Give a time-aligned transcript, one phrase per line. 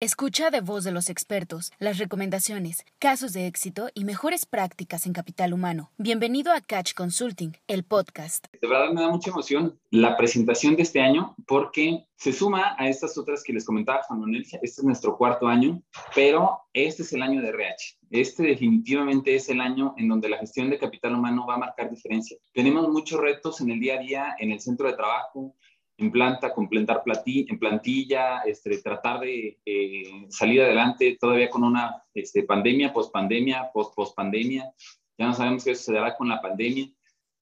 [0.00, 5.12] Escucha de voz de los expertos las recomendaciones, casos de éxito y mejores prácticas en
[5.12, 5.90] capital humano.
[5.98, 8.46] Bienvenido a Catch Consulting, el podcast.
[8.62, 12.88] De verdad me da mucha emoción la presentación de este año porque se suma a
[12.88, 14.42] estas otras que les comentaba Juan Manuel.
[14.42, 15.82] Este es nuestro cuarto año,
[16.14, 17.98] pero este es el año de RH.
[18.10, 21.90] Este definitivamente es el año en donde la gestión de capital humano va a marcar
[21.90, 22.38] diferencia.
[22.54, 25.56] Tenemos muchos retos en el día a día, en el centro de trabajo,
[25.98, 32.44] en planta, completar en plantilla, este, tratar de eh, salir adelante todavía con una este,
[32.44, 34.72] pandemia, post-pandemia, post-post-pandemia.
[35.18, 36.88] Ya no sabemos qué sucederá con la pandemia.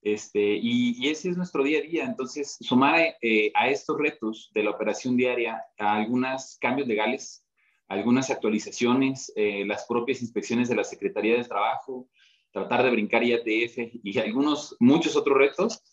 [0.01, 2.05] Este, y, ese es nuestro día a día.
[2.05, 7.45] Entonces, sumar eh, a estos retos de la operación diaria a algunos cambios legales,
[7.87, 12.09] algunas actualizaciones, eh, las propias inspecciones de la Secretaría del Trabajo,
[12.51, 15.83] tratar de brincar IATF y algunos, muchos otros retos,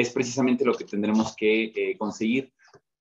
[0.00, 2.52] es precisamente lo que tendremos que eh, conseguir.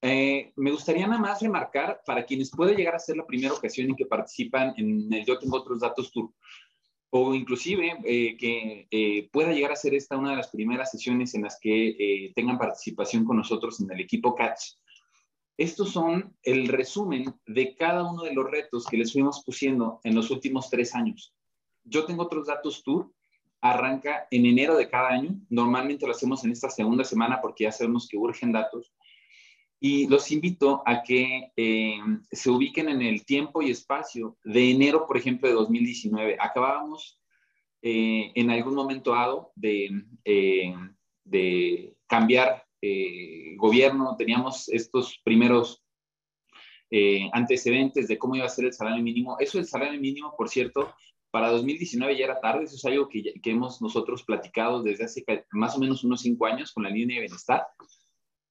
[0.02, 3.90] Eh, me gustaría nada más remarcar para quienes puede llegar a ser la primera ocasión
[3.90, 6.32] en que participan en el Yo Tengo Otros Datos Tour,
[7.12, 11.44] o inclusive eh, que pueda llegar a ser esta una de las primeras sesiones en
[11.44, 14.76] las que tengan participación con nosotros en el equipo Catch.
[15.58, 20.16] Estos son el resumen de cada uno de los retos que les fuimos pusiendo en
[20.16, 21.34] los últimos tres años.
[21.84, 23.12] Yo tengo otros datos tour
[23.62, 25.40] arranca en enero de cada año.
[25.50, 28.94] Normalmente lo hacemos en esta segunda semana porque ya sabemos que urgen datos.
[29.82, 32.00] Y los invito a que eh,
[32.32, 36.38] se ubiquen en el tiempo y espacio de enero, por ejemplo, de 2019.
[36.40, 37.22] Acabábamos
[37.82, 39.90] eh, en algún momento dado de,
[40.26, 40.76] eh,
[41.24, 42.66] de cambiar
[43.58, 45.84] gobierno, teníamos estos primeros
[47.34, 49.36] antecedentes de cómo iba a ser el salario mínimo.
[49.38, 50.94] Eso del salario mínimo, por cierto,
[51.32, 55.24] para 2019 ya era tarde, eso es algo que, que, hemos nosotros platicado desde hace
[55.52, 57.68] más o menos unos cinco años con la línea de bienestar.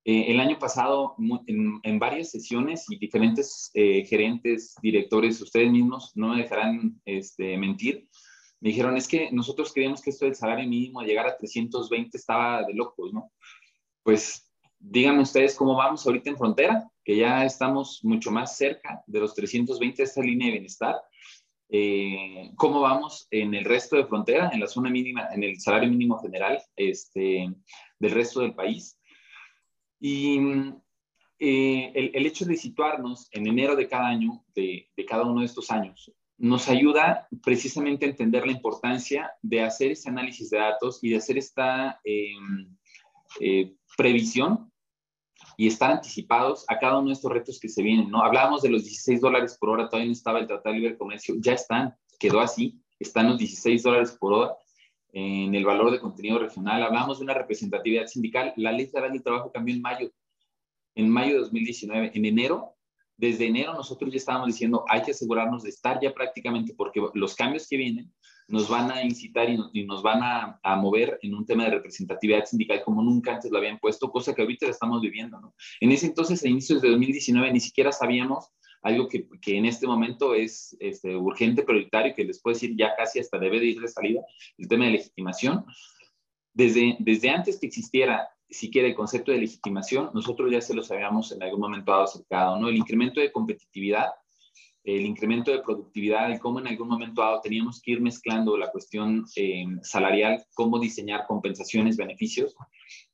[0.04, 6.12] Eh, el año pasado, en, en, varias sesiones y diferentes eh, gerentes, directores, ustedes mismos
[6.14, 8.08] no me dejarán este, mentir,
[8.60, 12.62] me dijeron, es que nosotros creíamos que esto del salario mínimo llegar a 320 estaba
[12.64, 13.30] de locos, ¿no?
[14.02, 19.20] Pues díganme ustedes cómo vamos ahorita en frontera, que ya estamos mucho más cerca de
[19.20, 20.96] los 320 de esta línea de bienestar
[21.70, 25.90] eh, cómo vamos en el resto de frontera, en la zona mínima, en el salario
[25.90, 27.48] mínimo general este,
[27.98, 28.98] del resto del país.
[30.00, 30.38] Y
[31.38, 35.70] eh, el, hecho de situarnos en enero de cada año, de, cada uno de estos
[35.70, 41.10] años, nos ayuda precisamente a entender la importancia de hacer ese análisis de datos y
[41.10, 42.76] de hacer esta em,
[43.40, 44.72] eh, previsión
[45.60, 48.22] y estar anticipados a cada uno de estos retos que se vienen, ¿no?
[48.22, 51.34] Hablábamos de los 16 dólares por hora, todavía no estaba el Tratado de Libre Comercio,
[51.40, 54.56] ya están, quedó así, están los 16 dólares por hora
[55.12, 56.80] en el valor de contenido regional.
[56.84, 60.12] Hablamos de una representatividad sindical, la ley federal del trabajo cambió en mayo,
[60.94, 62.12] en mayo de 2019.
[62.14, 62.76] En enero
[63.18, 67.34] desde enero nosotros ya estábamos diciendo, hay que asegurarnos de estar ya prácticamente, porque los
[67.34, 68.12] cambios que vienen
[68.46, 72.82] nos van a incitar y, nos van a, mover en un tema de representatividad sindical
[72.82, 75.38] como nunca antes lo habían puesto, cosa que ahorita la estamos viviendo.
[75.40, 75.54] ¿no?
[75.80, 79.86] En ese entonces, a inicios de 2019, ni siquiera sabíamos algo que, que en este
[79.86, 83.80] momento es este, urgente, prioritario, que les puedo decir ya casi hasta debe de ir
[83.80, 84.22] de salida,
[84.56, 85.64] el tema de legitimación.
[86.54, 91.32] Desde, desde antes que existiera siquiera el concepto de legitimación, nosotros ya se los habíamos
[91.32, 92.68] en algún momento dado acercado, ¿no?
[92.68, 94.06] El incremento de competitividad,
[94.84, 98.70] el incremento de productividad, y cómo en algún momento dado teníamos que ir mezclando la
[98.70, 102.54] cuestión eh, salarial, cómo diseñar compensaciones, beneficios,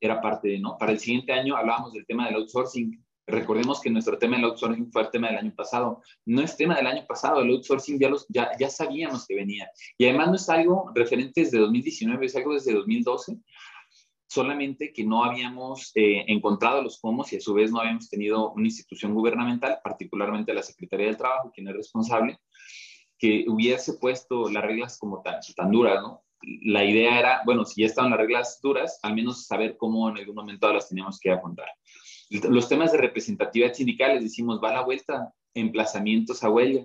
[0.00, 0.77] era parte de, ¿no?
[0.78, 3.05] Para el siguiente año hablábamos del tema del outsourcing.
[3.27, 6.03] Recordemos que nuestro tema del outsourcing fue el tema del año pasado.
[6.27, 9.69] No es tema del año pasado, el outsourcing ya, los, ya, ya sabíamos que venía.
[9.99, 13.37] Y además no es algo referente desde 2019, es algo desde 2012
[14.34, 18.50] solamente que no habíamos eh, encontrado los cómo y a su vez no habíamos tenido
[18.50, 22.39] una institución gubernamental, particularmente la Secretaría del Trabajo, quien es responsable,
[23.17, 26.25] que hubiese puesto las reglas como tan, tan duras, ¿no?
[26.62, 30.19] La idea era, bueno, si ya estaban las reglas duras, al menos saber cómo en
[30.19, 31.69] algún momento las teníamos que afrontar.
[32.51, 36.84] Los temas de representatividad sindical, les decimos, va la vuelta, emplazamientos a huelga.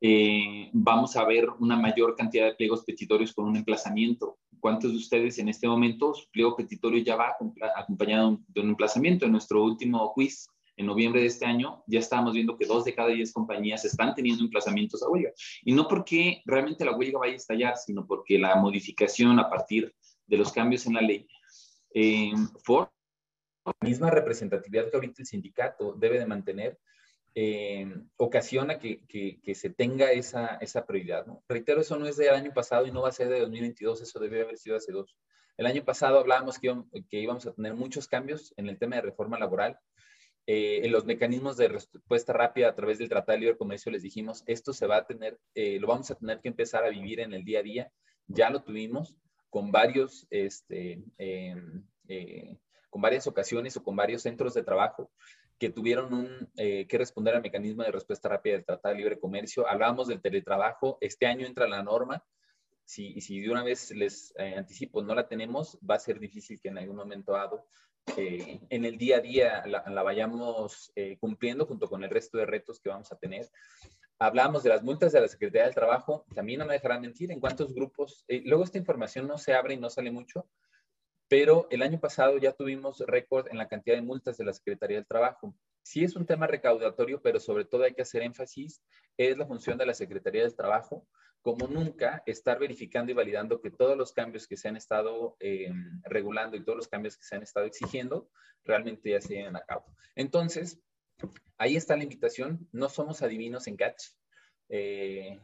[0.00, 4.38] Eh, vamos a ver una mayor cantidad de pliegos petitorios con un emplazamiento.
[4.58, 7.36] ¿Cuántos de ustedes en este momento su pliego petitorio ya va
[7.76, 9.26] acompañado de un emplazamiento?
[9.26, 12.94] En nuestro último quiz, en noviembre de este año, ya estábamos viendo que dos de
[12.94, 15.32] cada diez compañías están teniendo emplazamientos a huelga.
[15.62, 19.94] Y no porque realmente la huelga vaya a estallar, sino porque la modificación a partir
[20.26, 21.26] de los cambios en la ley
[21.92, 22.32] eh,
[22.64, 22.90] for
[23.66, 26.78] la misma representatividad que ahorita el sindicato debe de mantener
[27.34, 27.86] eh,
[28.16, 31.26] ocasiona que, que, se tenga esa, esa prioridad.
[31.26, 31.42] ¿no?
[31.48, 34.18] Reitero, eso no es del año pasado y no va a ser de 2022, eso
[34.18, 35.16] debe haber sido hace dos.
[35.56, 36.74] El año pasado hablábamos que,
[37.08, 39.78] que íbamos a tener muchos cambios en el tema de reforma laboral
[40.52, 44.02] eh, en los mecanismos de respuesta rápida a través del Tratado de Libre Comercio les
[44.02, 47.20] dijimos, esto se va a tener, eh, lo vamos a tener que empezar a vivir
[47.20, 47.92] en el día a día.
[48.26, 49.16] Ya lo tuvimos
[49.48, 52.56] con varios, este, em, eh,
[52.88, 55.12] con varias ocasiones o con varios centros de trabajo
[55.60, 59.68] que tuvieron un, que responder al mecanismo de respuesta rápida del Tratado de Libre Comercio.
[59.68, 62.24] Hablábamos del teletrabajo, este año entra la norma,
[62.84, 66.70] si, si de una vez les anticipo, no la tenemos, va a ser difícil que
[66.70, 67.68] en algún momento dado
[68.16, 72.80] en el día a día la, vayamos eh, cumpliendo junto con el resto de retos
[72.80, 73.50] que vamos a tener.
[74.18, 77.40] Hablamos de las multas de la Secretaría del Trabajo, también no me dejarán mentir en
[77.40, 80.46] cuántos grupos, eh, luego esta información no se abre y no sale mucho,
[81.30, 84.96] pero el año pasado ya tuvimos récord en la cantidad de multas de la Secretaría
[84.96, 85.54] del Trabajo.
[85.80, 88.82] Sí es un tema recaudatorio, pero sobre todo hay que hacer énfasis,
[89.16, 91.06] es la función de la Secretaría del Trabajo
[91.40, 95.72] como nunca, estar verificando y validando que todos los cambios que se han estado eh,
[96.02, 98.28] regulando y todos los cambios que se han estado exigiendo
[98.64, 99.86] realmente ya se lleven a cabo.
[100.16, 100.82] Entonces,
[101.58, 102.68] ahí está la invitación.
[102.72, 104.02] No somos adivinos en Catch.
[104.68, 105.40] Eh,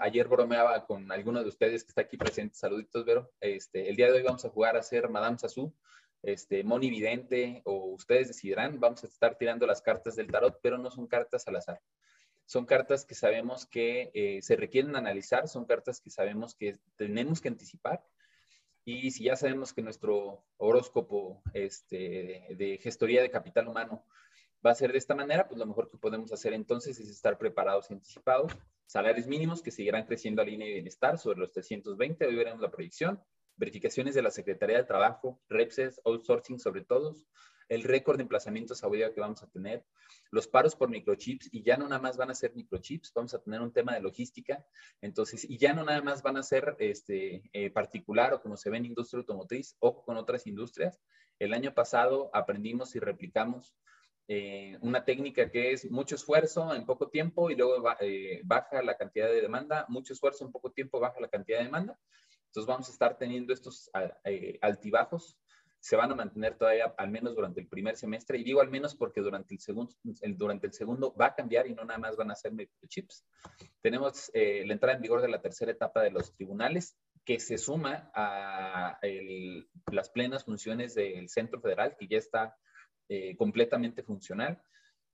[0.00, 2.54] ayer bromeaba con alguno de ustedes que está aquí presente.
[2.54, 3.32] Saluditos, Vero.
[3.40, 5.74] Este, el día de hoy vamos a jugar a ser Madame Sassou,
[6.22, 8.80] este, Moni Vidente, o ustedes decidirán.
[8.80, 11.80] Vamos a estar tirando las cartas del tarot, pero no son cartas al azar.
[12.46, 17.40] Son cartas que sabemos que eh, se requieren analizar, son cartas que sabemos que tenemos
[17.40, 18.02] que anticipar.
[18.84, 24.06] Y si ya sabemos que nuestro horóscopo este, de gestoría de capital humano
[24.64, 27.38] va a ser de esta manera, pues lo mejor que podemos hacer entonces es estar
[27.38, 28.52] preparados y anticipados.
[28.86, 32.70] Salarios mínimos que seguirán creciendo a línea de bienestar sobre los 320, hoy veremos la
[32.70, 33.22] proyección.
[33.56, 37.26] Verificaciones de la Secretaría del Trabajo, REPSES, outsourcing sobre todos,
[37.68, 39.84] el récord de emplazamientos a que vamos a tener,
[40.30, 43.42] los paros por microchips, y ya no nada más van a ser microchips, vamos a
[43.42, 44.64] tener un tema de logística,
[45.00, 48.70] entonces, y ya no nada más van a ser este, eh, particular o como se
[48.70, 51.00] ve en industria automotriz o con otras industrias.
[51.38, 53.76] El año pasado aprendimos y replicamos
[54.28, 58.96] eh, una técnica que es mucho esfuerzo en poco tiempo y luego eh, baja la
[58.96, 61.98] cantidad de demanda, mucho esfuerzo en poco tiempo baja la cantidad de demanda.
[62.46, 63.90] Entonces vamos a estar teniendo estos
[64.62, 65.36] altibajos
[65.80, 68.38] se van a mantener todavía al menos durante el primer semestre.
[68.38, 69.94] Y digo al menos porque durante el segundo,
[70.36, 73.24] durante el segundo va a cambiar y no nada más van a ser microchips.
[73.80, 77.58] Tenemos eh, la entrada en vigor de la tercera etapa de los tribunales que se
[77.58, 78.98] suma a
[79.92, 82.56] las plenas funciones del Centro Federal, que ya está
[83.08, 84.60] eh, completamente funcional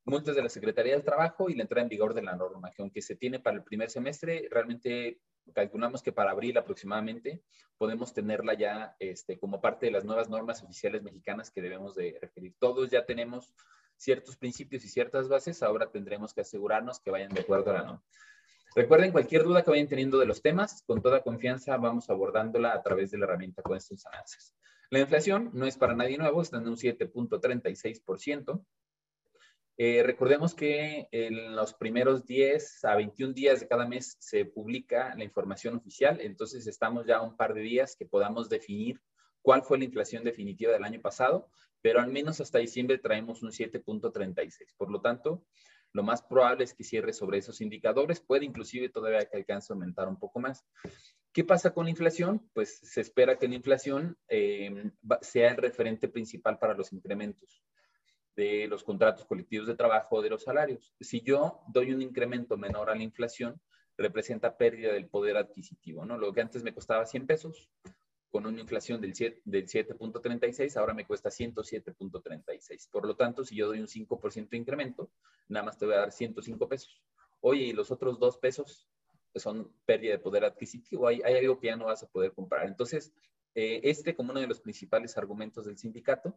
[0.05, 2.83] multas de la Secretaría del Trabajo y la entrada en vigor de la norma, que
[2.83, 5.21] aunque se tiene para el primer semestre, realmente
[5.55, 7.43] calculamos que para abril aproximadamente
[7.77, 12.17] podemos tenerla ya este, como parte de las nuevas normas oficiales mexicanas que debemos de
[12.21, 12.55] referir.
[12.59, 13.53] Todos ya tenemos
[13.97, 17.83] ciertos principios y ciertas bases, ahora tendremos que asegurarnos que vayan de acuerdo a la
[17.83, 18.05] norma.
[18.75, 22.83] Recuerden, cualquier duda que vayan teniendo de los temas, con toda confianza vamos abordándola a
[22.83, 24.53] través de la herramienta con estos análisis.
[24.95, 28.65] La inflación no es para nadie nuevo, está en un 7.36%.
[29.77, 35.13] Eh, recordemos que en los primeros 10 a 21 días de cada mes se publica
[35.17, 39.01] la información oficial, entonces estamos ya un par de días que podamos definir
[39.43, 41.49] cuál fue la inflación definitiva del año pasado,
[41.83, 44.77] pero al menos hasta diciembre traemos un 7.36.
[44.77, 45.45] Por lo tanto,
[45.93, 49.75] lo más probable es que cierre sobre esos indicadores, puede inclusive todavía que alcance a
[49.75, 50.65] aumentar un poco más.
[51.35, 52.49] ¿Qué pasa con la inflación?
[52.53, 57.61] Pues se espera que la inflación eh, sea el referente principal para los incrementos
[58.37, 60.95] de los contratos colectivos de trabajo de los salarios.
[61.01, 63.61] Si yo doy un incremento menor a la inflación,
[63.99, 66.19] representa pérdida del poder adquisitivo, ¿no?
[66.19, 67.69] Lo que antes me costaba 100 pesos,
[68.31, 72.91] con una inflación del 7.36, ahora me cuesta 107.36.
[72.93, 75.11] Por lo tanto, si yo doy un 5% de incremento,
[75.49, 77.03] nada más te voy a dar 105 pesos.
[77.41, 78.89] Oye, y los otros dos pesos
[79.41, 82.67] son pérdida de poder adquisitivo, hay, hay algo que ya no vas a poder comprar.
[82.67, 83.13] Entonces,
[83.55, 86.37] eh, este como uno de los principales argumentos del sindicato,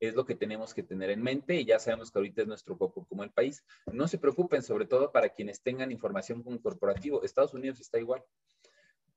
[0.00, 2.76] es lo que tenemos que tener en mente y ya sabemos que ahorita es nuestro
[2.78, 3.62] coco como el país.
[3.92, 7.22] No se preocupen, sobre todo para quienes tengan información con corporativo.
[7.22, 8.24] Estados Unidos está igual.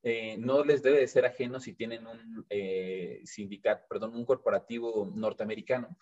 [0.03, 5.09] Eh, no les debe de ser ajeno si tienen un eh, sindicato, perdón, un corporativo
[5.15, 5.97] norteamericano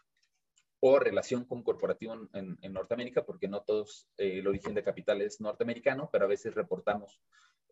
[0.82, 5.40] o relación con corporativo en, Norteamérica, porque no todos eh, el origen de capital es
[5.40, 7.22] norteamericano, pero a veces reportamos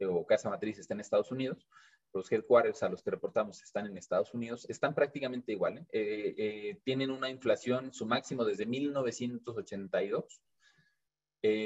[0.01, 1.67] o casa matriz está en Estados Unidos
[2.13, 5.77] los headquarters a los que reportamos están en Estados Unidos, están prácticamente igual.
[5.77, 5.85] ¿eh?
[5.91, 10.41] Eh, eh, tienen una inflación, su máximo desde 1982.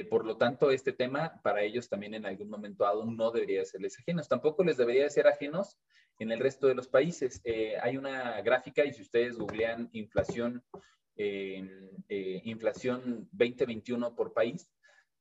[0.10, 3.98] por lo tanto, este tema para ellos también en algún momento aún no debería serles
[4.00, 4.28] ajenos.
[4.28, 5.80] Tampoco les debería ser ajenos
[6.20, 7.42] en el resto de los países.
[7.82, 10.64] hay una gráfica y si ustedes googlean inflación,
[11.18, 14.70] inflación 2021 por país,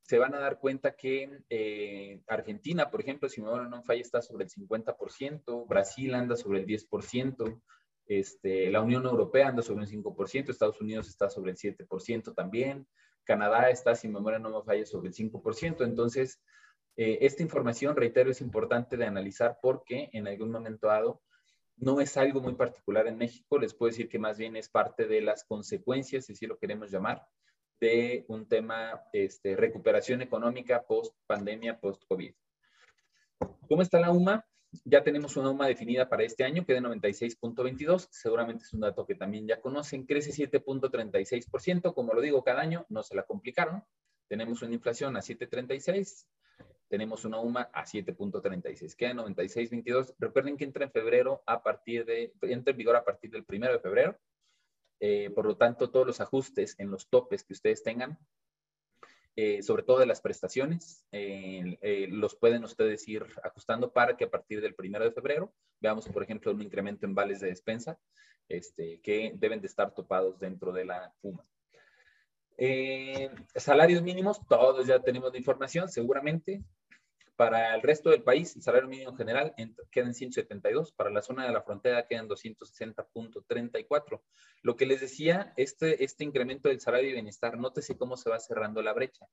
[0.03, 4.21] se van a dar cuenta que eh, Argentina, por ejemplo, si me no falla, está
[4.21, 7.61] sobre el 50%, Brasil anda sobre el 10%,
[8.07, 12.87] Este, la Unión Europea anda sobre un 5%, Estados Unidos está sobre el 7% también,
[13.25, 15.85] Canadá está, sin memoria no me falla, sobre el 5%.
[15.85, 16.43] Entonces,
[16.97, 21.23] eh, esta información, reitero, es importante de analizar porque en algún momento dado
[21.83, 25.09] no es algo muy particular en México, les puedo decir que más bien es parte
[25.09, 27.27] de las consecuencias, si así lo queremos llamar,
[27.81, 32.33] de un tema, este, recuperación económica post pandemia, post COVID.
[33.69, 34.47] ¿Cómo está la UMA?
[34.85, 39.05] Ya tenemos una UMA definida para este año que de 96.22, seguramente es un dato
[39.05, 43.83] que también ya conocen, crece 7.36%, como lo digo cada año, no se la complicaron.
[44.29, 46.27] Tenemos una inflación a 7.36,
[46.93, 50.15] tenemos una UMA a 7.36, queda 96.22.
[50.19, 53.73] Recuerden que entra en febrero a partir de, entra en vigor a partir del primero
[53.73, 54.21] de febrero.
[55.01, 58.19] Eh, por lo tanto, todos los ajustes en los topes que ustedes tengan,
[59.37, 64.31] eh, sobre todo de las prestaciones, eh, los pueden ustedes ir ajustando para que a
[64.31, 67.99] partir del primero de febrero veamos, por ejemplo, un incremento en vales de despensa
[68.51, 71.43] este, que deben de estar topados dentro de la UMA.
[73.55, 76.63] salarios mínimos, todos ya tenemos la información, seguramente.
[77.37, 79.55] Para el resto del país, el salario mínimo general
[79.91, 80.93] queda en 172.
[80.93, 84.21] Para la zona de la frontera quedan 260.34.
[84.63, 88.39] Lo que les decía, este, este incremento del salario de bienestar, nótese cómo se va
[88.39, 89.27] cerrando la brecha.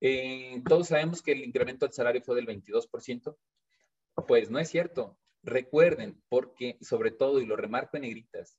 [0.00, 3.36] Eh, todos sabemos que el incremento del salario fue del 22%.
[4.26, 5.16] Pues no es cierto.
[5.44, 8.58] Recuerden, porque sobre todo, y lo remarco en negritas,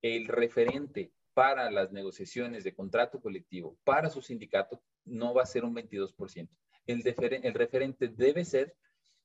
[0.00, 5.64] el referente para las negociaciones de contrato colectivo para su sindicato no va a ser
[5.64, 6.48] un 22%
[6.92, 8.74] el, referente debe ser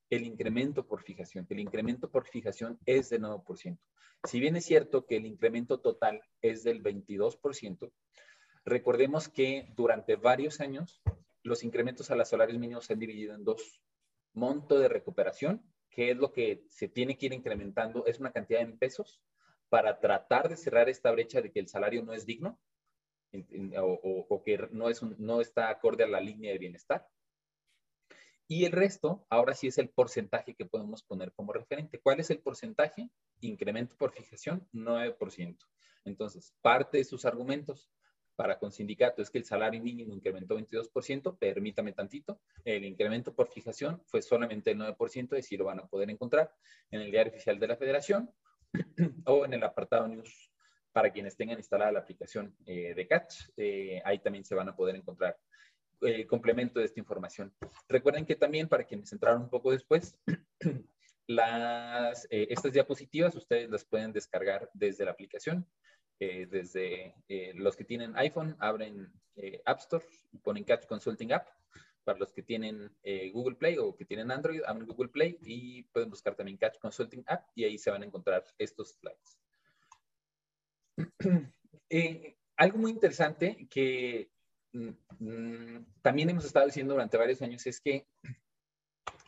[0.10, 3.78] el incremento por fijación, el incremento por fijación es de 9%.
[4.24, 7.92] Si bien es cierto que el incremento total es del 22%,
[8.66, 11.02] recordemos que durante varios años
[11.44, 13.82] los incrementos a los salarios mínimos se han dividido en dos.
[14.34, 18.62] Monto de recuperación, que es lo que se tiene que ir incrementando, es una cantidad
[18.62, 19.22] en pesos
[19.70, 22.60] para tratar de cerrar esta brecha de que el salario no es digno
[23.78, 27.08] o, que no, es no está acorde a la línea de bienestar.
[28.48, 32.00] Y el resto, ahora sí es el porcentaje que podemos poner como referente.
[32.00, 33.10] ¿Cuál es el porcentaje?
[33.42, 35.58] Incremento por fijación, 9%.
[36.06, 37.90] Entonces, parte de sus argumentos
[38.36, 43.48] para con sindicato es que el salario mínimo incrementó 22%, permítame tantito, el incremento por
[43.48, 46.54] fijación fue solamente el 9%, y si lo van a poder encontrar
[46.92, 48.30] en el diario oficial de la federación
[49.26, 50.52] o en el apartado news
[50.92, 54.76] para quienes tengan instalada la aplicación eh, de Catch, eh, ahí también se van a
[54.76, 55.38] poder encontrar
[56.02, 57.54] el complemento de esta información.
[57.88, 60.16] Recuerden que también, para quienes entraron un poco después,
[61.28, 65.68] las, eh, estas diapositivas ustedes las pueden descargar desde la aplicación.
[66.20, 69.12] Eh, desde eh, los que tienen iPhone, abren
[69.66, 71.48] App Store y ponen Catch Consulting App.
[72.06, 72.96] Para los que tienen
[73.34, 77.24] Google Play o que tienen Android, abren Google Play y pueden buscar también Catch Consulting
[77.26, 79.40] App y ahí se van a encontrar estos slides.
[82.58, 84.30] algo muy interesante que
[86.02, 88.08] también hemos estado diciendo durante varios años es que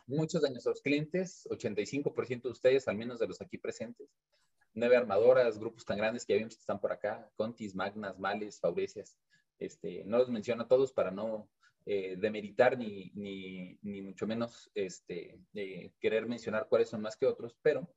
[0.05, 4.09] muchos de nuestros clientes, 85% de ustedes, al menos de los aquí presentes,
[4.73, 8.59] nueve armadoras, grupos tan grandes que ya vimos que están por acá, Contis, Magnas, Males,
[8.59, 9.17] Faurecias,
[9.59, 11.49] este, no los menciono a todos para no
[11.85, 15.39] eh, demeritar ni, ni, ni, mucho menos este,
[15.99, 17.89] querer mencionar cuáles son más que otros, pero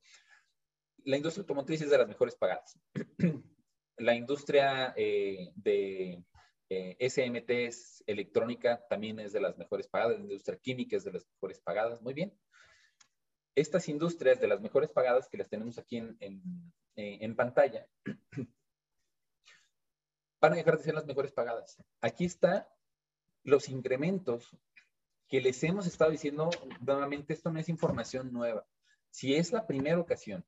[1.03, 2.79] la industria automotriz es de las mejores pagadas.
[3.97, 6.23] la industria eh, de
[6.73, 11.11] eh, SMT es electrónica, también es de las mejores pagadas, la industria química es de
[11.11, 12.33] las mejores pagadas, muy bien.
[13.55, 16.17] Estas industrias de las mejores pagadas que las tenemos aquí en,
[16.95, 17.89] en, pantalla,
[20.39, 21.75] van a dejar de ser las mejores pagadas.
[21.99, 22.73] Aquí está
[23.43, 24.55] los incrementos
[25.27, 28.65] que les hemos estado diciendo nuevamente, esto no es información nueva.
[29.09, 30.45] Si es la primera ocasión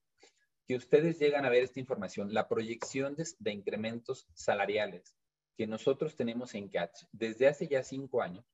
[0.66, 5.18] que ustedes llegan a ver esta información, la proyección de incrementos salariales
[5.56, 8.46] que nosotros tenemos en Catch desde hace ya cinco años,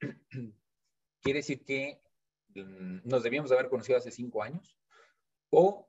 [1.22, 2.02] quiere decir que
[2.54, 4.76] mm, nos debíamos haber conocido hace cinco años
[5.50, 5.88] o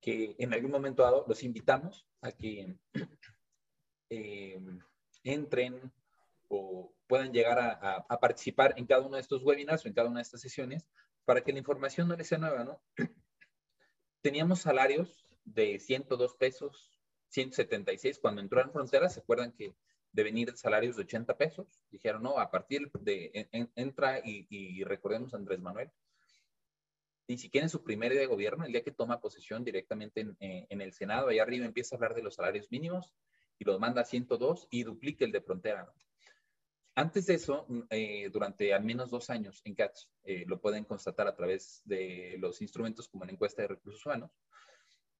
[0.00, 2.76] que en algún momento dado los invitamos a que
[4.10, 4.60] eh,
[5.22, 5.92] entren
[6.48, 10.08] o puedan llegar a, a, participar en cada uno de estos webinars o en cada
[10.08, 10.86] una de estas sesiones
[11.24, 12.82] para que la información no les sea nueva, ¿no?
[14.20, 16.93] Teníamos salarios de 102 pesos,
[17.34, 19.74] 176, cuando entró en frontera, ¿se acuerdan que
[20.12, 21.82] de venir salarios de 80 pesos?
[21.90, 25.90] Dijeron, no, a partir de, entra y, recordemos a Andrés Manuel,
[27.26, 30.36] ni siquiera en su primer día de gobierno, el día que toma posesión directamente en,
[30.40, 33.12] eh, el Senado, allá arriba empieza a hablar de los salarios mínimos
[33.58, 35.92] y los manda a 102 y duplica el de frontera.
[36.94, 40.84] Antes de eso, mm, eh, durante al menos dos años en CATS, eh, lo pueden
[40.84, 44.30] constatar a través de los instrumentos como la encuesta de recursos humanos,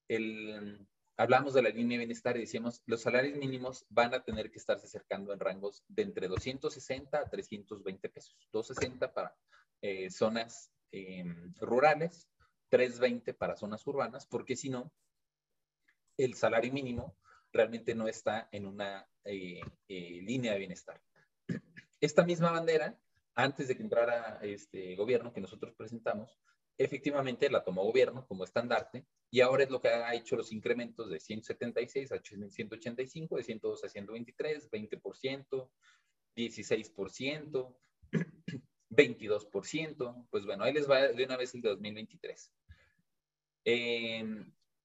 [0.07, 4.51] el, hablamos de la línea de bienestar y decíamos, los salarios mínimos van a tener
[4.51, 8.35] que estarse acercando en rangos de entre 260 a 320 pesos.
[8.51, 9.35] 260 para
[9.81, 12.29] eh, zonas em, rurales,
[12.69, 14.91] 320 para zonas urbanas, porque si no,
[16.17, 17.17] el salario mínimo
[17.51, 21.01] realmente no está en una eh, eh, línea de bienestar.
[22.01, 22.99] Esta misma bandera,
[23.35, 26.37] antes de que entrara este gobierno que nosotros presentamos,
[26.77, 31.09] efectivamente la tomó gobierno como estandarte y ahora es lo que ha hecho los incrementos
[31.09, 35.69] de 176 a 185, de 102 a 123, 20%,
[36.35, 37.75] 16%,
[38.89, 40.27] 22%.
[40.29, 42.51] Pues bueno, ahí les va de una vez el de 2023.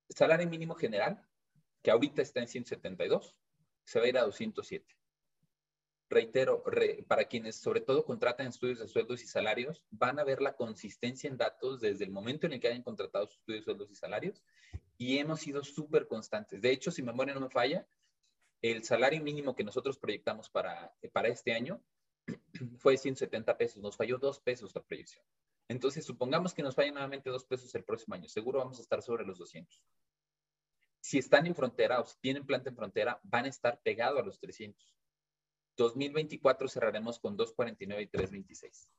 [0.08, 1.24] salario mínimo general,
[1.82, 3.36] que ahorita está en 172,
[3.84, 4.99] se va a ir a 207
[6.10, 6.64] reitero,
[7.06, 11.30] para quienes sobre todo contratan estudios de sueldos y salarios, van a ver la consistencia
[11.30, 13.94] en datos desde el momento en el que hayan contratado sus estudios de sueldos y
[13.94, 14.42] salarios
[14.98, 16.60] y hemos sido súper constantes.
[16.60, 17.86] De hecho, si memoria no me falla,
[18.60, 21.80] el salario mínimo que nosotros proyectamos para, para este año
[22.78, 25.24] fue 170 pesos, nos falló dos pesos la proyección.
[25.68, 29.00] Entonces, supongamos que nos fallen nuevamente dos pesos el próximo año, seguro vamos a estar
[29.00, 29.80] sobre los 200.
[31.00, 34.22] Si están en frontera o si tienen planta en frontera, van a estar pegados a
[34.22, 34.99] los 300.
[35.80, 38.90] 2024 cerraremos con 2.49 y 3.26.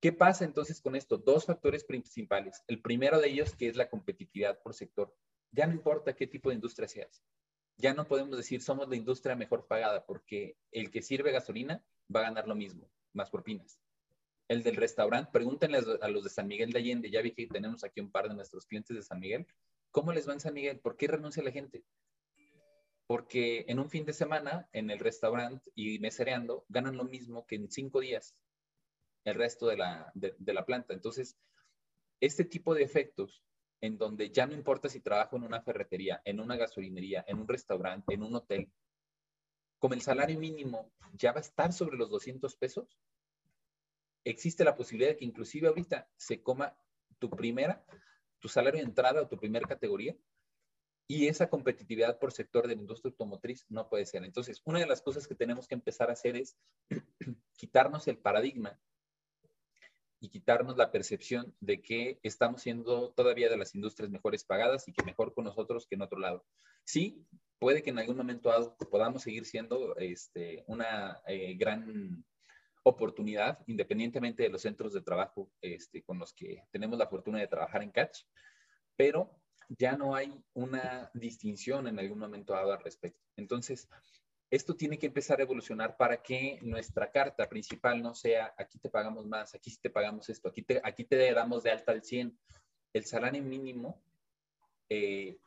[0.00, 1.16] ¿Qué pasa entonces con esto?
[1.16, 2.62] Dos factores principales.
[2.68, 5.14] El primero de ellos, que es la competitividad por sector.
[5.50, 7.22] Ya no importa qué tipo de industria seas.
[7.76, 11.84] Ya no podemos decir somos la industria mejor pagada porque el que sirve gasolina
[12.14, 13.80] va a ganar lo mismo, más propinas.
[14.48, 17.84] El del restaurante, pregúntenle a los de San Miguel de Allende, ya vi que tenemos
[17.84, 19.46] aquí un par de nuestros clientes de San Miguel.
[19.90, 20.78] ¿Cómo les va en San Miguel?
[20.78, 21.84] ¿Por qué renuncia la gente?
[23.12, 27.56] Porque en un fin de semana en el restaurante y mesereando ganan lo mismo que
[27.56, 28.34] en cinco días
[29.24, 30.94] el resto de la, de, la planta.
[30.94, 31.36] Entonces,
[32.20, 33.44] este tipo de efectos
[33.82, 37.48] en donde ya no importa si trabajo en una ferretería, en una gasolinería, en un
[37.48, 38.72] restaurante, en un hotel,
[39.78, 42.98] como el salario mínimo ya va a estar sobre los 200 pesos,
[44.24, 46.78] existe la posibilidad de que inclusive ahorita se coma
[47.18, 47.84] tu primera,
[48.38, 50.16] tu salario de entrada o tu primera categoría
[51.12, 54.24] y esa competitividad por sector de la industria automotriz no puede ser.
[54.24, 56.56] Entonces, una de las cosas que tenemos que empezar a hacer es
[57.58, 58.80] quitarnos el paradigma
[60.20, 64.94] y quitarnos la percepción de que estamos siendo todavía de las industrias mejores pagadas y
[64.94, 66.46] que mejor con nosotros que en otro lado.
[66.82, 67.26] Sí,
[67.58, 72.24] puede que en algún momento podamos seguir siendo este, una eh, gran
[72.84, 77.48] oportunidad, independientemente de los centros de trabajo este, con los que tenemos la fortuna de
[77.48, 78.20] trabajar en Catch,
[78.96, 79.41] pero
[79.78, 83.20] ya no hay una distinción en algún momento dado al respecto.
[83.36, 83.88] Entonces,
[84.50, 88.90] esto tiene que empezar a evolucionar para que nuestra carta principal no sea aquí te
[88.90, 92.38] pagamos más, aquí te pagamos esto, aquí te, aquí te damos de alta al 100.
[92.92, 94.02] El salario mínimo
[94.90, 95.38] eh,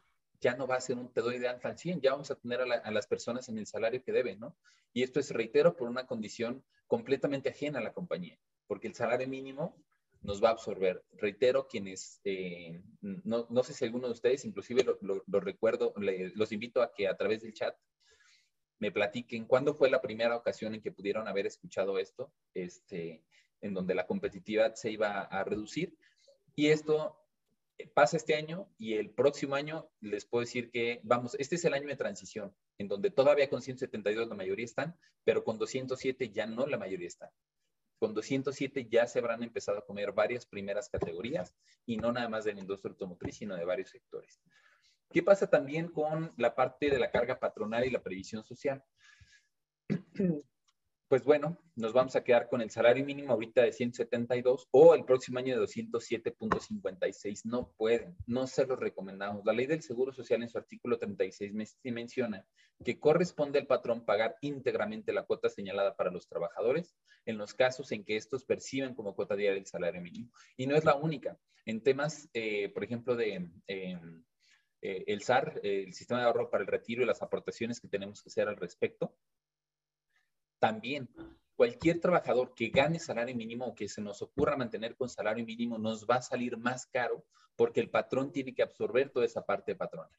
[0.42, 2.36] ya no va a ser un te doy de alta al 100, ya vamos a
[2.36, 4.56] tener a, a, las personas en el salario que deben, ¿no?
[4.92, 9.28] Y esto es, reitero, por una condición completamente ajena a la compañía, porque el salario
[9.28, 9.76] mínimo
[10.26, 11.04] nos va a absorber.
[11.14, 16.82] Reitero, quienes, eh, no, no, sé si alguno de ustedes, inclusive lo, recuerdo, los invito
[16.82, 17.76] a que a través del chat
[18.80, 23.24] me platiquen cuándo fue la primera ocasión en que pudieron haber escuchado esto, este,
[23.62, 25.98] en donde la competitividad se iba a reducir.
[26.56, 27.18] Y esto
[27.94, 31.74] pasa este año y el próximo año les puedo decir que, vamos, este es el
[31.74, 36.46] año de transición, en donde todavía con 172 la mayoría están, pero con 207 ya
[36.46, 37.30] no la mayoría están.
[38.06, 41.56] Con 207 ya se habrán empezado a comer varias primeras categorías
[41.88, 44.40] y no nada más de la industria automotriz, sino de varios sectores.
[45.10, 48.84] ¿Qué pasa también con la parte de la carga patronal y la previsión social?
[51.08, 55.06] Pues bueno, nos vamos a quedar con el salario mínimo ahorita de 172 o el
[55.06, 57.42] próximo año de 207.56.
[57.46, 59.46] No pueden, no se los recomendamos.
[59.46, 62.46] La ley del Seguro Social en su artículo 36 menciona
[62.84, 67.92] que corresponde al patrón pagar íntegramente la cuota señalada para los trabajadores en los casos
[67.92, 70.32] en que estos perciben como cuota diaria el salario mínimo.
[70.58, 71.38] Y no es la única.
[71.66, 73.50] En temas, eh, por ejemplo, de...
[73.68, 74.24] Em,
[74.82, 78.22] eh, el SAR, el sistema de ahorro para el retiro y las aportaciones que tenemos
[78.22, 79.16] que hacer al respecto,
[80.60, 81.10] también,
[81.56, 85.78] cualquier trabajador que gane salario mínimo o que se nos ocurra mantener con salario mínimo
[85.78, 89.76] nos va a salir más caro porque el patrón tiene que absorber toda esa parte
[89.76, 90.12] patronal.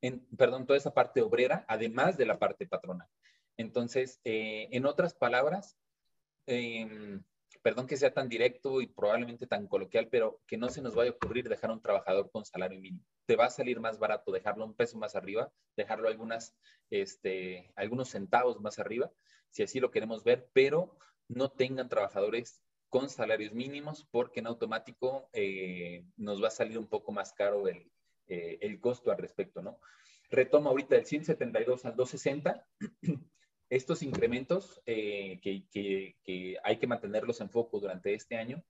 [0.00, 3.08] En, perdón, toda esa parte obrera, además de la parte patronal.
[3.56, 5.76] Entonces, eh, en otras palabras,
[6.46, 7.24] em,
[7.62, 11.10] perdón que sea tan directo y probablemente tan coloquial, pero que no se nos vaya
[11.10, 13.04] a ocurrir dejar a un trabajador con salario mínimo.
[13.26, 16.56] Te va a salir más barato dejarlo un peso más arriba, dejarlo algunas,
[16.90, 19.10] este, algunos centavos más arriba,
[19.50, 20.96] si así lo queremos ver, pero
[21.28, 26.88] no tengan trabajadores con salarios mínimos porque en automático eh, nos va a salir un
[26.88, 27.90] poco más caro el,
[28.28, 29.78] eh, el costo al respecto, ¿no?
[30.30, 32.66] Retomo ahorita del 172 al 260.
[33.70, 38.64] Estos incrementos eh, que, que, hay que mantenerlos en foco durante este año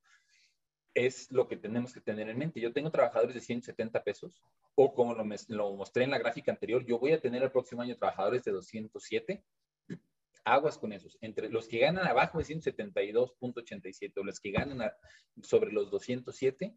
[0.94, 2.60] es lo que tenemos que tener en mente.
[2.60, 4.42] Yo tengo trabajadores de 170 pesos,
[4.74, 7.82] o como lo, lo mostré en la gráfica anterior, yo voy a tener el próximo
[7.82, 9.44] año trabajadores de 207
[10.44, 11.16] aguas con esos.
[11.20, 14.90] Entre los que ganan abajo de 172.87 o los que ganan
[15.42, 16.74] sobre los 207,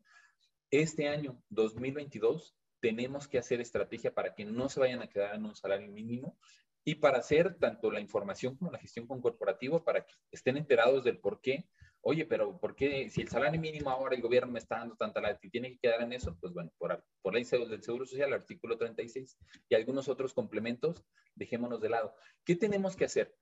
[0.69, 5.45] este año 2022 tenemos que hacer estrategia para que no se vayan a quedar en
[5.45, 6.37] un salario mínimo
[6.83, 11.03] y para hacer tanto la información como la gestión con corporativo para que estén enterados
[11.03, 11.67] del por qué.
[12.03, 15.21] Oye, pero ¿por qué si el salario mínimo ahora el gobierno me está dando tanta
[15.21, 16.35] la y tiene que quedar en eso?
[16.39, 19.37] Pues bueno, por, por ley del Seguro Social, artículo 36
[19.69, 21.03] y algunos otros complementos,
[21.35, 22.15] dejémonos de lado.
[22.43, 23.35] ¿Qué tenemos que hacer?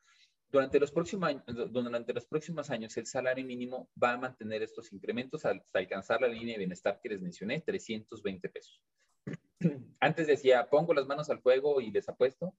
[0.52, 4.91] Durante los, próximos años, durante los próximos años, el salario mínimo va a mantener estos
[4.91, 8.82] incrementos hasta alcanzar la línea de bienestar que les mencioné, 320 pesos.
[9.99, 12.56] Antes decía, pongo las manos al fuego y les apuesto.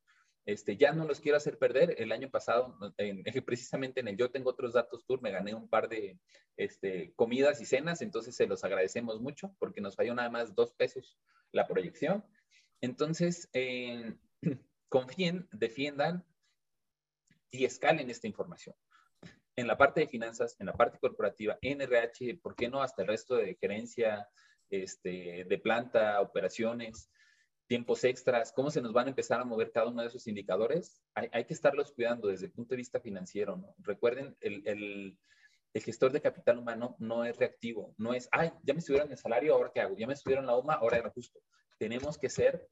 [0.51, 1.95] Este, ya no los quiero hacer perder.
[1.99, 2.77] El año pasado,
[3.47, 6.19] precisamente en el Yo Tengo Otros Datos Tour, me gané un par de
[6.57, 10.73] este, comidas y cenas, entonces se los agradecemos mucho porque nos falló nada más dos
[10.73, 11.19] pesos
[11.53, 12.25] la proyección.
[12.81, 14.17] Entonces, eh,
[14.89, 16.25] confíen, defiendan
[17.53, 18.75] y escalen esta información.
[19.55, 23.03] En la parte de finanzas, en la parte corporativa, en RH, ¿por qué no hasta
[23.03, 24.29] el resto de gerencia,
[24.69, 27.11] este, de planta, operaciones,
[27.71, 31.01] tiempos extras, cómo se nos van a empezar a mover cada uno de esos indicadores?
[31.15, 33.57] Hay, que estarlos cuidando desde el punto de vista financiero.
[33.57, 33.77] ¿no?
[33.79, 38.81] Recuerden, el, el, gestor de capital humano no es reactivo, no es, ay, ya me
[38.81, 41.39] subieron el salario, ahora qué hago, ya me subieron la UMA, ahora era justo.
[41.79, 42.69] Tenemos que ser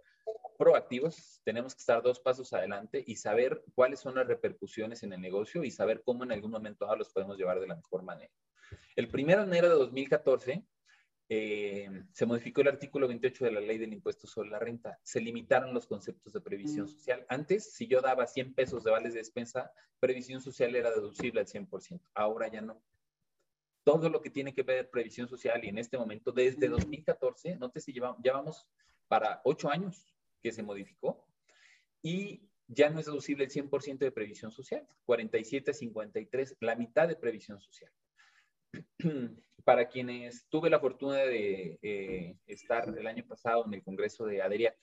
[0.58, 5.20] proactivos, tenemos que estar dos pasos adelante y saber cuáles son las repercusiones en el
[5.20, 8.32] negocio y saber cómo en algún momento los podemos llevar de la mejor manera.
[8.96, 10.66] El 1 de enero de 2014
[11.30, 14.98] eh, se modificó el artículo 28 de la ley del impuesto sobre la renta.
[15.02, 16.88] Se limitaron los conceptos de previsión mm.
[16.88, 17.26] social.
[17.28, 21.46] Antes, si yo daba 100 pesos de vales de despensa, previsión social era deducible al
[21.46, 22.00] 100%.
[22.14, 22.82] Ahora ya no.
[23.84, 27.70] Todo lo que tiene que ver previsión social y en este momento, desde 2014, no
[27.70, 28.66] te si llevamos, ya vamos
[29.06, 31.26] para ocho años que se modificó
[32.02, 37.16] y ya no es deducible el 100% de previsión social, 47 53, la mitad de
[37.16, 37.90] previsión social.
[39.64, 44.40] Para quienes tuve la fortuna de eh, estar el año pasado en el Congreso de
[44.40, 44.76] ADERIAC,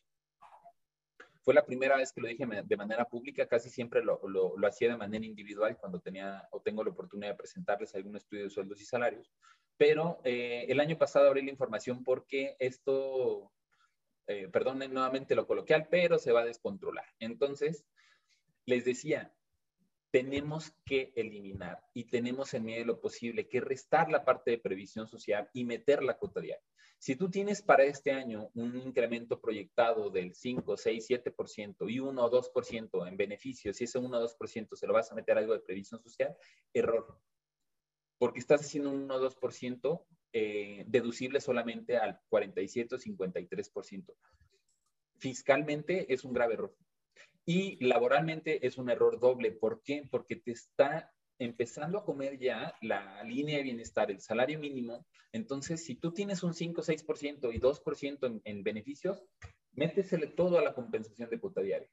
[1.42, 4.68] fue la primera vez que lo dije de manera pública, casi siempre lo, lo, lo,
[4.68, 8.50] hacía de manera individual cuando tenía o tengo la oportunidad de presentarles algún estudio de
[8.50, 9.32] sueldos y salarios,
[9.78, 13.52] pero eh, el año pasado abrí la información porque esto
[14.26, 17.06] eh, perdonen nuevamente lo coloquial, pero se va a descontrolar.
[17.20, 17.86] Entonces,
[18.66, 19.32] les decía,
[20.16, 24.58] tenemos que eliminar y tenemos en medio de lo posible que restar la parte de
[24.60, 26.64] previsión social y meter la cuota diaria.
[26.98, 32.24] Si tú tienes para este año un incremento proyectado del 5, 6, 7% y 1
[32.24, 35.52] o 2% en beneficios, si ese 1 o 2% se lo vas a meter algo
[35.52, 36.34] de previsión social,
[36.74, 37.20] error.
[38.18, 44.16] Porque estás haciendo un 1 o 2% eh, deducible solamente al 47 o 53%.
[45.18, 46.74] Fiscalmente es un grave error.
[47.46, 49.52] Y laboralmente es un error doble.
[49.52, 50.08] ¿Por qué?
[50.10, 55.06] Porque te está empezando a comer ya la línea de bienestar, el salario mínimo.
[55.32, 59.24] Entonces, si tú tienes un 5, 6% y 2% en, en beneficios,
[59.74, 61.90] métesele todo a la compensación de cuota diaria.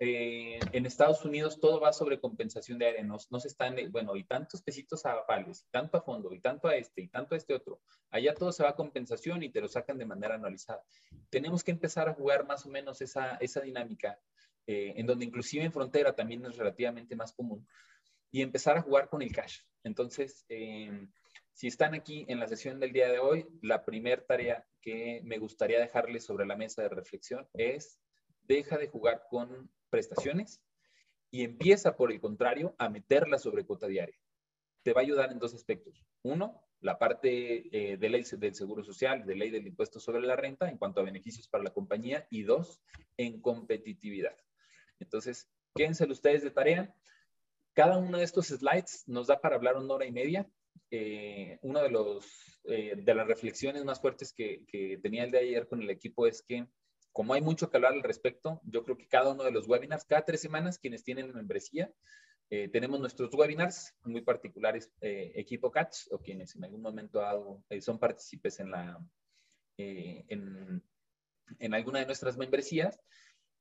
[0.00, 4.24] Eh, en Estados Unidos todo va sobre compensación de área, no, se están, bueno, y
[4.24, 7.54] tantos pesitos a vales, tanto a fondo, y tanto a este, y tanto a este
[7.54, 7.80] otro.
[8.10, 10.82] Allá todo se va a compensación y te lo sacan de manera anualizada.
[11.30, 14.18] Tenemos que empezar a jugar más o menos esa, esa dinámica,
[14.66, 17.66] eh, en donde inclusive en frontera también es relativamente más común,
[18.32, 19.60] y empezar a jugar con el cash.
[19.84, 21.06] Entonces, eh,
[21.52, 25.38] si están aquí en la sesión del día de hoy, la primera tarea que me
[25.38, 28.00] gustaría dejarles sobre la mesa de reflexión es
[28.42, 30.60] deja de jugar con prestaciones
[31.30, 34.18] y empieza, por el contrario, a meterla sobre cuota diaria.
[34.82, 36.04] Te va a ayudar en dos aspectos.
[36.22, 40.34] Uno, la parte eh, de ley del Seguro Social, de ley del impuesto sobre la
[40.34, 42.26] renta en cuanto a beneficios para la compañía.
[42.28, 42.82] Y dos,
[43.16, 44.36] en competitividad.
[44.98, 46.92] Entonces, quédense ustedes de tarea.
[47.72, 50.50] Cada uno de estos slides nos da para hablar una hora y media.
[50.90, 52.20] Eh, una de,
[52.64, 56.26] eh, de las reflexiones más fuertes que, que tenía el de ayer con el equipo
[56.26, 56.66] es que
[57.14, 60.04] como hay mucho que hablar al respecto, yo creo que cada uno de los webinars,
[60.04, 61.90] cada tres semanas, quienes tienen membresía,
[62.50, 67.80] eh, tenemos nuestros webinars muy particulares, eh, equipo Catch, o quienes en algún momento eh,
[67.80, 68.98] son partícipes en, la,
[69.78, 70.82] en,
[71.58, 73.00] en alguna de nuestras membresías.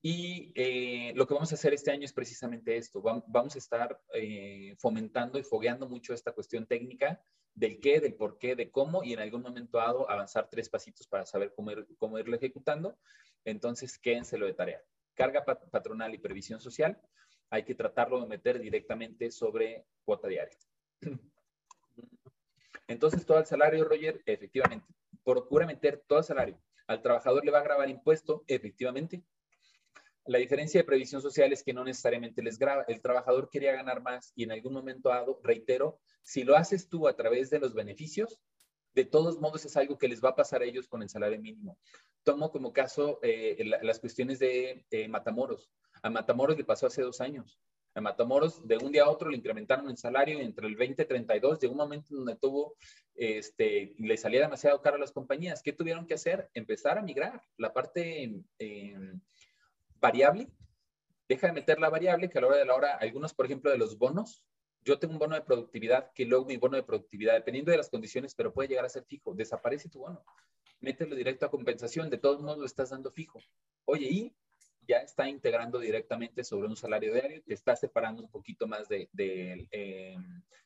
[0.05, 3.01] Y eh, lo que vamos a hacer este año es precisamente esto.
[3.01, 7.23] Vamos a estar eh, fomentando y fogueando mucho esta cuestión técnica
[7.55, 11.07] del qué, del por qué, de cómo, y en algún momento dado avanzar tres pasitos
[11.07, 12.97] para saber cómo, cómo irlo ejecutando.
[13.45, 14.82] Entonces, quédenselo de tarea.
[15.13, 16.99] Carga patronal y previsión social,
[17.49, 20.58] hay que tratarlo de meter directamente sobre cuota diaria.
[22.88, 24.88] Entonces, todo el salario, Roger, efectivamente,
[25.23, 26.60] procura meter todo el salario.
[26.88, 29.23] Al trabajador le va a grabar impuesto, efectivamente.
[30.25, 32.84] La diferencia de previsión social es que no necesariamente les graba.
[32.88, 37.08] El trabajador quería ganar más y en algún momento dado, reitero, si lo haces tú
[37.08, 38.39] a través de los beneficios,
[38.93, 41.39] de todos modos es algo que les va a pasar a ellos con el salario
[41.39, 41.77] mínimo.
[42.23, 45.71] Tomo como caso eh, las cuestiones de Matamoros.
[46.01, 47.60] A Matamoros le pasó hace dos años.
[47.95, 51.06] A Matamoros, de un día a otro le incrementaron el salario entre el 20 y
[51.06, 51.60] 32.
[51.60, 52.75] Llegó un momento donde tuvo,
[53.13, 55.62] este, le salía demasiado caro a las compañías.
[55.62, 56.49] ¿Qué tuvieron que hacer?
[56.56, 57.41] Empezar a migrar.
[57.58, 59.21] La parte em,
[60.01, 60.49] variable,
[61.29, 63.69] deja de meter la variable, que a la hora de la hora, algunos, por ejemplo,
[63.69, 64.43] de los bonos,
[64.83, 67.89] yo tengo un bono de productividad que luego mi bono de productividad, dependiendo de las
[67.89, 70.23] condiciones, pero puede llegar a ser fijo, desaparece tu bono,
[70.79, 73.39] mételo directo a compensación, de todos modos lo estás dando fijo.
[73.85, 74.35] Oye, y
[74.87, 79.09] ya está integrando directamente sobre un salario diario, te está separando un poquito más del
[79.13, 80.17] de, eh,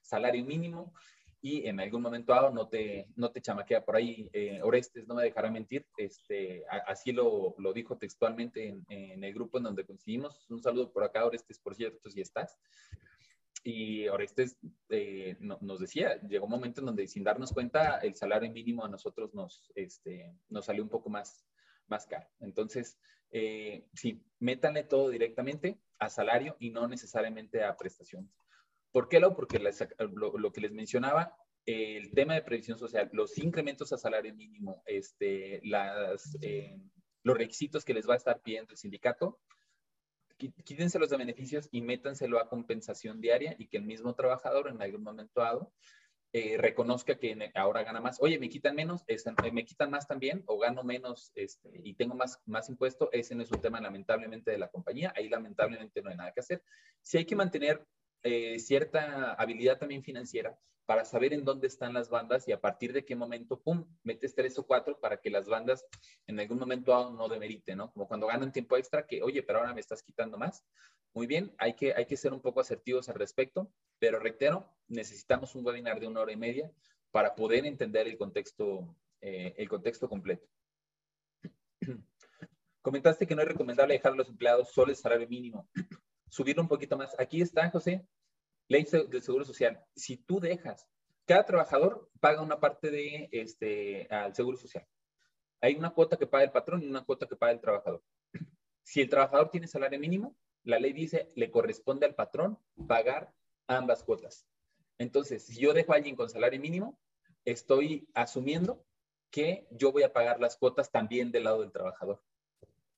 [0.02, 0.94] salario mínimo
[1.40, 4.28] y en algún momento dado no te, no te chamaquea por ahí.
[4.34, 9.34] Eh, Orestes no me dejará mentir, este, así lo, lo dijo textualmente en, en, el
[9.34, 10.50] grupo en donde coincidimos.
[10.50, 12.58] Un saludo por acá, Orestes, por cierto, si estás.
[13.70, 18.50] Y Orestes eh, nos decía, llegó un momento en donde sin darnos cuenta el salario
[18.50, 21.46] mínimo a nosotros nos, este, nos salió un poco más,
[21.88, 22.26] más caro.
[22.40, 22.98] Entonces,
[23.30, 28.32] eh, sí, métanle todo directamente a salario y no necesariamente a prestaciones.
[28.94, 29.36] ¿Por qué lo?
[29.36, 34.82] Porque lo, que les mencionaba, el tema de previsión social, los incrementos a salario mínimo,
[34.86, 36.80] este, las, eh,
[37.22, 39.42] los requisitos que les va a estar pidiendo el sindicato,
[40.38, 44.82] quítense los de beneficios y métanselo a compensación diaria y que el mismo trabajador en
[44.82, 45.74] algún momento dado
[46.34, 48.22] eh, reconozca que ahora gana más.
[48.22, 49.06] Oye, me quitan menos,
[49.52, 53.10] me quitan más también, o gano menos este, y tengo más, más impuesto.
[53.12, 55.14] Ese no es un tema lamentablemente de la compañía.
[55.16, 56.64] Ahí lamentablemente no hay nada que hacer.
[57.02, 57.86] Si hay que mantener
[58.24, 62.94] eh, cierta habilidad también financiera para saber en dónde están las bandas y a partir
[62.94, 65.86] de qué momento, pum, metes tres o cuatro para que las bandas
[66.28, 67.92] en algún momento no demeriten, ¿no?
[67.92, 70.66] Como cuando ganan tiempo extra, que, oye, pero ahora me estás quitando más.
[71.14, 75.56] Muy bien, hay que, hay que ser un poco asertivos al respecto, pero reitero, necesitamos
[75.56, 76.72] un webinar de una hora y media
[77.12, 80.48] para poder entender el contexto, eh, el contexto completo.
[82.82, 85.68] Comentaste que no es recomendable dejar a los empleados solo el salario mínimo.
[86.30, 87.18] Subirlo un poquito más.
[87.20, 88.08] Aquí está, José,
[88.68, 89.84] ley del Seguro Social.
[89.96, 90.88] Si tú dejas,
[91.26, 94.86] cada trabajador paga una parte de este, al Seguro Social.
[95.62, 98.04] Hay una cuota que paga el patrón y una cuota que paga el trabajador.
[98.84, 103.34] Si el trabajador tiene salario mínimo, la ley dice le corresponde al patrón pagar
[103.68, 104.48] ambas cuotas.
[104.98, 107.00] Entonces, si yo dejo a alguien con salario mínimo,
[107.46, 108.86] estoy asumiendo
[109.30, 112.24] que yo voy a pagar las cuotas también del lado del trabajador.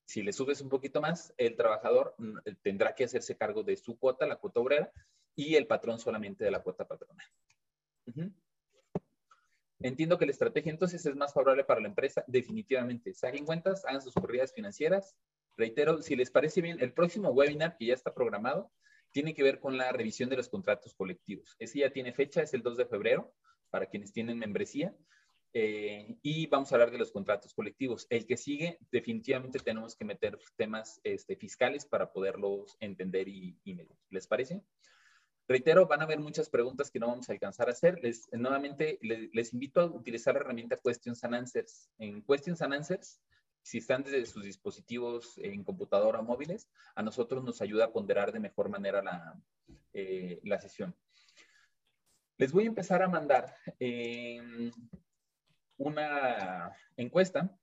[0.10, 4.00] Si le subes un poquito más, el trabajador mm, tendrá que hacerse cargo de su
[4.00, 4.92] cuota, la cuota obrera,
[5.36, 7.28] y el patrón solamente de la cuota patronal.
[9.80, 13.14] Entiendo que la estrategia entonces es más favorable para la empresa, definitivamente.
[13.14, 15.16] Saquen cuentas, hagan sus corridas financieras.
[15.56, 18.72] Reitero, si les parece bien, el próximo webinar que ya está programado
[19.12, 21.56] tiene que ver con la revisión de los contratos colectivos.
[21.60, 23.32] Ese ya tiene fecha, es el 2 de febrero,
[23.70, 24.92] para quienes tienen membresía.
[25.54, 28.06] Eh, y vamos a hablar de los contratos colectivos.
[28.10, 33.98] El que sigue, definitivamente tenemos que meter temas este, fiscales para poderlos entender y, medir.
[34.10, 34.64] ¿Les parece?
[35.48, 38.00] Reitero, van a haber muchas preguntas que no vamos a alcanzar a hacer.
[38.04, 41.90] Les, nuevamente, les, les, invito a utilizar la herramienta Questions and Answers.
[41.98, 43.20] En Questions and Answers
[43.62, 48.32] si están desde sus dispositivos en computadora o móviles, a nosotros nos ayuda a ponderar
[48.32, 49.40] de mejor manera la,
[49.94, 50.96] eh, la sesión.
[52.38, 54.72] Les voy a empezar a mandar em,
[55.80, 57.58] una encuesta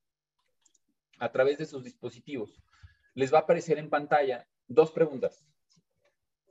[1.18, 2.60] a través de sus dispositivos.
[3.14, 5.46] Les va a aparecer en pantalla dos preguntas.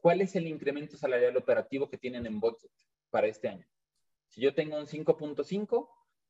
[0.01, 2.71] ¿Cuál es el incremento salarial operativo que tienen en budget
[3.10, 3.67] para este año?
[4.30, 5.89] Si yo tengo un 5.5,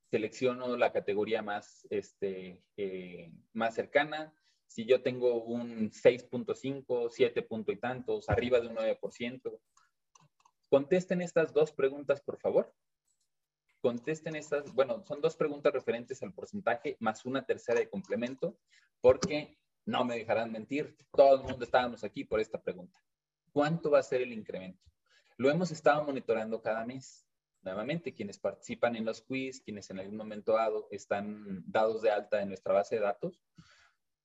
[0.09, 4.33] selecciono la categoría más, este, eh, más cercana.
[4.67, 9.59] Si yo tengo un 6.5, 7 punto y tantos, arriba de un 9%,
[10.69, 12.73] contesten estas dos preguntas, por favor.
[13.85, 18.57] Contesten estas, bueno, son dos preguntas referentes al porcentaje más una tercera de complemento,
[18.99, 22.99] porque no me dejarán mentir, todo el mundo estábamos aquí por esta pregunta.
[23.53, 24.81] ¿Cuánto va a ser el incremento?
[25.37, 27.27] Lo hemos estado monitoreando cada mes
[27.61, 32.41] nuevamente, quienes participan en los quiz, quienes en algún momento dado están dados de alta
[32.41, 33.39] en nuestra base de datos,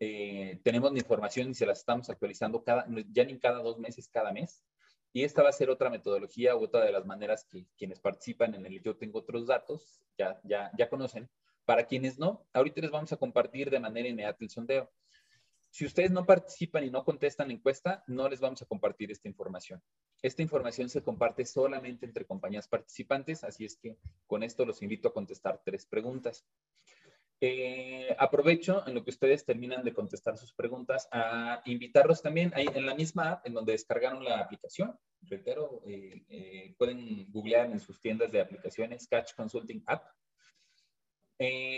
[0.02, 4.08] Eh, tenemos la información y se la estamos actualizando cada, ya ni cada dos meses,
[4.08, 4.64] cada mes.
[5.12, 8.54] Y esta va a ser otra metodología u otra de las maneras que quienes participan
[8.54, 11.28] en el Yo Tengo Otros Datos ya, ya, ya conocen.
[11.64, 14.90] Para quienes no, ahorita les vamos a compartir de manera inmediata el sondeo.
[15.70, 19.28] Si ustedes no participan y no contestan la encuesta, no les vamos a compartir esta
[19.28, 19.80] información.
[20.20, 23.96] Esta información se comparte solamente entre compañías participantes, así es que
[24.26, 26.44] con esto los invito a contestar tres preguntas.
[27.42, 32.66] Eh, aprovecho en lo que ustedes terminan de contestar sus preguntas a invitarlos también ahí
[32.74, 34.94] en la misma app en donde descargaron la aplicación.
[35.22, 40.04] Reitero, eh, eh, pueden googlear en sus tiendas de aplicaciones Catch Consulting App.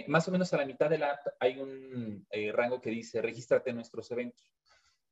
[0.09, 3.71] más o menos a la mitad de la app hay un rango que dice regístrate
[3.71, 4.53] en nuestros eventos.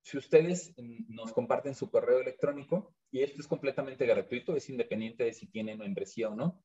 [0.03, 5.25] Si ustedes mm, nos comparten su correo electrónico, y esto es completamente gratuito, es independiente
[5.25, 6.65] de si tienen membresía o no,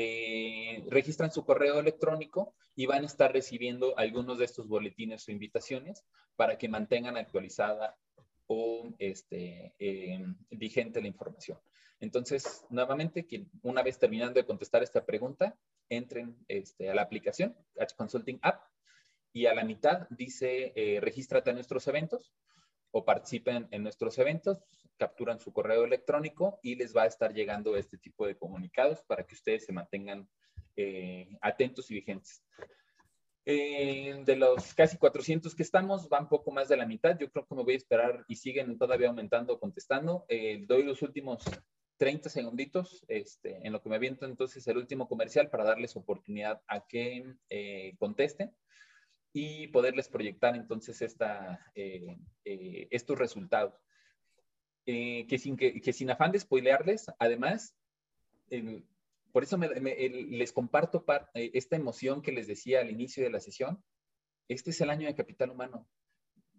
[0.00, 5.32] eh, registran su correo electrónico y van a estar recibiendo algunos de estos boletines o
[5.32, 6.04] invitaciones
[6.36, 7.96] para que mantengan actualizada
[8.46, 11.58] o este, em, vigente la información.
[11.98, 13.26] Entonces, nuevamente,
[13.62, 15.58] una vez terminando de contestar esta pregunta,
[15.88, 18.62] entren este, a la aplicación, Catch Consulting App,
[19.32, 22.32] y a la mitad dice, eh, regístrate a nuestros eventos
[22.92, 24.62] o participen en nuestros eventos,
[24.98, 29.24] capturan su correo electrónico y les va a estar llegando este tipo de comunicados para
[29.24, 30.28] que ustedes se mantengan
[30.76, 32.44] eh, atentos y vigentes.
[33.44, 37.18] Eh, de los casi 400 que estamos, van poco más de la mitad.
[37.18, 40.26] Yo creo que me voy a esperar y siguen todavía aumentando, contestando.
[40.28, 41.42] Eh, doy los últimos
[41.96, 46.62] 30 segunditos este, en lo que me aviento entonces el último comercial para darles oportunidad
[46.68, 47.34] a que
[47.98, 48.54] contesten
[49.32, 51.72] y poderles proyectar entonces esta,
[52.44, 53.74] estos resultados.
[54.90, 57.76] Eh, que, sin, que, sin afán de spoilearles, además,
[59.32, 63.84] por eso les comparto eh, esta emoción que les decía al inicio de la sesión.
[64.48, 65.86] Este es el año de capital humano.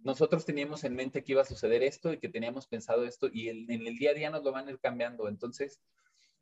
[0.04, 3.50] Nosotros teníamos en mente que iba a suceder esto y que teníamos pensado esto y
[3.50, 5.28] en el día a día nos lo van a ir cambiando.
[5.28, 5.82] Entonces,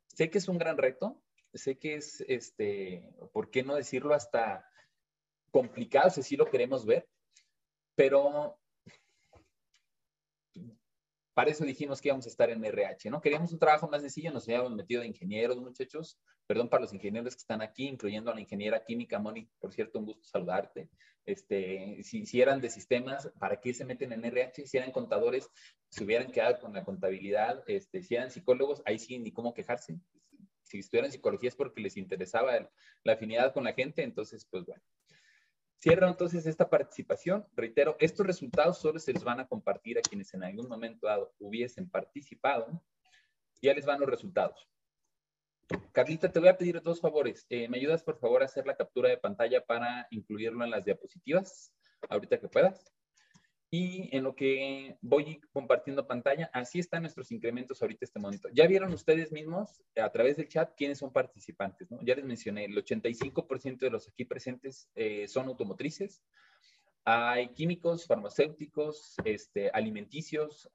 [0.08, 1.22] sé que es un gran reto,
[1.54, 4.62] sé que es, este, ¿por qué no decirlo hasta
[5.50, 7.08] complicado si lo queremos ver?
[7.94, 8.60] Pero
[11.38, 13.20] para eso dijimos que íbamos a estar en RH, ¿no?
[13.20, 16.18] Queríamos un trabajo más sencillo, nos habíamos metido de ingenieros, muchachos.
[16.48, 20.00] Perdón para los ingenieros que están aquí, incluyendo a la ingeniera química, Moni, por cierto,
[20.00, 20.90] un gusto saludarte.
[21.24, 24.66] Este, si, eran de sistemas, ¿para qué se meten en RH?
[24.66, 25.48] Si eran contadores,
[25.88, 27.62] se hubieran quedado con la contabilidad.
[27.68, 29.96] Este, si eran psicólogos, ahí sí, ni cómo quejarse.
[30.64, 32.68] Si estuvieran psicología es porque les interesaba
[33.04, 34.82] la afinidad con la gente, entonces, pues bueno.
[35.80, 37.46] Cierro entonces esta participación.
[37.54, 41.32] Reitero, estos resultados solo se les van a compartir a quienes en algún momento dado
[41.38, 42.82] hubiesen participado.
[43.62, 44.68] Ya les van los resultados.
[45.92, 47.46] Carlita, te voy a pedir dos favores.
[47.48, 50.84] Eh, ¿Me ayudas, por favor, a hacer la captura de pantalla para incluirlo en las
[50.84, 51.72] diapositivas?
[52.08, 52.92] Ahorita que puedas.
[53.70, 58.48] Y en lo que voy compartiendo pantalla, así están nuestros incrementos ahorita este momento.
[58.54, 61.98] Ya vieron ustedes mismos a través del chat quiénes son participantes, ¿no?
[62.02, 66.24] Ya les mencioné, el 85% de los aquí presentes eh, son automotrices.
[67.04, 70.70] Hay químicos, farmacéuticos, este, alimenticios,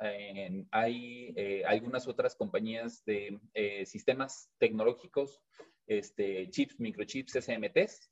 [0.72, 5.42] hay eh, algunas otras compañías de eh, sistemas tecnológicos,
[5.86, 8.10] este, chips, microchips, SMTs,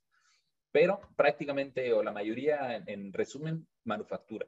[0.70, 4.46] pero prácticamente o la mayoría, en resumen, manufactura.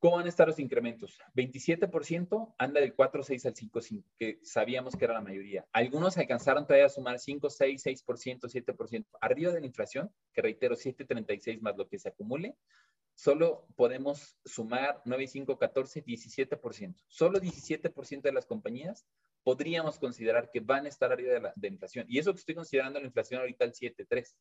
[0.00, 1.18] ¿Cómo van a estar los incrementos?
[1.34, 5.66] 27% anda del 4,6 al 5,5, que sabíamos que era la mayoría.
[5.72, 9.06] Algunos alcanzaron todavía a sumar 5, 6, 6%, 7%.
[9.20, 12.56] Arriba de la inflación, que reitero, 7,36 más lo que se acumule,
[13.14, 16.94] solo podemos sumar 9, 5, 14, 17%.
[17.08, 19.04] Solo 17% de las compañías
[19.42, 22.06] podríamos considerar que van a estar arriba de la de inflación.
[22.08, 24.36] Y eso que estoy considerando la inflación ahorita el 7,3.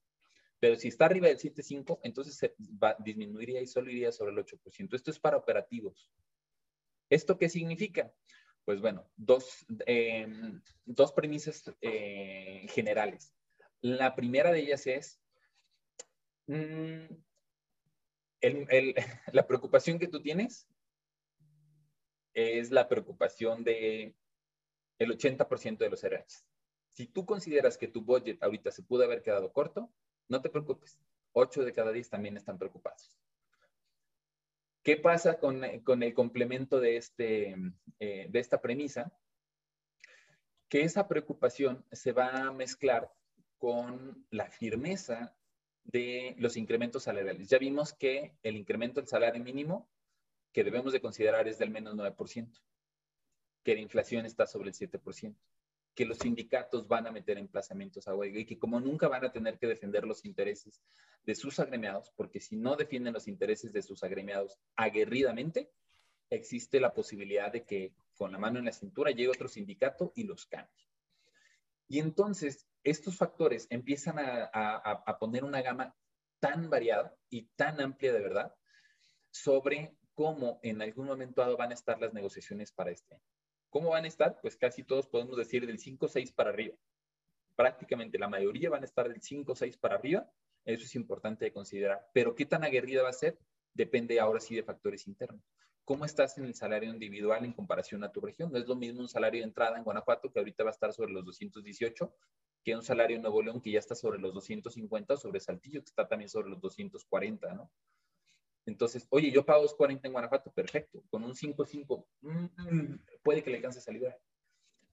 [0.60, 4.38] Pero si está arriba del 7.5, entonces se va, disminuiría y solo iría sobre el
[4.40, 4.96] 8%.
[4.96, 6.12] Esto es para operativos.
[7.10, 8.12] ¿Esto qué significa?
[8.66, 13.34] Pues bueno, dos, em, dos premisas eh, generales.
[13.82, 15.22] La primera de ellas es
[16.48, 17.06] mm,
[19.34, 20.68] la preocupación que tú tienes
[22.34, 24.16] es la preocupación de
[25.00, 26.44] el 80% de los RH.
[26.90, 29.92] Si tú consideras que tu budget ahorita se pudo haber quedado corto,
[30.28, 31.00] no te preocupes,
[31.34, 33.18] 8 de cada 10 también están preocupados.
[34.84, 37.56] ¿Qué pasa con, el complemento de, este,
[38.00, 39.12] eh, de esta premisa?
[40.70, 43.12] Que esa preocupación se va a mezclar
[43.58, 45.36] con la firmeza
[45.84, 47.50] de los incrementos salariales.
[47.50, 49.90] Ya vimos que el incremento del salario mínimo
[50.52, 52.62] que debemos de considerar es del menos 9%,
[53.64, 55.36] que la inflación está sobre el 7%,
[55.98, 59.32] que los sindicatos van a meter emplazamientos a huelga y que como nunca van a
[59.32, 60.80] tener que defender los intereses
[61.26, 65.72] de sus agremiados, porque si no defienden los intereses de sus agremiados aguerridamente,
[66.30, 70.26] existe la posibilidad de que con la mano en la cintura llegue otro sindicato y
[70.26, 70.88] los cambie.
[71.88, 75.96] Y entonces estos factores empiezan a, poner una gama
[76.40, 78.54] tan variada y tan amplia de verdad
[79.32, 83.37] sobre cómo en algún momento dado van a estar las negociaciones para este año.
[83.70, 84.40] ¿Cómo van a estar?
[84.42, 86.76] Pues casi todos podemos decir del 5-6 para arriba.
[87.56, 90.30] Prácticamente la mayoría van a estar del 5-6 para arriba.
[90.66, 92.08] Eso es importante de considerar.
[92.14, 93.38] Pero qué tan aguerrida va a ser
[93.78, 95.42] depende ahora sí de factores internos.
[95.86, 98.52] ¿Cómo estás en el salario individual en comparación a tu región?
[98.52, 100.92] No es lo mismo un salario de entrada en Guanajuato, que ahorita va a estar
[100.92, 102.14] sobre los 218,
[102.64, 105.82] que un salario en Nuevo León, que ya está sobre los 250, o sobre Saltillo,
[105.82, 107.72] que está también sobre los 240, ¿no?
[108.68, 111.02] Entonces, oye, yo pago 2.40 en Guanajuato, perfecto.
[111.10, 114.20] Con un 5.5, mm, puede que le alcance a librar.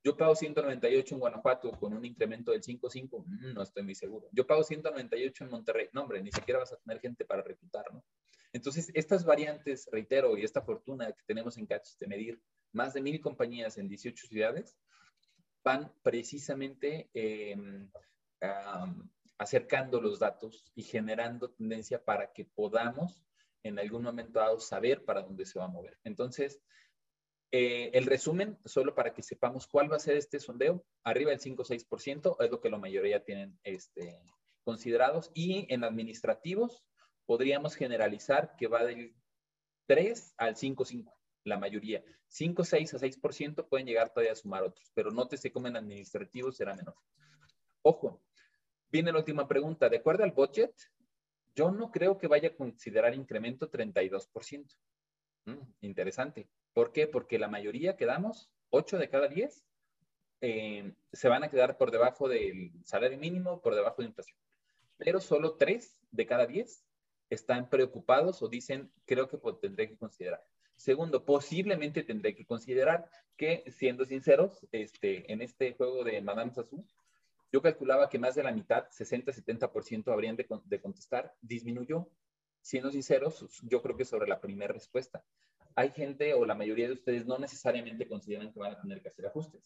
[0.03, 4.29] Yo pago 198 en Guanajuato con un incremento del 5.5, mm, no estoy muy seguro.
[4.33, 7.85] Yo pago 198 en Monterrey, no, hombre, ni siquiera vas a tener gente para reclutar,
[7.93, 8.05] ¿no?
[8.53, 12.41] Entonces, estas variantes, reitero, y esta fortuna que tenemos en Catch de medir
[12.73, 14.77] más de mil compañías en 18 ciudades,
[15.65, 17.91] van precisamente em,
[19.39, 23.25] acercando los datos y generando tendencia para que podamos
[23.65, 25.99] en algún momento dado saber para dónde se va a mover.
[26.05, 26.61] Entonces,
[27.51, 31.41] eh, el resumen, solo para que sepamos cuál va a ser este sondeo, arriba del
[31.41, 34.21] 5 6% es lo que la mayoría tienen este,
[34.65, 36.85] considerados y en administrativos
[37.27, 39.15] podríamos generalizar que va del
[39.87, 42.05] 3 al 5 5, la mayoría.
[42.29, 46.57] 5, 6 a 6% pueden llegar todavía a sumar otros, pero nótese cómo en administrativos
[46.57, 46.97] será menor.
[47.83, 48.23] Ojo,
[48.91, 49.89] viene la última pregunta.
[49.89, 50.75] De acuerdo al budget,
[51.55, 54.77] yo no creo que vaya a considerar incremento 32%.
[55.47, 56.49] Mm, interesante.
[56.73, 57.07] ¿Por qué?
[57.07, 59.65] Porque la mayoría quedamos, 8 de cada 10,
[60.41, 64.39] eh, se van a quedar por debajo del salario mínimo, por debajo de inflación.
[64.97, 66.85] Pero solo 3 de cada 10
[67.31, 70.45] están preocupados o dicen, creo que tendré que considerar.
[70.77, 76.85] Segundo, posiblemente tendré que considerar que, siendo sinceros, este, en este juego de Madame Sassou,
[77.53, 82.11] yo calculaba que más de la mitad, 60-70% habrían de, de, contestar, disminuyó.
[82.61, 85.23] Siendo sinceros, yo creo que sobre la primera respuesta.
[85.77, 89.09] Hay gente o la mayoría de ustedes no necesariamente consideran que van a tener que
[89.09, 89.63] hacer ajustes.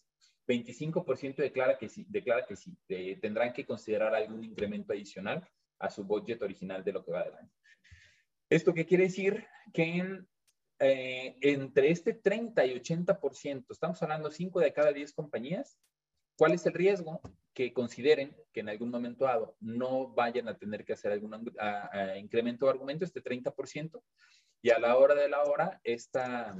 [0.47, 2.75] 25% declara que sí, declara que sí,
[3.21, 7.35] tendrán que considerar algún incremento adicional a su budget original de lo que va del
[7.35, 7.51] año.
[8.49, 9.45] ¿Esto qué quiere decir?
[9.71, 10.23] Que
[10.79, 15.77] eh, entre este 30 y 80%, estamos hablando 5 de cada 10 compañías,
[16.39, 17.21] ¿cuál es el riesgo?
[17.53, 21.51] que consideren que en algún momento dado no vayan a tener que hacer algún
[22.17, 24.01] incremento de argumento, este 30%,
[24.61, 26.55] y a la hora de la hora, esta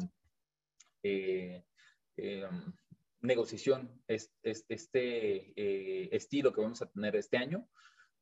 [1.02, 1.64] eh,
[2.18, 2.50] eh,
[3.22, 7.66] negociación, este eh, estilo que vamos a tener este año,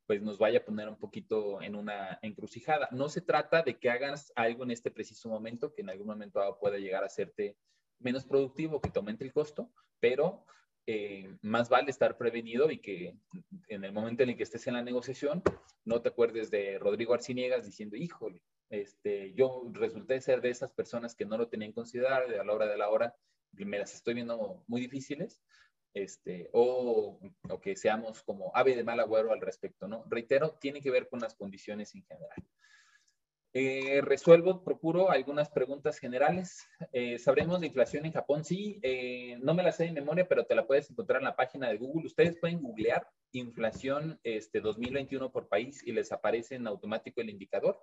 [0.06, 2.88] pues nos vaya a poner un poquito en una encrucijada.
[2.92, 6.38] No se trata de que hagas algo en este preciso momento que en algún momento
[6.38, 7.56] dado pueda llegar a hacerte
[7.98, 10.44] menos productivo, que te aumente el costo, pero
[10.90, 13.14] eh, más vale estar prevenido y que
[13.68, 15.42] en el momento en el que estés en la negociación
[15.84, 21.14] no te acuerdes de Rodrigo Arciniegas diciendo, híjole, este, yo resulté ser de esas personas
[21.14, 23.14] que no lo tenían considerado a la hora de la hora
[23.52, 25.42] me las estoy viendo muy difíciles,
[25.92, 27.20] este, o,
[27.50, 30.04] o que seamos como ave de mal agüero al respecto, ¿no?
[30.08, 32.44] Reitero, tiene que ver con las condiciones en general.
[33.54, 36.68] Eh, resuelvo, procuro algunas preguntas generales.
[36.92, 38.44] Eh, ¿Sabremos de inflación en Japón?
[38.44, 41.36] Sí, eh, no me la sé de memoria, pero te la puedes encontrar en la
[41.36, 42.06] página de Google.
[42.06, 47.82] Ustedes pueden googlear inflación este, 2021 por país y les aparece en automático el indicador.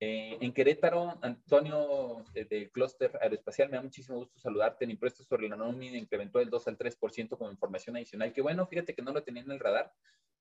[0.00, 4.84] en Querétaro, Antonio del clúster aeroespacial, me da muchísimo gusto saludarte.
[4.84, 8.32] El impuesto sobre la nómina incrementó del 2 al 3% como información adicional.
[8.32, 9.92] Que bueno, fíjate que no lo tenía en el radar.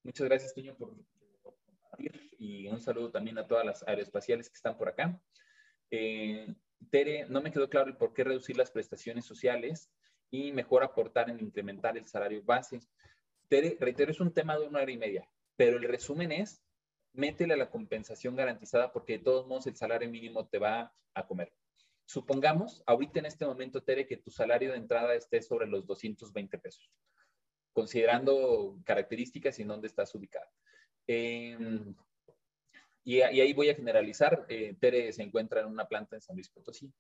[0.04, 0.96] Muchas gracias, Toño, por,
[2.38, 5.22] y un saludo también a todas las aeroespaciales que están por acá.
[5.90, 6.54] Eh,
[6.90, 9.92] Tere, no me quedó claro el por qué reducir las prestaciones sociales
[10.32, 12.80] y mejor aportar en incrementar el salario base.
[13.48, 16.64] Tere, reitero, es un tema de una hora y media, pero el resumen es,
[17.14, 21.28] métele a la compensación garantizada porque de todos modos el salario mínimo te va a
[21.28, 21.54] comer.
[22.06, 26.58] Supongamos, ahorita en este momento, Tere, que tu salario de entrada esté sobre los 220
[26.58, 26.92] pesos,
[27.74, 30.50] considerando características y dónde estás ubicado.
[31.08, 31.96] Em,
[33.04, 34.46] y, ahí voy a generalizar.
[34.50, 36.92] Eh, Tere se encuentra en una planta en San Luis Potosí.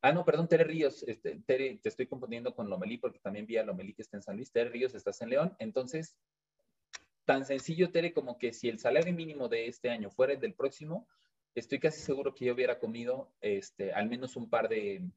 [0.00, 1.02] Ah, no, perdón, Tere Ríos.
[1.04, 4.22] Este, Tere, te estoy confundiendo con Lomelí porque también vi a Lomelí que está en
[4.22, 4.52] San Luis.
[4.52, 5.56] Tere Ríos, estás en León.
[5.58, 6.16] Entonces,
[7.24, 10.54] tan sencillo, Tere, como que si el salario mínimo de este año fuera el del
[10.54, 11.08] próximo,
[11.54, 15.08] estoy casi seguro que yo hubiera comido este, al menos un par de,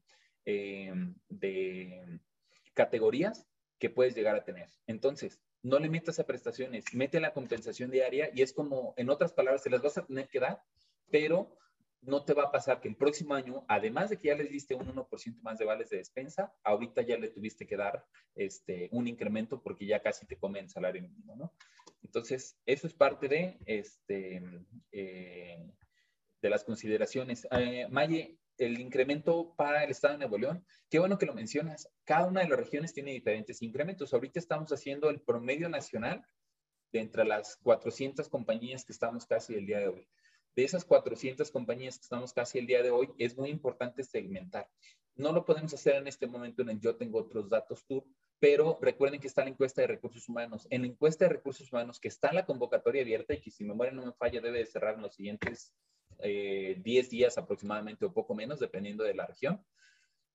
[0.44, 2.20] em, de
[2.74, 3.44] categorías
[3.78, 4.68] que puedes llegar a tener.
[4.86, 9.32] Entonces, no le metas a prestaciones, mete la compensación diaria y es como, en otras
[9.32, 10.62] palabras, se las vas a tener que dar,
[11.10, 11.56] pero
[12.00, 14.74] no te va a pasar que el próximo año, además de que ya les diste
[14.74, 19.08] un 1% más de vales de despensa, ahorita ya le tuviste que dar este, un
[19.08, 21.52] incremento porque ya casi te come el salario mínimo, ¿no?
[22.02, 24.42] Entonces, eso es parte de, este,
[24.92, 25.72] eh,
[26.40, 27.46] de las consideraciones.
[27.50, 31.88] Eh, Maye, el incremento para el Estado de Nuevo León, qué bueno que lo mencionas.
[32.04, 34.12] Cada una de las regiones tiene diferentes incrementos.
[34.12, 36.24] Ahorita estamos haciendo el promedio nacional
[36.92, 40.08] de entre las 400 compañías que estamos casi el día de hoy.
[40.56, 44.68] De esas 400 compañías que estamos casi el día de hoy, es muy importante segmentar.
[45.14, 48.04] No lo podemos hacer en este momento en el Yo Tengo Otros Datos Tour,
[48.40, 50.66] pero recuerden que está la encuesta de recursos humanos.
[50.70, 53.92] En la encuesta de recursos humanos, que está la convocatoria abierta y que si memoria
[53.92, 55.72] no me falla, debe de cerrar en los siguientes
[56.22, 59.64] 10 eh, días aproximadamente o poco menos, dependiendo de la región.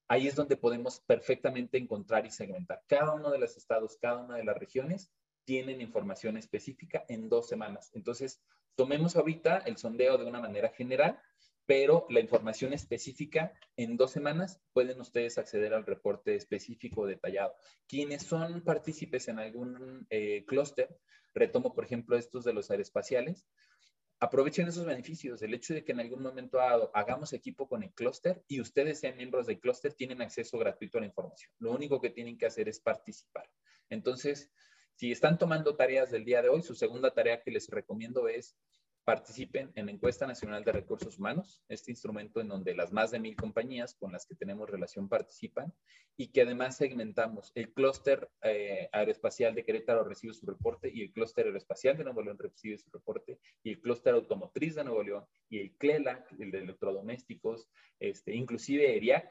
[0.08, 2.84] Ahí es donde podemos perfectamente encontrar y segmentar.
[2.88, 5.12] Cada uno de los estados, cada una de las regiones
[5.46, 7.92] tienen información específica en dos semanas.
[7.94, 8.42] Entonces,
[8.76, 11.20] tomemos ahorita el sondeo de una manera general,
[11.66, 17.56] pero la información específica en dos semanas pueden ustedes acceder al reporte específico detallado.
[17.88, 20.98] Quienes son partícipes en algún eh, clúster,
[21.34, 23.48] retomo por ejemplo estos de los aeroespaciales,
[24.24, 25.42] aprovechen esos beneficios.
[25.42, 26.60] El hecho de que en algún momento
[26.94, 31.02] hagamos equipo con el clúster y ustedes sean miembros del clúster, tienen acceso gratuito a
[31.02, 31.52] la información.
[31.60, 33.50] Lo único que tienen que hacer es participar.
[33.90, 34.50] Entonces,
[34.96, 38.56] si están tomando tareas del día de hoy, su segunda tarea que les recomiendo es
[39.04, 43.20] participen en la encuesta nacional de recursos humanos, este instrumento en donde las más de
[43.20, 45.74] mil compañías con las que tenemos relación participan
[46.16, 47.52] y que además segmentamos.
[47.56, 52.22] El clúster eh, aeroespacial de Querétaro recibe su reporte y el clúster aeroespacial de Nuevo
[52.22, 56.52] León recibe su reporte y el clúster automotriz de Nuevo León y el CLELAC, el
[56.52, 59.30] de electrodomésticos, este, inclusive ERIAC,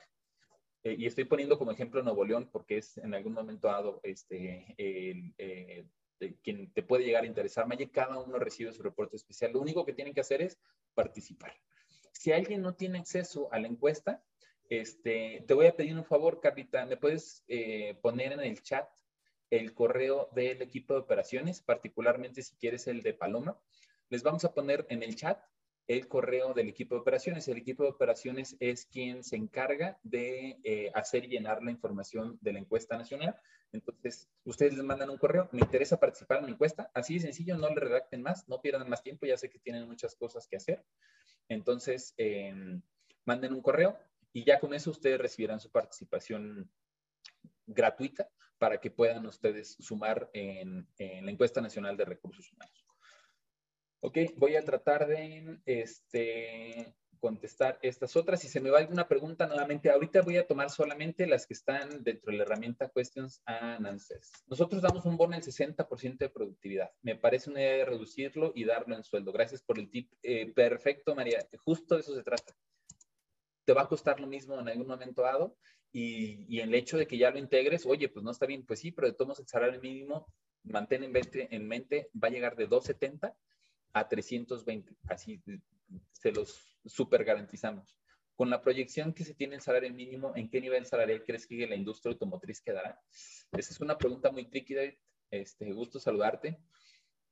[0.85, 4.75] eh, y estoy poniendo como ejemplo Nuevo León porque es en algún momento dado este,
[4.77, 5.89] el,
[6.23, 7.67] eh, quien te puede llegar a interesar.
[7.67, 9.53] Maye, cada uno recibe su reporte especial.
[9.53, 10.59] Lo único que tienen que hacer es
[10.95, 11.55] participar.
[12.13, 14.23] Si alguien no tiene acceso a la encuesta,
[14.69, 18.89] este, te voy a pedir un favor, Carlita, ¿me puedes eh, poner en el chat
[19.51, 23.59] el correo del equipo de operaciones, particularmente si quieres el de Paloma?
[24.09, 25.43] Les vamos a poner en el chat
[25.89, 27.49] el correo del equipo de operaciones.
[27.49, 32.53] El equipo de operaciones es quien se encarga de eh, hacer llenar la información de
[32.53, 33.37] la encuesta nacional.
[33.73, 37.57] Entonces, ustedes les mandan un correo, me interesa participar en la encuesta, así de sencillo,
[37.57, 40.57] no le redacten más, no pierdan más tiempo, ya sé que tienen muchas cosas que
[40.57, 40.85] hacer.
[41.49, 42.83] Entonces, em,
[43.25, 43.99] manden un correo
[44.33, 46.71] y ya con eso ustedes recibirán su participación
[47.67, 48.29] gratuita
[48.59, 52.92] para que puedan ustedes sumar en la encuesta nacional de recursos humanos.
[54.05, 58.41] Ok, voy a tratar de este, contestar estas otras.
[58.41, 62.03] Si se me va alguna pregunta nuevamente, ahorita voy a tomar solamente las que están
[62.03, 64.33] dentro de la herramienta Questions and Answers.
[64.49, 66.91] Nosotros damos un bono del 60% de productividad.
[67.01, 69.31] Me parece una idea de reducirlo y darlo en sueldo.
[69.31, 70.11] Gracias por el tip.
[70.25, 71.39] Eh, perfecto, María.
[71.65, 72.53] Justo de eso se trata.
[73.65, 75.57] Te va a costar lo mismo en algún momento dado
[75.93, 78.81] y, y el hecho de que ya lo integres, oye, pues no está bien, pues
[78.81, 80.27] sí, pero de todos el salario mínimo,
[80.65, 83.37] mantén en mente, en mente, va a llegar de 270
[83.93, 85.43] a 320, así
[86.13, 87.97] se los super garantizamos.
[88.35, 91.67] Con la proyección que se tiene el salario mínimo, ¿en qué nivel salarial crees que
[91.67, 93.01] la industria automotriz quedará?
[93.53, 94.95] Esa es una pregunta muy tricky, David.
[95.31, 96.59] Este, gusto saludarte.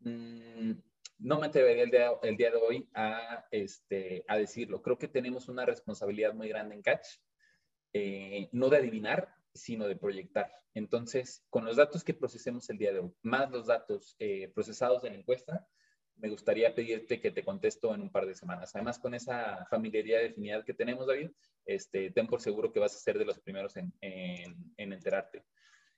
[0.00, 0.72] Mm,
[1.18, 4.82] no me atrevería el día, el día de hoy a, este, a decirlo.
[4.82, 7.06] Creo que tenemos una responsabilidad muy grande en Catch,
[7.92, 10.50] eh, no de adivinar, sino de proyectar.
[10.74, 15.02] Entonces, con los datos que procesemos el día de hoy, más los datos eh, procesados
[15.02, 15.66] de la encuesta,
[16.20, 18.74] me gustaría pedirte que te contesto en un par de semanas.
[18.74, 21.30] Además, con esa familiaridad de afinidad que tenemos, David,
[21.64, 23.92] este, ten por seguro que vas a ser de los primeros en,
[24.76, 25.44] enterarte.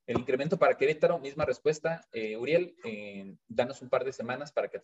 [0.07, 2.07] El incremento para Querétaro, misma respuesta.
[2.13, 4.81] Eh, Uriel, eh, danos un par de semanas para que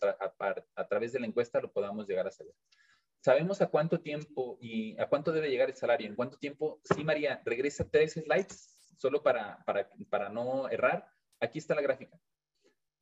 [0.75, 2.53] a, través de la encuesta lo podamos llegar a saber.
[3.21, 6.07] ¿Sabemos a cuánto tiempo y a cuánto debe llegar el salario?
[6.07, 6.79] ¿En cuánto tiempo?
[6.83, 11.05] Sí, María, regresa tres slides, solo para, para, para no errar.
[11.41, 12.17] Aquí está la gráfica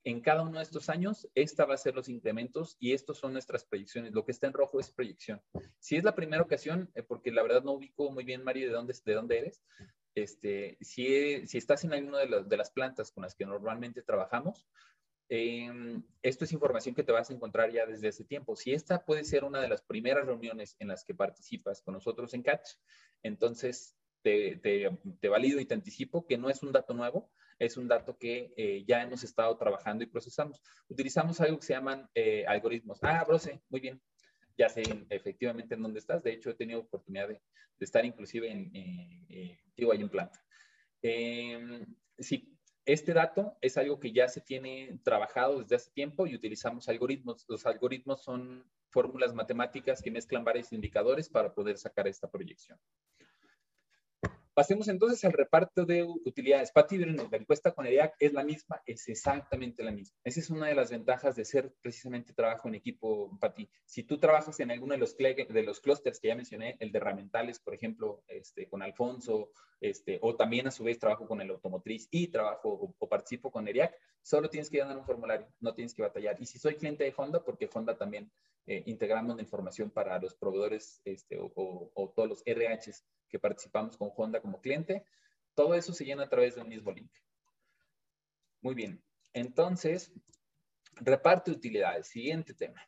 [0.09, 3.33] en cada uno de estos años, esta va a ser los incrementos y estos son
[3.33, 4.13] nuestras proyecciones.
[4.13, 5.41] Lo que está en rojo es proyección.
[5.79, 8.73] Si es la primera ocasión, eh, porque la verdad no ubico muy bien, Mario, de
[8.73, 9.65] dónde, de dónde eres,
[10.15, 14.65] este, si, si estás en alguna de, de, las plantas con las que normalmente trabajamos,
[15.27, 18.55] em, esto es información que te vas a encontrar ya desde hace tiempo.
[18.55, 22.33] Si esta puede ser una de las primeras reuniones en las que participas con nosotros
[22.33, 22.69] en Catch,
[23.23, 24.89] entonces te, te,
[25.19, 27.29] te valido y te anticipo que no es un dato nuevo,
[27.59, 30.61] es un dato que eh, ya hemos estado trabajando y procesamos.
[30.87, 32.99] Utilizamos algo que se llaman eh, algoritmos.
[33.01, 34.01] Ah, Brose, muy bien.
[34.57, 36.23] Ya sé efectivamente en dónde estás.
[36.23, 37.41] De hecho, he tenido oportunidad de,
[37.79, 40.43] estar inclusive en, eh, digo, hay planta.
[41.01, 41.85] Em,
[42.17, 46.87] sí, Este dato es algo que ya se tiene trabajado desde hace tiempo y utilizamos
[46.89, 47.45] algoritmos.
[47.47, 52.79] Los algoritmos son fórmulas matemáticas que mezclan varios indicadores para poder sacar esta proyección.
[54.57, 56.71] Pasemos entonces al reparto de utilidades.
[56.71, 60.17] Pati, la encuesta con ERIAC es la misma, es exactamente la misma.
[60.23, 63.69] Esa es una de las ventajas de ser precisamente trabajo en equipo, Pati.
[63.85, 66.97] Si tú trabajas en alguno de los, de los clústeres que ya mencioné, el de
[66.97, 71.51] herramientales, por ejemplo, este, con Alfonso, este, o también a su vez trabajo con el
[71.51, 73.93] automotriz y trabajo o, participo con ERIAC,
[74.23, 76.35] solo tienes que llenar un formulario, no tienes que batallar.
[76.41, 78.31] Y si soy cliente de Honda, porque Honda también
[78.65, 83.97] eh, integramos la información para los proveedores este, o, o todos los RHs que participamos
[83.97, 85.05] con Honda como cliente.
[85.53, 87.11] Todo eso se llena a través de un mismo link.
[88.61, 89.03] Muy bien.
[89.33, 90.11] Entonces,
[90.95, 92.07] reparte utilidades.
[92.07, 92.81] Siguiente tema.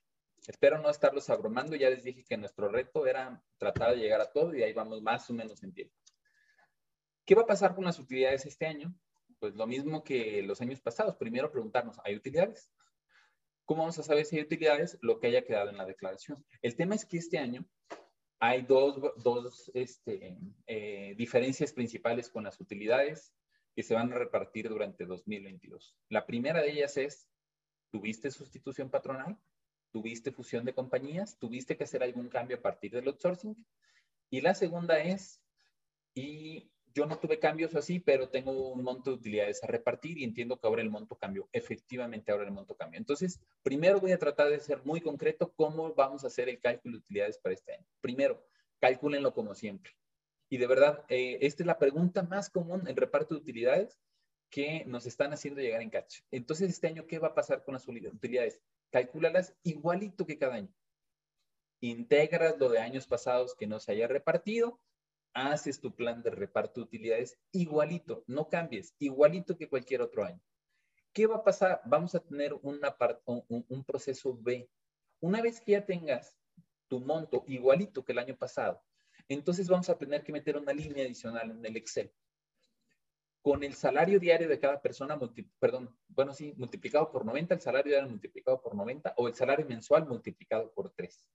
[0.47, 1.75] Espero no estarlos abrumando.
[1.75, 5.01] Ya les dije que nuestro reto era tratar de llegar a todo y ahí vamos
[5.01, 5.95] más o menos en tiempo.
[7.25, 8.93] ¿Qué va a pasar con las utilidades este año?
[9.39, 11.15] Pues lo mismo que los años pasados.
[11.17, 12.71] Primero preguntarnos, ¿hay utilidades?
[13.65, 14.97] ¿Cómo vamos a saber si hay utilidades?
[15.01, 16.43] Lo que haya quedado en la declaración.
[16.63, 17.65] El tema es que este año
[18.39, 23.33] hay dos, dos este, eh, diferencias principales con las utilidades
[23.75, 25.95] que se van a repartir durante 2022.
[26.07, 27.27] La primera de ellas es,
[27.91, 29.37] ¿tuviste sustitución patronal?
[29.91, 31.37] ¿Tuviste fusión de compañías?
[31.37, 33.55] ¿Tuviste que hacer algún cambio a partir del outsourcing?
[34.29, 35.43] Y la segunda es,
[36.13, 40.23] y yo no tuve cambios así, pero tengo un monto de utilidades a repartir y
[40.23, 41.47] entiendo que ahora el monto cambió.
[41.51, 42.97] Efectivamente, ahora el monto cambió.
[42.97, 46.93] Entonces, primero voy a tratar de ser muy concreto cómo vamos a hacer el cálculo
[46.93, 47.85] de utilidades para este año.
[48.01, 48.43] Primero,
[48.79, 49.91] cálculenlo como siempre.
[50.49, 53.99] Y de verdad, eh, esta es la pregunta más común en reparto de utilidades
[54.49, 56.21] que nos están haciendo llegar en Catch.
[56.31, 58.59] Entonces, este año, ¿qué va a pasar con las utilidades?
[58.89, 60.73] Calcúlalas igualito que cada año.
[61.81, 64.79] Integras lo de años pasados que no se haya repartido
[65.33, 70.41] haces tu plan de reparto de utilidades igualito, no cambies, igualito que cualquier otro año.
[71.13, 71.81] ¿Qué va a pasar?
[71.85, 74.69] Vamos a tener un proceso B.
[75.19, 76.37] Una vez que ya tengas
[76.87, 78.81] tu monto igualito que el año pasado,
[79.27, 82.11] entonces vamos a tener que meter una línea adicional en el Excel.
[83.41, 85.19] Con el salario diario de cada persona,
[85.59, 89.65] perdón, bueno, sí, multiplicado por 90, el salario diario multiplicado por 90 o el salario
[89.65, 91.25] mensual multiplicado por 3.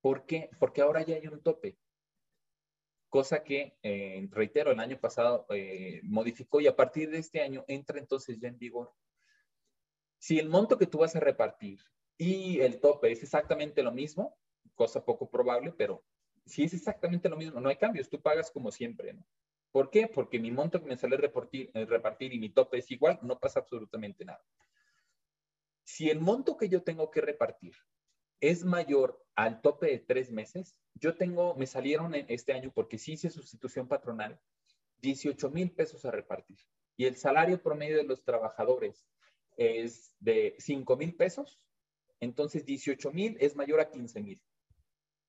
[0.00, 0.50] ¿Por qué?
[0.58, 1.78] Porque ahora ya hay un tope
[3.14, 7.64] cosa que, eh, reitero, el año pasado eh, modificó y a partir de este año
[7.68, 8.92] entra entonces ya en vigor.
[10.18, 11.78] Si el monto que tú vas a repartir
[12.18, 14.36] y el tope es exactamente lo mismo,
[14.74, 16.02] cosa poco probable, pero
[16.44, 19.24] si es exactamente lo mismo, no hay cambios, tú pagas como siempre, ¿no?
[19.70, 20.08] ¿Por qué?
[20.08, 23.38] Porque mi monto que me sale repartir, eh, repartir y mi tope es igual, no
[23.38, 24.44] pasa absolutamente nada.
[25.84, 27.76] Si el monto que yo tengo que repartir
[28.40, 33.12] es mayor al tope de tres meses, yo tengo, me salieron este año porque sí
[33.12, 34.40] hice sustitución patronal,
[34.98, 36.58] 18 mil pesos a repartir.
[36.96, 39.06] Y el salario promedio de los trabajadores
[39.56, 41.60] es de 5 mil pesos,
[42.20, 44.40] entonces 18 mil es mayor a 15 mil.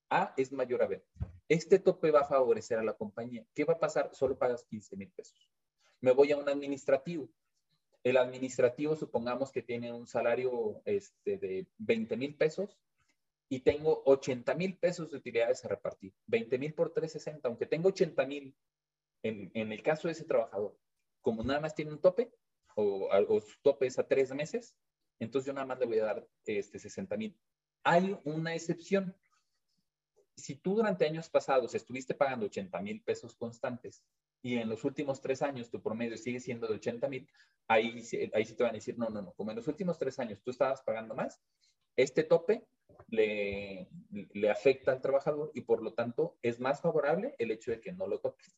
[0.09, 1.03] A es mayor a B.
[1.49, 3.45] Este tope va a favorecer a la compañía.
[3.53, 4.11] ¿Qué va a pasar?
[4.13, 5.49] Solo pagas 15 mil pesos.
[5.99, 7.29] Me voy a un administrativo.
[8.03, 12.79] El administrativo, supongamos que tiene un salario este, de 20 mil pesos,
[13.49, 16.13] y tengo 80 mil pesos de utilidades a repartir.
[16.27, 18.55] 20 mil por 360, aunque tengo 80 mil
[19.23, 20.77] en, en, el caso de ese trabajador,
[21.21, 22.31] como nada más tiene un tope
[22.75, 24.75] o, o su tope es a tres meses,
[25.19, 27.37] entonces yo nada más le voy a dar este 60 mil.
[27.83, 29.15] Hay una excepción.
[30.35, 34.03] Si tú durante años pasados estuviste pagando 80 mil pesos constantes
[34.41, 37.29] y en los últimos tres años tu promedio sigue siendo de 80 mil,
[37.67, 40.19] ahí, ahí sí te van a decir, no, no, no, como en los últimos tres
[40.19, 41.41] años tú estabas pagando más,
[41.95, 42.67] este tope
[43.09, 43.89] le,
[44.49, 48.07] afecta al trabajador y por lo tanto es más favorable el hecho de que no
[48.07, 48.57] lo toques.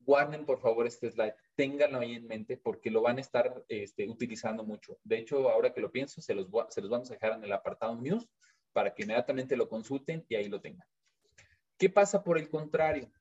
[0.00, 4.08] Guarden por favor este slide, ténganlo ahí en mente porque lo van a estar este,
[4.08, 4.98] utilizando mucho.
[5.04, 8.26] De hecho, ahora que lo pienso, se los, vamos a dejar en el apartado News
[8.72, 10.86] para que inmediatamente lo consulten y ahí lo tengan.
[11.76, 13.12] ¿Qué pasa por el contrario?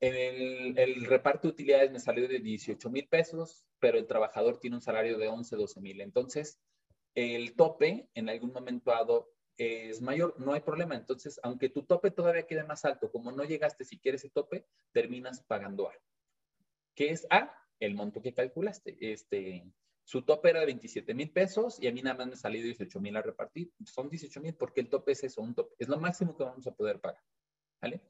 [0.00, 4.76] El, el, reparto de utilidades me salió de 18 mil pesos, pero el trabajador tiene
[4.76, 6.00] un salario de 11, 12 mil.
[6.00, 6.58] Entonces,
[7.14, 10.94] el tope en algún momento dado es mayor, no hay problema.
[10.94, 14.66] Entonces, aunque tu tope todavía quede más alto, como no llegaste si quieres ese tope,
[14.92, 15.94] terminas pagando A.
[16.94, 17.54] ¿Qué es A?
[17.78, 18.96] El monto que calculaste.
[19.00, 19.64] Este,
[20.04, 23.00] su tope era de 27 mil pesos y a mí nada más me salió 18
[23.00, 23.72] mil a repartir.
[23.84, 25.74] Son 18 mil porque el tope es eso, un tope.
[25.78, 27.22] Es lo máximo que vamos a poder pagar.
[27.82, 28.02] ¿Vale?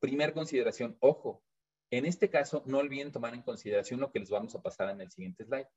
[0.00, 1.42] Primer consideración, ojo,
[1.90, 5.00] en este caso no olviden tomar en consideración lo que les vamos a pasar en
[5.00, 5.68] el siguiente slide.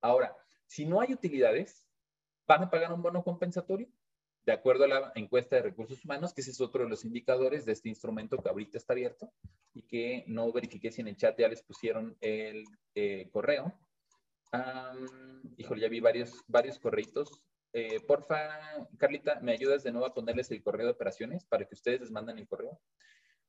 [0.00, 0.36] Ahora,
[0.66, 1.84] si no hay utilidades,
[2.46, 3.88] ¿Van a pagar un bono compensatorio?
[4.44, 7.64] de acuerdo a la encuesta de recursos humanos, que ese es otro de los indicadores
[7.64, 9.32] de este instrumento que ahorita está abierto
[9.72, 12.64] y que no verifiqué si en el chat ya les pusieron el
[12.94, 13.72] eh, correo.
[15.56, 17.44] híjole, ya vi varios, varios correitos.
[17.72, 18.50] Eh, porfa,
[18.98, 22.10] Carlita, ¿me ayudas de nuevo a ponerles el correo de operaciones para que ustedes les
[22.10, 22.80] manden el correo?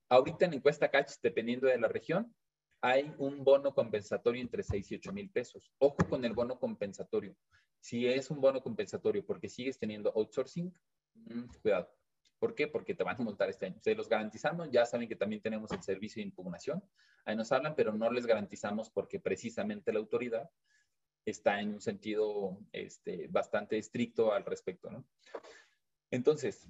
[0.10, 2.34] Ahorita en encuesta Catch, dependiendo de la región,
[2.82, 5.72] hay un bono compensatorio entre 6 y 8 mil pesos.
[5.80, 7.36] Ojo con el bono compensatorio.
[7.84, 10.74] Si es un bono compensatorio porque sigues teniendo outsourcing,
[11.16, 11.94] mm, cuidado.
[12.40, 12.66] ¿Por qué?
[12.66, 13.76] Porque te van a montar este año.
[13.82, 16.82] Se los garantizamos, ya saben que también tenemos el servicio de impugnación.
[17.26, 20.50] Ahí nos hablan, pero no les garantizamos porque precisamente la autoridad
[21.26, 25.04] está en un sentido este, bastante estricto al respecto, ¿no?
[26.10, 26.70] Entonces,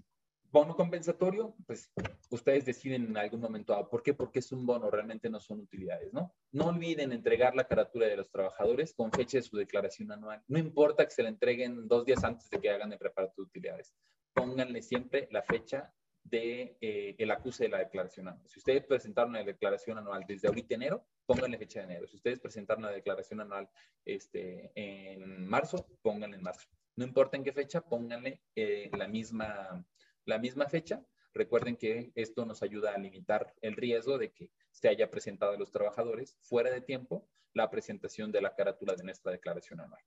[0.54, 1.92] bono compensatorio, pues
[2.30, 4.14] ustedes deciden en algún momento, ah, ¿por qué?
[4.14, 6.32] Porque es un bono, realmente no son utilidades, ¿no?
[6.52, 10.44] No olviden entregar la carátula de los trabajadores con fecha de su declaración anual.
[10.48, 13.48] No importa que se la entreguen dos días antes de que hagan el reparto de
[13.48, 13.96] utilidades.
[14.32, 15.92] Pónganle siempre la fecha
[16.24, 18.48] de eh, el acuse de la declaración anual.
[18.48, 22.08] Si ustedes presentaron la declaración anual desde ahorita enero, pónganle fecha de enero.
[22.08, 23.68] Si ustedes presentaron la declaración anual
[24.06, 26.70] este, en marzo, pónganle en marzo.
[26.96, 29.84] No importa en qué fecha, pónganle eh, la misma
[30.26, 31.04] la misma fecha.
[31.34, 35.58] Recuerden que esto nos ayuda a limitar el riesgo de que se haya presentado a
[35.58, 40.02] los trabajadores fuera de tiempo la presentación de la carátula de nuestra declaración anual.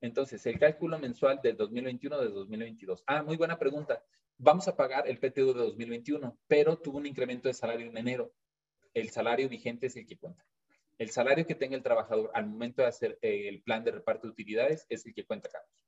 [0.00, 3.02] Entonces, el cálculo mensual del 2021 de 2022.
[3.06, 4.04] Ah, muy buena pregunta.
[4.38, 8.32] Vamos a pagar el PTU de 2021, pero tuvo un incremento de salario en enero.
[8.92, 10.44] El salario vigente es el que cuenta.
[10.98, 14.32] El salario que tenga el trabajador al momento de hacer el plan de reparto de
[14.32, 15.85] utilidades es el que cuenta, Carlos.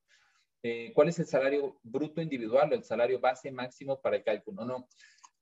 [0.62, 4.64] Eh, cuál es el salario bruto individual o el salario base máximo para el cálculo.
[4.64, 4.88] No,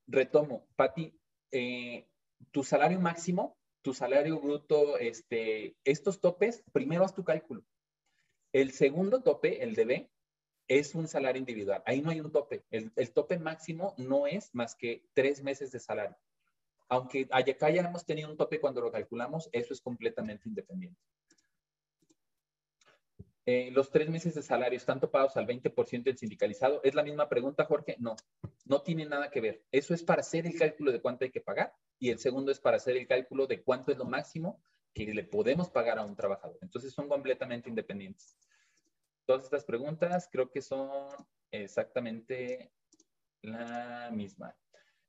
[0.06, 1.18] retomo, Pati,
[1.52, 2.06] eh,
[2.50, 7.64] tu salario máximo, tu salario bruto, este, estos topes, primero haz tu cálculo.
[8.52, 10.10] El segundo tope, el de
[10.68, 11.82] es un salario individual.
[11.86, 12.64] Ahí no hay un tope.
[12.70, 16.16] El, el tope máximo no es más que tres meses de salario.
[16.88, 21.00] Aunque acá ya hemos tenido un tope cuando lo calculamos, eso es completamente independiente.
[23.48, 26.80] Eh, los tres meses de salario están topados al 20% del sindicalizado.
[26.82, 27.94] ¿Es la misma pregunta, Jorge?
[28.00, 28.16] No,
[28.64, 29.62] no tiene nada que ver.
[29.70, 32.58] Eso es para hacer el cálculo de cuánto hay que pagar y el segundo es
[32.58, 34.60] para hacer el cálculo de cuánto es lo máximo
[34.92, 36.58] que le podemos pagar a un trabajador.
[36.60, 38.36] Entonces son completamente independientes.
[39.26, 41.08] Todas estas preguntas creo que son
[41.52, 42.72] exactamente
[43.42, 44.56] la misma.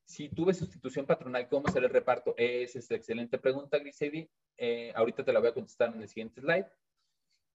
[0.05, 2.35] Si tuve sustitución patronal, ¿cómo será el reparto?
[2.37, 4.29] Esa es excelente pregunta, Grisedi.
[4.57, 6.67] Eh, ahorita te la voy a contestar en el siguiente slide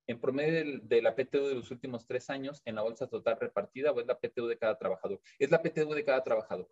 [0.07, 3.93] en promedio de la PTU de los últimos tres años en la bolsa total repartida
[3.93, 5.21] o es la PTU de cada trabajador?
[5.39, 6.69] Es la PTU de cada trabajador.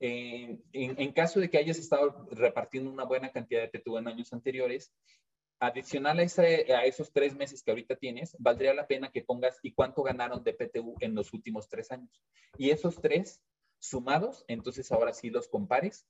[0.00, 4.92] en, caso de que hayas estado repartiendo una buena cantidad de PTU en años anteriores,
[5.60, 9.72] adicional a, a, esos tres meses que ahorita tienes, valdría la pena que pongas y
[9.72, 12.20] cuánto ganaron de PTU en los últimos tres años.
[12.58, 13.40] Y esos tres
[13.78, 16.06] sumados, entonces ahora sí los compares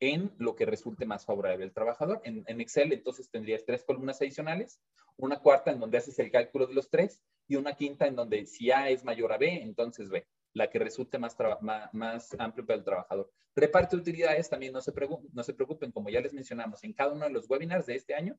[0.00, 2.20] en lo que resulte más favorable al trabajador.
[2.24, 4.80] En, Excel, entonces tendrías tres columnas adicionales,
[5.16, 8.46] una cuarta en donde haces el cálculo de los tres y una quinta en donde
[8.46, 11.36] si A es mayor a B, entonces B, la que resulte más,
[11.92, 13.30] más, amplio para el trabajador.
[13.54, 14.92] Reparte utilidades, también no se,
[15.32, 18.14] no se preocupen, como ya les mencionamos, en cada uno de los webinars de este
[18.14, 18.38] año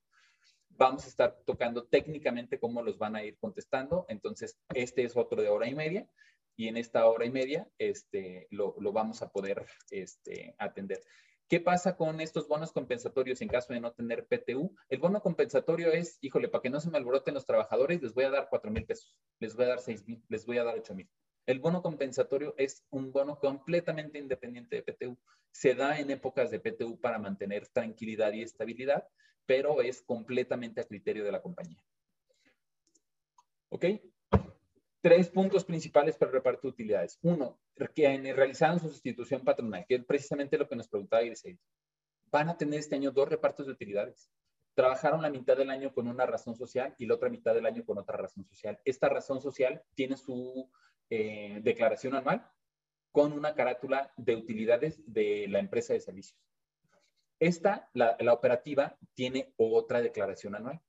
[0.77, 4.05] vamos a estar tocando técnicamente cómo los van a ir contestando.
[4.09, 6.07] Entonces, este es otro de hora y media
[6.55, 11.01] y en esta hora y media este, lo, lo vamos a poder este, atender.
[11.51, 14.73] ¿Qué pasa con estos bonos compensatorios en caso de no tener PTU?
[14.87, 18.23] El bono compensatorio es, híjole, para que no se me alboroten los trabajadores, les voy
[18.23, 20.77] a dar 4 mil pesos, les voy a dar 6 mil, les voy a dar
[20.77, 21.09] 8 mil.
[21.45, 25.17] El bono compensatorio es un bono completamente independiente de PTU.
[25.51, 29.05] Se da en épocas de PTU para mantener tranquilidad y estabilidad,
[29.45, 31.83] pero es completamente a criterio de la compañía.
[33.67, 33.87] ¿Ok?
[35.01, 37.17] Tres puntos principales para el reparto de utilidades.
[37.23, 37.59] Uno,
[37.95, 41.59] que realizaron su sustitución patronal, que es precisamente lo que nos preguntaba Grisel.
[42.31, 44.31] Van a tener este año dos repartos de utilidades.
[44.73, 47.83] Trabajaron la mitad del año con una razón social y la otra mitad del año
[47.83, 48.79] con otra razón social.
[48.85, 50.69] Esta razón social tiene su
[51.09, 52.49] eh, declaración anual
[53.11, 56.39] con una carátula de utilidades de la empresa de servicios.
[57.39, 60.79] Esta, la operativa, tiene otra declaración anual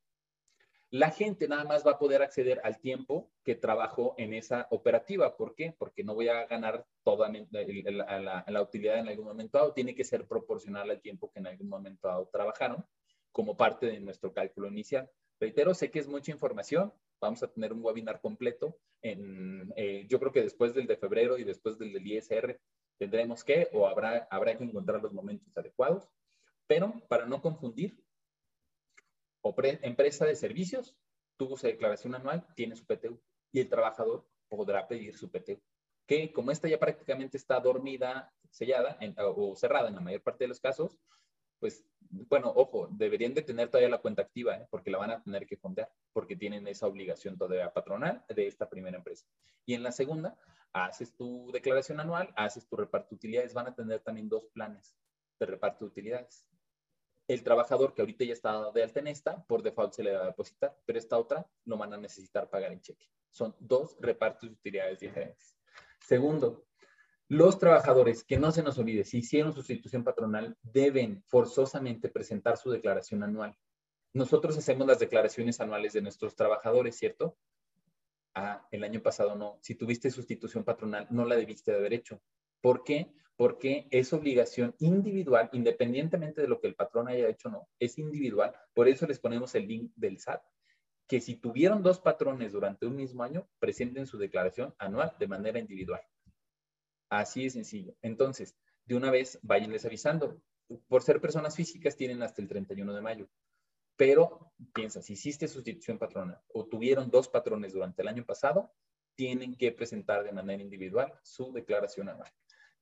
[0.92, 5.38] la gente nada más va a poder acceder al tiempo que trabajó en esa operativa.
[5.38, 5.74] ¿Por qué?
[5.78, 9.72] Porque no voy a ganar toda la, utilidad en algún momento dado.
[9.72, 12.84] Tiene que ser proporcional al tiempo que en algún momento dado trabajaron
[13.32, 15.08] como parte de nuestro cálculo inicial.
[15.40, 16.92] Reitero, sé que es mucha información.
[17.22, 18.76] Vamos a tener un webinar completo.
[19.00, 22.60] Eh, yo creo que después del de febrero y después del del ISR
[22.98, 26.10] tendremos que o habrá, habrá que encontrar los momentos adecuados.
[26.66, 27.96] Pero para no confundir,
[29.82, 30.96] empresa de servicios
[31.36, 33.20] tuvo su declaración anual, tiene su PTU
[33.52, 35.60] y el trabajador podrá pedir su PTU.
[36.06, 38.98] que como esta ya prácticamente está dormida, sellada
[39.36, 40.98] o cerrada en la mayor parte de los casos,
[41.58, 44.66] pues bueno, ojo, deberían de tener todavía la cuenta activa, ¿eh?
[44.68, 48.68] porque la van a tener que fondear, porque tienen esa obligación todavía patronal de esta
[48.68, 49.26] primera empresa.
[49.64, 50.36] Y en la segunda,
[50.72, 54.94] haces tu declaración anual, haces tu reparto de utilidades, van a tener también dos planes
[55.38, 56.46] de reparto de utilidades.
[57.32, 60.24] El trabajador que ahorita ya está de alta en esta, por default se le va
[60.24, 63.06] a depositar, pero esta otra lo van a necesitar pagar en cheque.
[63.30, 65.56] Son dos repartos de utilidades diferentes.
[65.98, 66.66] Segundo,
[67.28, 72.70] los trabajadores, que no se nos olvide, si hicieron sustitución patronal, deben forzosamente presentar su
[72.70, 73.56] declaración anual.
[74.12, 77.38] Nosotros hacemos las declaraciones anuales de nuestros trabajadores, ¿cierto?
[78.34, 79.56] Ah, el año pasado no.
[79.62, 82.20] Si tuviste sustitución patronal, no la debiste de haber hecho.
[82.60, 83.10] ¿Por qué?
[83.36, 87.98] Porque es obligación individual, independientemente de lo que el patrón haya hecho o no, es
[87.98, 88.54] individual.
[88.74, 90.42] Por eso les ponemos el link del SAT,
[91.08, 95.58] que si tuvieron dos patrones durante un mismo año, presenten su declaración anual de manera
[95.58, 96.00] individual.
[97.10, 97.94] Así de sencillo.
[98.00, 98.56] Entonces,
[98.86, 100.40] de una vez, váyanles avisando.
[100.88, 103.28] Por ser personas físicas, tienen hasta el 31 de mayo.
[103.96, 108.72] Pero piensa, si hiciste sustitución patronal o tuvieron dos patrones durante el año pasado,
[109.14, 112.30] tienen que presentar de manera individual su declaración anual.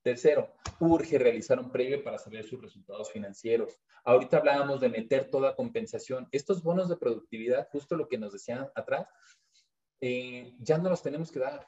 [0.03, 3.79] Tercero, urge realizar un previo para saber sus resultados financieros.
[4.03, 6.27] Ahorita hablábamos de meter toda compensación.
[6.31, 9.07] Estos bonos de productividad, justo lo que nos decían atrás,
[9.99, 11.67] eh, ya no los tenemos que dar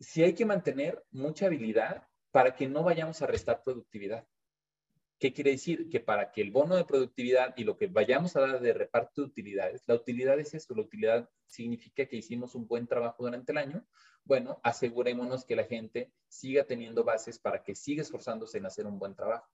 [0.00, 4.26] sí hay que mantener mucha habilidad para que no vayamos a restar productividad.
[5.18, 5.88] ¿Qué quiere decir?
[5.88, 9.22] Que para que el bono de productividad y lo que vayamos a dar de reparto
[9.22, 13.50] de utilidades, la utilidad es esto, la utilidad significa que hicimos un buen trabajo durante
[13.50, 13.84] el año,
[14.24, 18.98] bueno, asegurémonos que la gente siga teniendo bases para que siga esforzándose en hacer un
[18.98, 19.48] buen trabajo.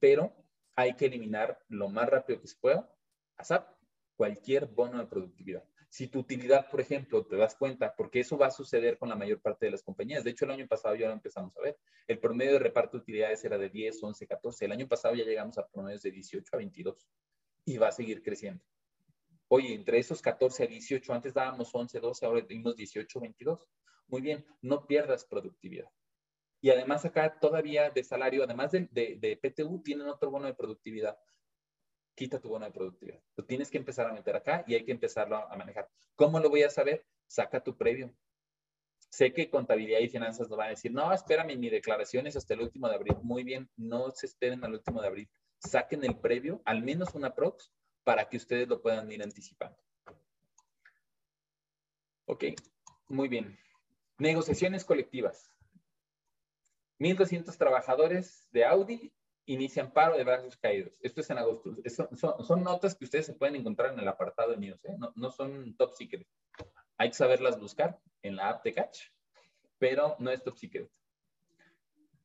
[0.00, 0.34] Pero
[0.74, 2.92] hay que eliminar lo más rápido que se pueda,
[3.36, 3.68] ASAP,
[4.16, 5.64] cualquier bono de productividad.
[5.90, 9.16] Si tu utilidad, por ejemplo, te das cuenta, porque eso va a suceder con la
[9.16, 10.22] mayor parte de las compañías.
[10.22, 11.78] De hecho, el año pasado ya lo empezamos a ver.
[12.06, 14.64] El promedio de reparto de utilidades era de 10, 11, 14.
[14.66, 17.08] El año pasado ya llegamos a promedios de 18 a 22
[17.64, 18.64] y va a seguir creciendo.
[19.48, 23.66] Oye, entre esos 14 a 18, antes dábamos 11, 12, ahora tenemos 18, 22.
[24.06, 25.90] Muy bien, no pierdas productividad.
[26.60, 30.54] Y además acá todavía de salario, además de, de, de PTU, tienen otro bono de
[30.54, 31.18] productividad
[32.20, 33.18] quita tu bono de productividad.
[33.34, 35.88] Lo tienes que empezar a meter acá y hay que empezarlo a manejar.
[36.16, 37.06] ¿Cómo lo voy a saber?
[37.26, 38.14] Saca tu previo.
[39.08, 42.52] Sé que contabilidad y finanzas nos van a decir, no, espérame, mi declaración es hasta
[42.52, 43.16] el último de abril.
[43.22, 45.30] Muy bien, no se esperen al último de abril.
[45.60, 47.72] Saquen el previo, al menos una prox,
[48.04, 49.78] para que ustedes lo puedan ir anticipando.
[52.26, 52.44] Ok,
[53.08, 53.58] muy bien.
[54.18, 55.50] Negociaciones colectivas.
[56.98, 59.10] 1.200 trabajadores de Audi
[59.52, 60.98] inician paro de brazos caídos.
[61.02, 61.74] Esto es en agosto.
[62.16, 64.96] son, notas que ustedes se pueden encontrar en el apartado de news, ¿eh?
[65.16, 66.26] no, son top secret.
[66.96, 69.00] Hay que saberlas buscar en la app de Catch,
[69.78, 70.90] pero no es top secret.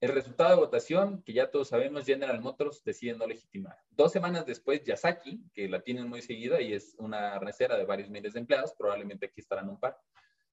[0.02, 3.78] El resultado de votación, que ya todos sabemos, General Motors decide no legitimar.
[3.90, 8.10] Dos semanas después, Yasaki, que la tienen muy seguida y es una recera de varios
[8.10, 9.98] miles de empleados, probablemente aquí estarán un par,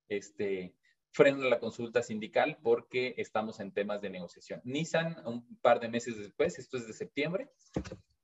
[0.09, 0.75] este,
[1.13, 4.63] frena la consulta sindical porque estamos en temas de negociación.
[4.65, 7.51] Nissan, un par de meses después, esto es de septiembre,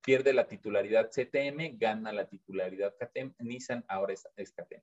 [0.03, 4.80] pierde la titularidad CTM, gana la titularidad CATEM, Nissan ahora es, es CATEM.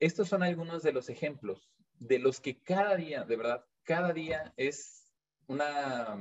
[0.00, 4.52] Estos son algunos de los ejemplos de los que cada día, de verdad, cada día
[4.58, 5.10] es
[5.46, 6.18] una,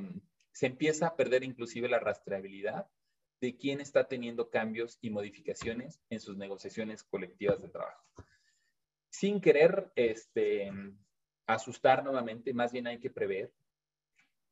[0.53, 2.87] se empieza a perder inclusive la rastreabilidad
[3.41, 8.05] de quién está teniendo cambios y modificaciones en sus negociaciones colectivas de trabajo
[9.13, 10.71] sin querer este,
[11.45, 13.53] asustar nuevamente, más bien hay que prever.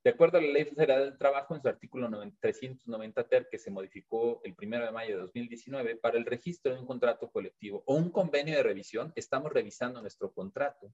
[0.04, 2.08] De acuerdo a la Ley Federal del Trabajo, en su artículo
[2.40, 6.80] 390 ter, que se modificó el 1 de mayo de 2019, para el registro de
[6.80, 10.94] un contrato colectivo o un convenio de revisión, estamos revisando nuestro contrato.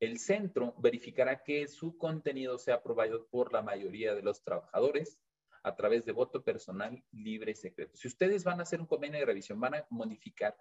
[0.00, 5.20] El centro verificará que su contenido sea aprobado por la mayoría de los trabajadores
[5.62, 7.96] a través de voto personal libre y secreto.
[7.96, 10.56] Si ustedes van a hacer un convenio de revisión, van a modificar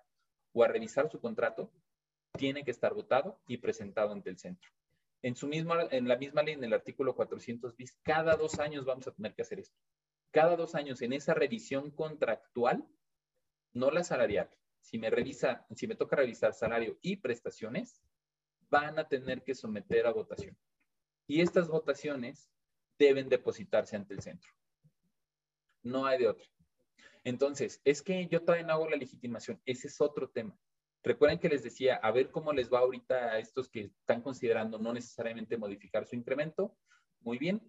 [0.51, 1.71] o a revisar su contrato,
[2.37, 4.69] tiene que estar votado y presentado ante el centro.
[5.21, 8.85] En, su misma, en la misma ley, en el artículo 400 bis, cada dos años
[8.85, 9.77] vamos a tener que hacer esto.
[10.31, 12.85] Cada dos años en esa revisión contractual,
[13.71, 14.49] no la salarial.
[14.81, 18.01] Si me, revisa, si me toca revisar salario y prestaciones,
[18.69, 20.57] van a tener que someter a votación.
[21.27, 22.49] Y estas votaciones
[22.97, 24.51] deben depositarse ante el centro.
[25.83, 26.47] No hay de otra.
[27.23, 29.61] Entonces, es que yo todavía no hago la legitimación.
[29.65, 30.57] Ese es otro tema.
[31.03, 34.79] Recuerden que les decía, a ver cómo les va ahorita a estos que están considerando
[34.79, 36.77] no necesariamente modificar su incremento.
[37.19, 37.61] Muy bien.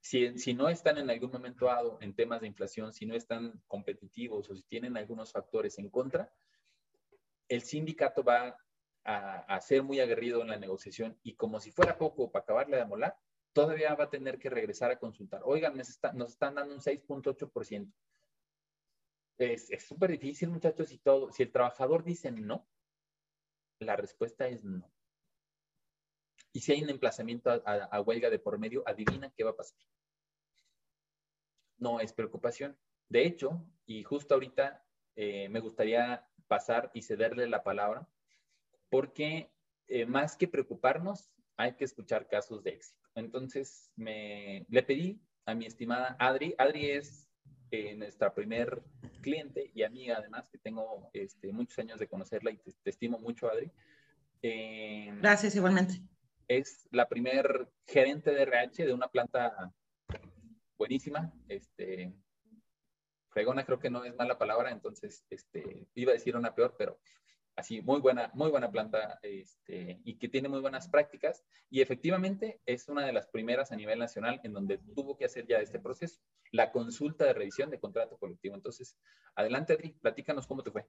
[0.00, 4.50] Si, no están en algún momento dado en temas de inflación, si no están competitivos
[4.50, 6.30] o si tienen algunos factores en contra,
[7.48, 8.54] el sindicato va
[9.02, 12.82] a, ser muy aguerrido en la negociación y como si fuera poco para acabarle de
[12.82, 13.16] amolar,
[13.54, 15.40] todavía va a tener que regresar a consultar.
[15.44, 17.90] Oigan, nos, nos están dando un 6.8%.
[19.38, 21.32] Es súper difícil, muchachos, y todo.
[21.32, 22.68] Si el trabajador dice no,
[23.78, 24.90] la respuesta es no.
[26.52, 29.78] Y si hay un emplazamiento a, huelga de por medio, adivina qué va a pasar.
[31.78, 32.78] No es preocupación.
[33.08, 34.84] De hecho, y justo ahorita
[35.16, 38.08] eh, me gustaría pasar y cederle la palabra,
[38.88, 39.50] porque
[39.88, 43.00] eh, más que preocuparnos, hay que escuchar casos de éxito.
[43.14, 47.28] Entonces, me, le pedí a mi estimada Adri, Adri es
[47.70, 48.82] eh, nuestra primer
[49.24, 53.48] cliente y amiga además, que tengo este, muchos años de conocerla y te, estimo mucho,
[53.48, 53.72] Adri.
[55.20, 56.02] Gracias, igualmente
[56.48, 59.72] es la primer gerente de RH de una planta
[60.76, 62.14] buenísima, este,
[63.30, 66.98] fregona creo que no es mala palabra, entonces este, iba a decir una peor, pero
[67.56, 72.60] así, muy buena, muy buena planta este, y que tiene muy buenas prácticas y efectivamente
[72.66, 75.78] es una de las primeras a nivel nacional en donde tuvo que hacer ya este
[75.78, 78.54] proceso, la consulta de revisión de contrato colectivo.
[78.54, 78.96] Entonces,
[79.34, 80.86] adelante, Adri, platícanos cómo te fue.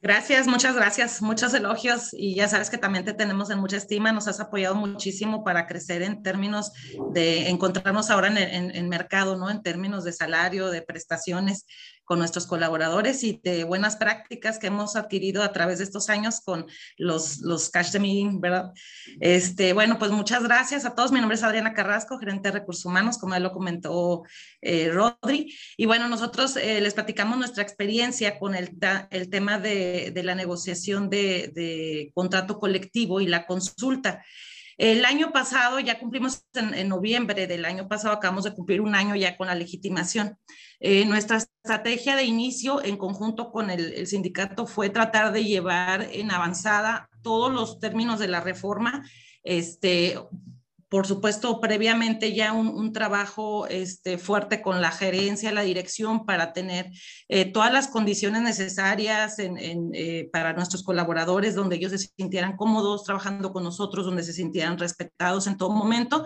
[0.00, 4.12] Gracias, muchas gracias, muchos elogios y ya sabes que también te tenemos en mucha estima,
[4.12, 6.70] nos has apoyado muchísimo para crecer en términos
[7.12, 9.50] de encontrarnos ahora en el mercado, ¿no?
[9.50, 11.66] En términos de salario, de prestaciones
[12.08, 16.40] con nuestros colaboradores y de buenas prácticas que hemos adquirido a través de estos años
[16.40, 16.64] con
[16.96, 18.72] los, los cash de meeting, ¿verdad?
[19.20, 21.12] Este, bueno, pues muchas gracias a todos.
[21.12, 24.22] Mi nombre es Adriana Carrasco, gerente de recursos humanos, como ya lo comentó
[24.62, 25.54] eh, Rodri.
[25.76, 28.70] Y bueno, nosotros eh, les platicamos nuestra experiencia con el,
[29.10, 34.24] el tema de, de la negociación de, contrato colectivo y la consulta.
[34.76, 39.16] El año pasado, ya cumplimos en, noviembre del año pasado, acabamos de cumplir un año
[39.16, 40.38] ya con la legitimación.
[40.78, 46.08] Eh, nuestra estrategia de inicio en conjunto con el, el, sindicato fue tratar de llevar
[46.12, 49.04] en avanzada todos los términos de la reforma,
[49.42, 50.16] este,
[50.88, 56.90] por supuesto, previamente ya un, trabajo este, fuerte con la gerencia, la dirección para tener
[57.28, 63.52] eh, todas las condiciones necesarias eh, para nuestros colaboradores, donde ellos se sintieran cómodos trabajando
[63.52, 66.24] con nosotros, donde se sintieran respetados en todo momento.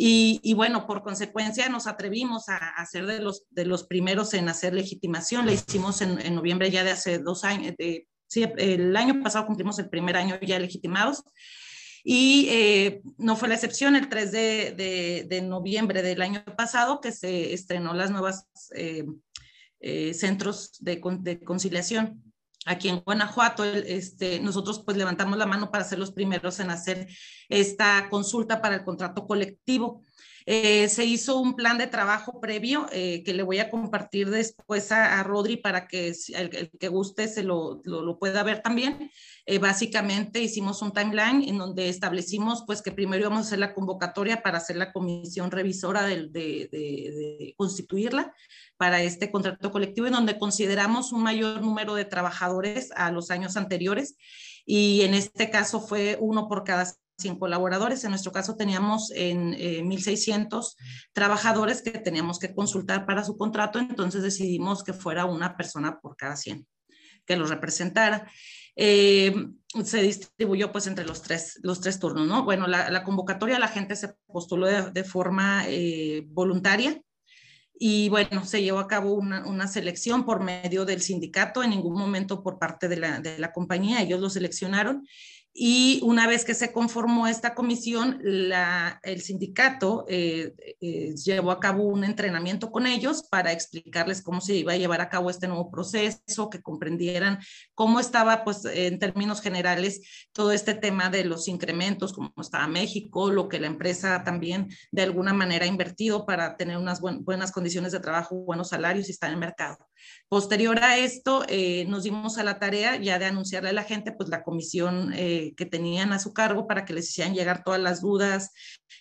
[0.00, 4.72] Y, bueno, por consecuencia nos atrevimos a, ser de los, de los primeros en hacer
[4.72, 5.44] legitimación.
[5.44, 7.74] La hicimos en, noviembre ya de hace dos años.
[8.28, 11.24] sí, el año pasado cumplimos el primer año ya legitimados.
[12.04, 17.52] Y eh, no fue la excepción el 3 de, noviembre del año pasado que se
[17.52, 19.04] estrenó las nuevas eh,
[19.80, 22.22] eh, centros de, conciliación.
[22.66, 27.08] Aquí en Guanajuato, este, nosotros pues levantamos la mano para ser los primeros en hacer
[27.48, 30.02] esta consulta para el contrato colectivo.
[30.48, 35.58] Se hizo un plan de trabajo previo que le voy a compartir después a, Rodri
[35.58, 39.10] para que el, que guste se lo, lo, pueda ver también.
[39.50, 43.72] Eh, básicamente hicimos un timeline en donde establecimos pues que primero íbamos a hacer la
[43.72, 48.34] convocatoria para hacer la comisión revisora de, de, constituirla
[48.76, 53.56] para este contrato colectivo en donde consideramos un mayor número de trabajadores a los años
[53.56, 54.16] anteriores
[54.66, 56.84] y en este caso fue uno por cada
[57.18, 58.04] 100 colaboradores.
[58.04, 63.78] En nuestro caso teníamos en 1.600 eh, trabajadores que teníamos que consultar para su contrato,
[63.78, 66.66] entonces decidimos que fuera una persona por cada 100
[67.26, 68.30] que los representara.
[68.74, 69.34] Eh,
[69.84, 72.44] se distribuyó pues entre los tres, los tres turnos, ¿no?
[72.44, 77.02] Bueno, la, convocatoria la gente se postuló de, forma eh, voluntaria
[77.78, 81.98] y bueno, se llevó a cabo una, una, selección por medio del sindicato, en ningún
[81.98, 85.06] momento por parte de la, de la compañía, ellos lo seleccionaron
[85.60, 91.82] y una vez que se conformó esta comisión, el sindicato eh, eh, llevó a cabo
[91.82, 95.68] un entrenamiento con ellos para explicarles cómo se iba a llevar a cabo este nuevo
[95.68, 97.40] proceso, que comprendieran
[97.74, 103.32] cómo estaba, pues, en términos generales, todo este tema de los incrementos, cómo estaba México,
[103.32, 107.90] lo que la empresa también de alguna manera ha invertido para tener unas buenas condiciones
[107.90, 109.88] de trabajo, buenos salarios y estar en el mercado.
[110.28, 114.12] Posterior a esto, eh, nos dimos a la tarea ya de anunciarle a la gente,
[114.12, 115.12] pues, la comisión
[115.54, 118.52] que tenían a su cargo para que les hicieran llegar todas las dudas,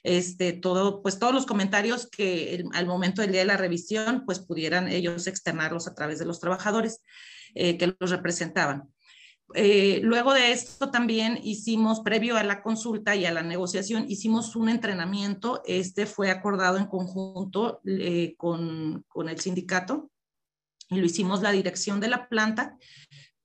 [0.03, 4.39] este, todo, pues todos los comentarios que al momento del día de la revisión, pues
[4.39, 7.01] pudieran ellos externarlos a través de los trabajadores
[7.55, 8.91] eh, que los representaban.
[9.53, 14.55] Eh, luego de esto también hicimos, previo a la consulta y a la negociación, hicimos
[14.55, 15.61] un entrenamiento.
[15.65, 20.11] Este fue acordado en conjunto eh, con, con el sindicato
[20.89, 22.77] y lo hicimos la dirección de la planta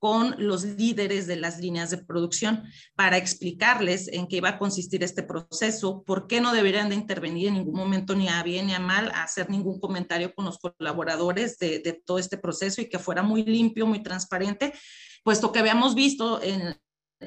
[0.03, 5.01] con los líderes de las líneas de producción para explicarles en qué iba a consistir
[5.01, 8.73] este proceso, por qué no deberían de intervenir en ningún momento ni a bien ni
[8.73, 13.23] a mal, hacer ningún comentario con los colaboradores de todo este proceso y que fuera
[13.23, 14.73] muy limpio, muy transparente
[15.23, 16.75] puesto que habíamos visto en,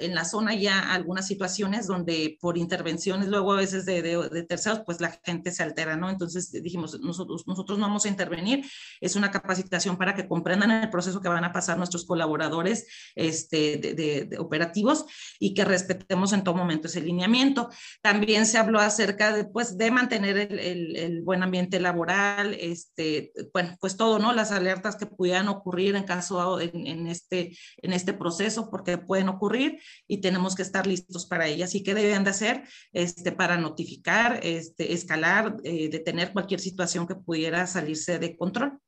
[0.00, 4.82] en la zona ya algunas situaciones donde por intervenciones luego a veces de, de, terceros,
[4.84, 6.10] pues la gente se altera, ¿no?
[6.10, 8.64] Entonces dijimos, nosotros, nosotros no vamos a intervenir,
[9.00, 13.78] es una capacitación para que comprendan el proceso que van a pasar nuestros colaboradores este,
[13.78, 15.06] de, operativos
[15.38, 17.68] y que respetemos en todo momento ese lineamiento.
[18.02, 23.32] También se habló acerca de, pues, de mantener el, el, el buen ambiente laboral, este,
[23.52, 24.32] bueno, pues todo, ¿no?
[24.32, 29.28] Las alertas que pudieran ocurrir en caso en, en este, en este proceso, porque pueden
[29.28, 31.74] ocurrir y tenemos que estar listos para ellas.
[31.74, 37.14] ¿Y qué deben de hacer este, para notificar, este, escalar, eh, detener cualquier situación que
[37.14, 38.78] pudiera salirse de control?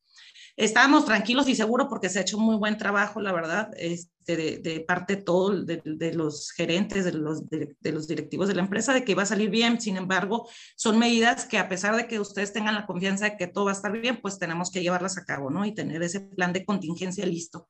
[0.58, 4.58] Estábamos tranquilos y seguros porque se ha hecho muy buen trabajo, la verdad, este, de,
[4.58, 8.62] de, parte de todo, de, de, los gerentes, de los, de, los directivos de la
[8.62, 9.80] empresa, de que va a salir bien.
[9.80, 13.46] Sin embargo, son medidas que a pesar de que ustedes tengan la confianza de que
[13.46, 15.64] todo va a estar bien, pues tenemos que llevarlas a cabo, ¿no?
[15.64, 17.68] Y tener ese plan de contingencia listo.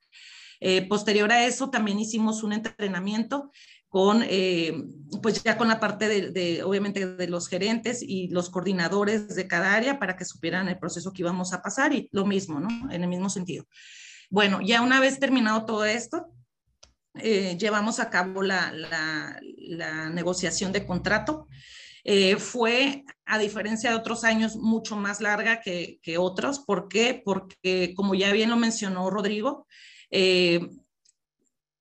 [0.61, 3.53] Eh, posterior a eso, también hicimos un entrenamiento
[3.89, 4.85] con, eh,
[5.23, 9.75] pues ya con la parte de, obviamente, de los gerentes y los coordinadores de cada
[9.75, 12.69] área para que supieran el proceso que íbamos a pasar y lo mismo, ¿no?
[12.91, 13.65] En el mismo sentido.
[14.31, 16.27] Bueno, ya una vez terminado todo esto,
[17.15, 19.41] eh, llevamos a cabo la,
[20.13, 21.47] negociación de contrato.
[22.39, 26.59] fue, a diferencia de otros años, mucho más larga que, que otros.
[26.61, 27.23] ¿Por qué?
[27.25, 29.67] Porque, como ya bien lo mencionó Rodrigo,
[30.11, 30.78] eh,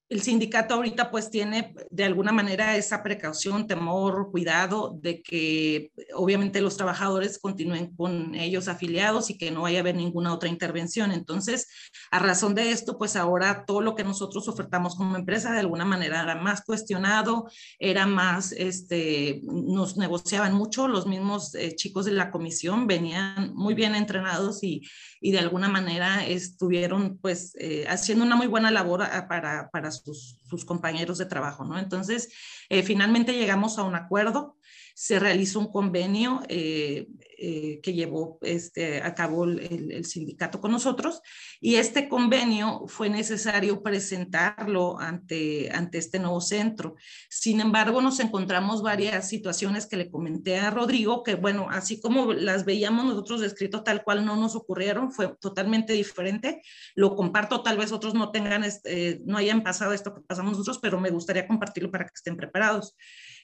[0.09, 6.61] el sindicato ahorita pues tiene de alguna manera esa precaución, temor, cuidado de que obviamente
[6.61, 11.11] los trabajadores continúen con ellos afiliados y que no vaya a haber ninguna otra intervención.
[11.11, 11.67] Entonces,
[12.09, 15.83] a razón de esto, pues ahora todo lo que nosotros ofertamos como empresa de alguna
[15.83, 17.47] manera era más cuestionado,
[17.77, 23.73] era más, este, nos negociaban mucho, los mismos eh, chicos de la comisión venían muy
[23.73, 24.83] bien entrenados y,
[25.19, 29.91] y de alguna manera estuvieron pues eh, haciendo una muy buena labor ah, para, para
[30.03, 31.77] sus, sus, compañeros de trabajo, ¿no?
[31.77, 32.29] Entonces,
[32.69, 34.57] eh, finalmente llegamos a un acuerdo,
[34.99, 37.07] se realizó un convenio eh,
[37.37, 41.21] eh, que llevó este, a cabo el, sindicato con nosotros
[41.61, 46.95] y este convenio fue necesario presentarlo ante, ante este nuevo centro.
[47.29, 52.33] Sin embargo, nos encontramos varias situaciones que le comenté a Rodrigo, que bueno, así como
[52.33, 56.63] las veíamos nosotros descrito tal cual no nos ocurrieron, fue totalmente diferente.
[56.95, 60.79] Lo comparto, tal vez otros no tengan, este, no hayan pasado esto que pasamos nosotros,
[60.81, 62.56] pero me gustaría compartirlo para que estén preparados.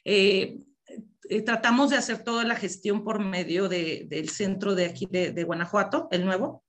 [0.05, 0.57] Eh,
[1.29, 5.43] eh, tratamos de hacer toda la gestión por medio de, del centro de aquí de,
[5.43, 6.62] Guanajuato, el nuevo.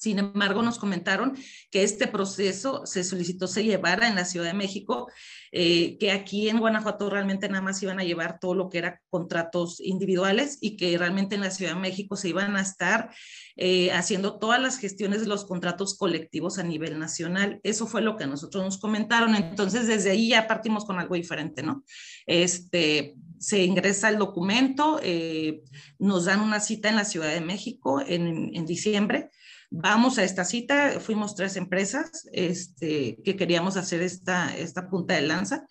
[0.00, 1.36] Sin embargo, nos comentaron
[1.70, 5.08] que este proceso se solicitó se llevara en la Ciudad de México,
[5.52, 9.02] eh, que aquí en Guanajuato realmente nada más iban a llevar todo lo que era
[9.10, 13.10] contratos individuales y que realmente en la Ciudad de México se iban a estar
[13.56, 17.60] eh, haciendo todas las gestiones de los contratos colectivos a nivel nacional.
[17.62, 19.34] Eso fue lo que nosotros nos comentaron.
[19.34, 21.84] Entonces, desde ahí ya partimos con algo diferente, ¿no?
[22.24, 25.62] Este, se ingresa el documento, eh,
[25.98, 29.30] nos dan una cita en la Ciudad de México en, en, diciembre.
[29.70, 35.22] Vamos a esta cita, fuimos tres empresas este, que queríamos hacer esta, esta punta de
[35.22, 35.64] lanza.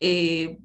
[0.00, 0.58] Eh,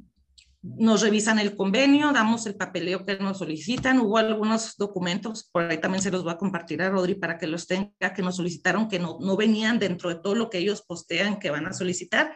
[0.63, 3.99] nos revisan el convenio, damos el papeleo que nos solicitan.
[3.99, 7.45] Hubo algunos documentos, por ahí también se los voy a compartir a Rodri para que
[7.45, 10.81] los tenga, que nos solicitaron que no, no venían dentro de todo lo que ellos
[10.81, 12.35] postean que van a solicitar.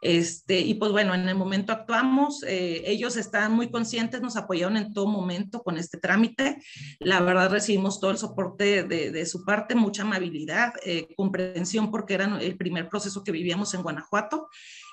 [0.00, 4.76] Este, y pues bueno, en el momento actuamos, eh, ellos estaban muy conscientes, nos apoyaron
[4.76, 6.62] en todo momento con este trámite.
[7.00, 12.38] La verdad recibimos todo el soporte de, su parte, mucha amabilidad, eh, comprensión porque era
[12.40, 14.48] el primer proceso que vivíamos en Guanajuato.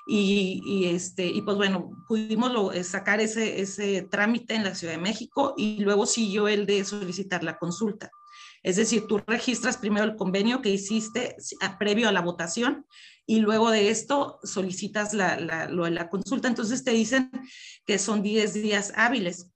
[0.08, 4.76] Y, y, este, y pues bueno, pudimos lo, eh, sacar ese, ese trámite en la
[4.76, 8.10] Ciudad de México y luego siguió el de solicitar la consulta.
[8.62, 11.36] Es decir, tú registras primero el convenio que hiciste
[11.78, 12.84] previo a la votación
[13.26, 16.48] y luego de esto solicitas la, la, la consulta.
[16.48, 17.30] Entonces te dicen
[17.84, 19.50] que son 10 días hábiles.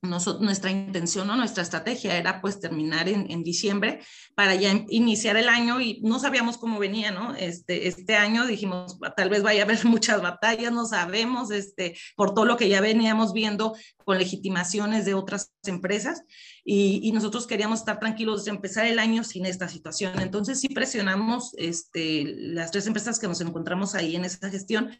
[0.00, 4.00] Nosotros, nuestra intención o nuestra estrategia era pues terminar en, en, diciembre
[4.34, 7.34] para ya iniciar el año y no sabíamos cómo venía, ¿no?
[7.34, 12.34] Este, este año dijimos, tal vez vaya a haber muchas batallas, no sabemos, este, por
[12.34, 13.74] todo lo que ya veníamos viendo
[14.04, 16.22] con legitimaciones de otras empresas
[16.64, 20.18] y, y, nosotros queríamos estar tranquilos de empezar el año sin esta situación.
[20.20, 24.90] Entonces sí presionamos este, las tres empresas que nos encontramos ahí en esta gestión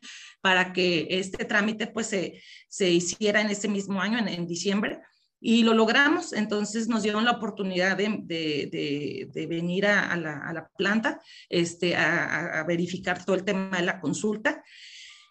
[0.42, 5.00] para que este trámite pues se, se hiciera en ese mismo año, en, en diciembre.
[5.40, 10.16] Y lo logramos, entonces nos dieron la oportunidad de, de, de, de venir a, a,
[10.16, 11.20] la, a, la, planta
[11.50, 14.62] este, a, a, verificar todo el tema de la consulta.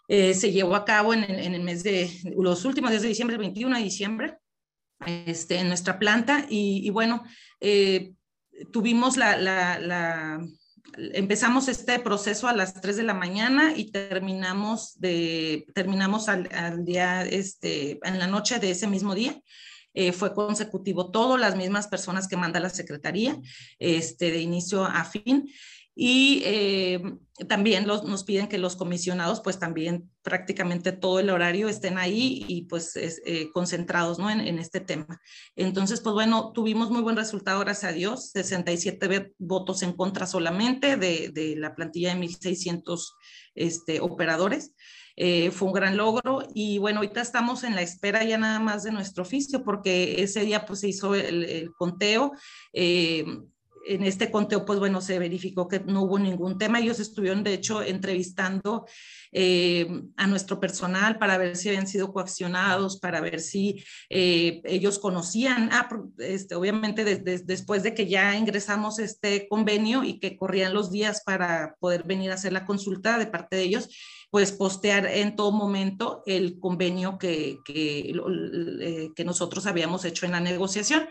[0.07, 3.35] Eh, se llevó a cabo en, en, el mes de, los últimos días de diciembre,
[3.35, 4.37] el 21 de diciembre,
[5.05, 7.23] este, en nuestra planta y, bueno,
[7.59, 8.13] eh,
[8.71, 10.39] tuvimos la,
[10.97, 17.23] empezamos este proceso a las 3 de la mañana y terminamos, de, terminamos al, día,
[17.23, 19.39] este, en la noche de ese mismo día.
[19.95, 23.39] Eh, fue consecutivo todo, las mismas personas que manda la Secretaría,
[23.77, 25.47] este, de inicio a fin.
[25.95, 27.01] Y eh,
[27.47, 32.63] también nos piden que los comisionados, pues también prácticamente todo el horario estén ahí y
[32.63, 34.29] pues eh, concentrados ¿no?
[34.29, 35.21] en, este tema.
[35.55, 40.97] Entonces, pues bueno, tuvimos muy buen resultado, gracias a Dios, 67 votos en contra solamente
[40.97, 43.13] de, de la plantilla de 1.600
[43.55, 44.73] este, operadores.
[45.15, 48.81] Eh, fue un gran logro y bueno, ahorita estamos en la espera ya nada más
[48.81, 52.31] de nuestro oficio porque ese día pues se hizo el, el conteo.
[52.73, 53.23] Eh,
[53.85, 56.79] en este conteo, pues bueno, se verificó que no hubo ningún tema.
[56.79, 58.85] Ellos estuvieron, de hecho, entrevistando
[59.31, 64.99] eh, a nuestro personal para ver si habían sido coaccionados, para ver si eh, ellos
[64.99, 65.89] conocían, ah,
[66.19, 71.75] este, obviamente después de que ya ingresamos este convenio y que corrían los días para
[71.79, 73.89] poder venir a hacer la consulta de parte de ellos,
[74.29, 78.13] pues postear en todo momento el convenio que, que,
[78.81, 81.07] eh, que nosotros habíamos hecho en la negociación.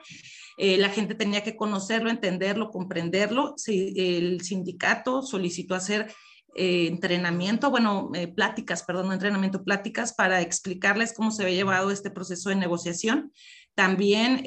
[0.56, 3.54] Eh, la gente tenía que conocerlo, entenderlo, comprenderlo.
[3.66, 6.12] el sindicato solicitó hacer
[6.54, 11.90] eh, entrenamiento, bueno, eh, pláticas, perdón, no entrenamiento, pláticas para explicarles cómo se había llevado
[11.90, 13.32] este proceso de negociación.
[13.74, 14.42] También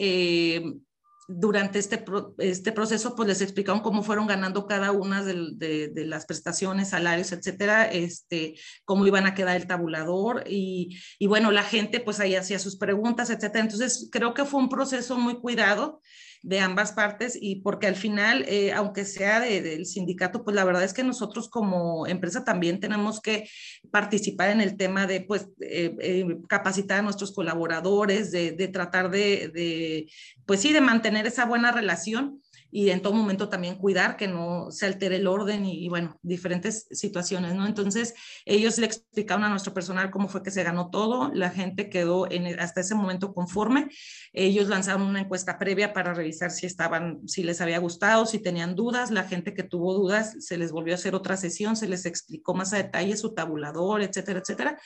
[1.27, 2.03] durante este,
[2.37, 7.85] este proceso, pues les explicaron cómo fueron ganando cada una de, las prestaciones, salarios, etcétera,
[7.85, 12.59] este, cómo iban a quedar el tabulador y, y, bueno, la gente pues ahí hacía
[12.59, 13.63] sus preguntas, etcétera.
[13.63, 16.01] Entonces, creo que fue un proceso muy cuidado
[16.45, 20.83] de ambas partes y porque al final, eh, aunque sea del sindicato, pues la verdad
[20.83, 23.49] es que nosotros como empresa también tenemos que
[23.89, 29.09] participar en el tema de pues eh, eh, capacitar a nuestros colaboradores, de, de tratar
[29.09, 30.11] de, de,
[30.45, 32.43] pues sí, de mantener esa buena relación
[32.75, 36.87] y en todo momento también cuidar que no se altere el orden y, bueno, diferentes
[36.91, 37.65] situaciones, ¿no?
[37.65, 41.89] Entonces, ellos le explicaron a nuestro personal cómo fue que se ganó todo, la gente
[41.89, 43.87] quedó en, e, hasta ese momento conforme,
[44.33, 48.75] ellos lanzaron una encuesta previa para revisar si estaban, si les había gustado, si tenían
[48.75, 52.05] dudas, la gente que tuvo dudas se les volvió a hacer otra sesión, se les
[52.05, 54.77] explicó más a detalle su tabulador, etcétera, etcétera.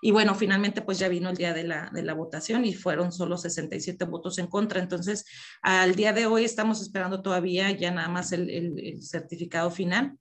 [0.00, 3.12] Y bueno, finalmente pues ya vino el día de la, de la votación y fueron
[3.12, 4.80] solo 67 votos en contra.
[4.80, 5.26] Entonces,
[5.62, 10.18] al día de hoy estamos esperando todavía ya nada más el, el certificado final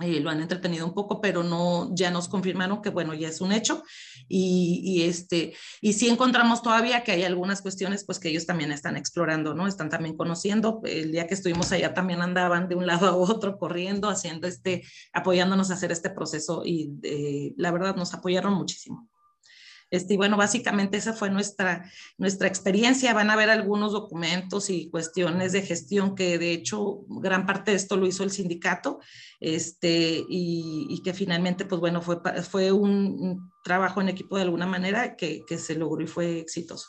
[0.00, 3.40] eh, lo han entretenido un poco, pero no, ya nos confirmaron que bueno, ya es
[3.40, 3.84] un hecho
[4.26, 8.72] y, y, este, y sí encontramos todavía que hay algunas cuestiones pues que ellos también
[8.72, 9.68] están explorando, ¿no?
[9.68, 13.56] Están también conociendo, el día que estuvimos allá también andaban de un lado a otro
[13.56, 19.08] corriendo, haciendo este, apoyándonos a hacer este proceso y eh, la verdad nos apoyaron muchísimo.
[19.90, 23.14] Este, y bueno, básicamente esa fue nuestra, nuestra experiencia.
[23.14, 27.76] Van a ver algunos documentos y cuestiones de gestión que de hecho gran parte de
[27.76, 29.00] esto lo hizo el sindicato
[29.40, 35.16] este, y, que finalmente, pues bueno, fue, fue un, trabajo en equipo de alguna manera
[35.16, 36.88] que, que se logró y fue exitoso.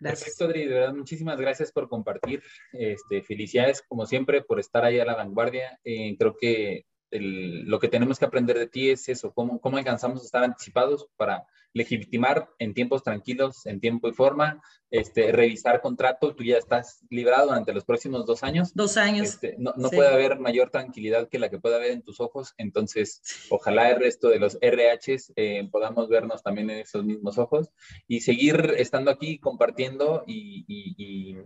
[0.00, 0.36] Gracias.
[0.36, 2.42] Perfecto, Adri, de verdad, muchísimas gracias por compartir.
[2.72, 5.78] Este, felicidades, como siempre, por estar ahí a la vanguardia.
[5.84, 6.84] Eh, creo que
[7.20, 11.08] lo que tenemos que aprender de ti es eso, cómo, cómo alcanzamos a estar anticipados
[11.16, 17.04] para legitimar en tiempos tranquilos, en tiempo y forma, este, revisar contrato, tú ya estás
[17.10, 18.72] librado durante los próximos dos años.
[18.74, 19.28] Dos años.
[19.28, 22.54] Este, no, no puede haber mayor tranquilidad que la que pueda haber en tus ojos,
[22.58, 23.20] entonces
[23.50, 27.70] ojalá el resto de los RHs eh, podamos vernos también en esos mismos ojos
[28.06, 31.36] y seguir estando aquí compartiendo y, y,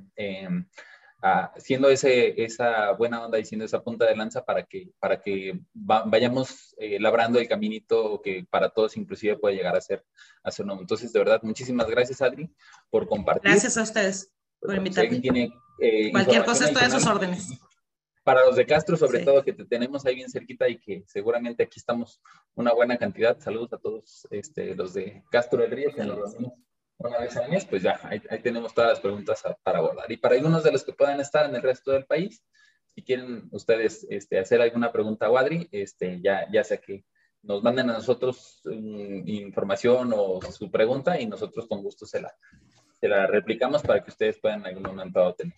[1.23, 5.21] em, siendo ese, esa buena onda y siendo esa punta de lanza para que, para
[5.21, 10.05] que vayamos eh, labrando el caminito que para todos inclusive puede llegar a ser,
[10.43, 10.81] a ser nuevo.
[10.81, 12.51] Entonces, de verdad, muchísimas gracias, Adri,
[12.91, 13.51] por compartir.
[13.51, 15.21] Gracias a ustedes por invitarme.
[15.21, 17.49] Tiene, eh, Cualquier cosa estoy a sus órdenes.
[18.25, 21.63] Para los de Castro, sobre todo, que te tenemos ahí bien cerquita y que seguramente
[21.63, 22.21] aquí estamos
[22.55, 23.39] una buena cantidad.
[23.41, 26.37] Saludos a todos este, los de Castro del Río, que nos
[26.99, 30.11] una vez al mes, pues ya, ahí, tenemos todas las preguntas para abordar.
[30.11, 32.43] Y para algunos de los que puedan estar en el resto del país,
[32.95, 37.05] si quieren ustedes este, hacer alguna pregunta a Wadri, este, ya, sea que
[37.43, 42.35] nos manden a nosotros mm, información o su pregunta y nosotros con gusto se la,
[43.01, 45.57] se la replicamos para que ustedes puedan en algún momento tener.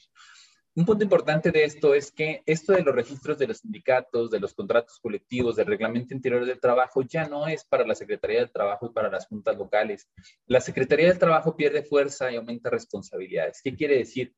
[0.76, 4.38] Un punto importante de esto es que esto de los registros de los sindicatos, de
[4.38, 8.52] los contratos colectivos, del reglamento interior del trabajo, ya no es para la Secretaría del
[8.52, 10.09] Trabajo y para las juntas locales.
[10.47, 13.60] La Secretaría del Trabajo pierde fuerza y aumenta responsabilidades.
[13.62, 14.32] ¿Qué quiere decir?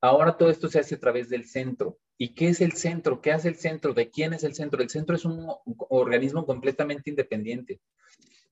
[0.00, 1.98] Ahora todo esto se hace a través del centro.
[2.16, 3.20] ¿Y qué es el centro?
[3.20, 3.92] ¿Qué hace el centro?
[3.92, 4.82] ¿De quién es el centro?
[4.82, 5.46] El centro es un
[5.90, 7.80] organismo completamente independiente.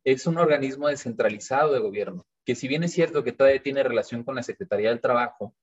[0.05, 4.23] Es un organismo descentralizado de gobierno, que si bien es cierto que todavía tiene relación
[4.23, 5.55] con la Secretaría del Trabajo,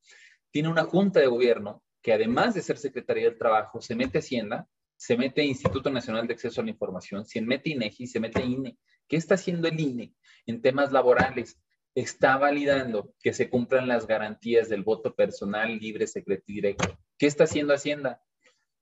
[0.53, 4.67] tiene una junta de gobierno que además de ser Secretaría del Trabajo, se mete Hacienda,
[4.95, 8.77] se mete Instituto Nacional de Acceso a la Información, se mete INEGI, se mete INE.
[9.07, 10.13] ¿Qué está haciendo el INE
[10.45, 11.59] en temas laborales?
[11.95, 16.99] Está validando que se cumplan las garantías del voto personal, libre, secreto y directo.
[17.17, 18.21] ¿Qué está haciendo Hacienda?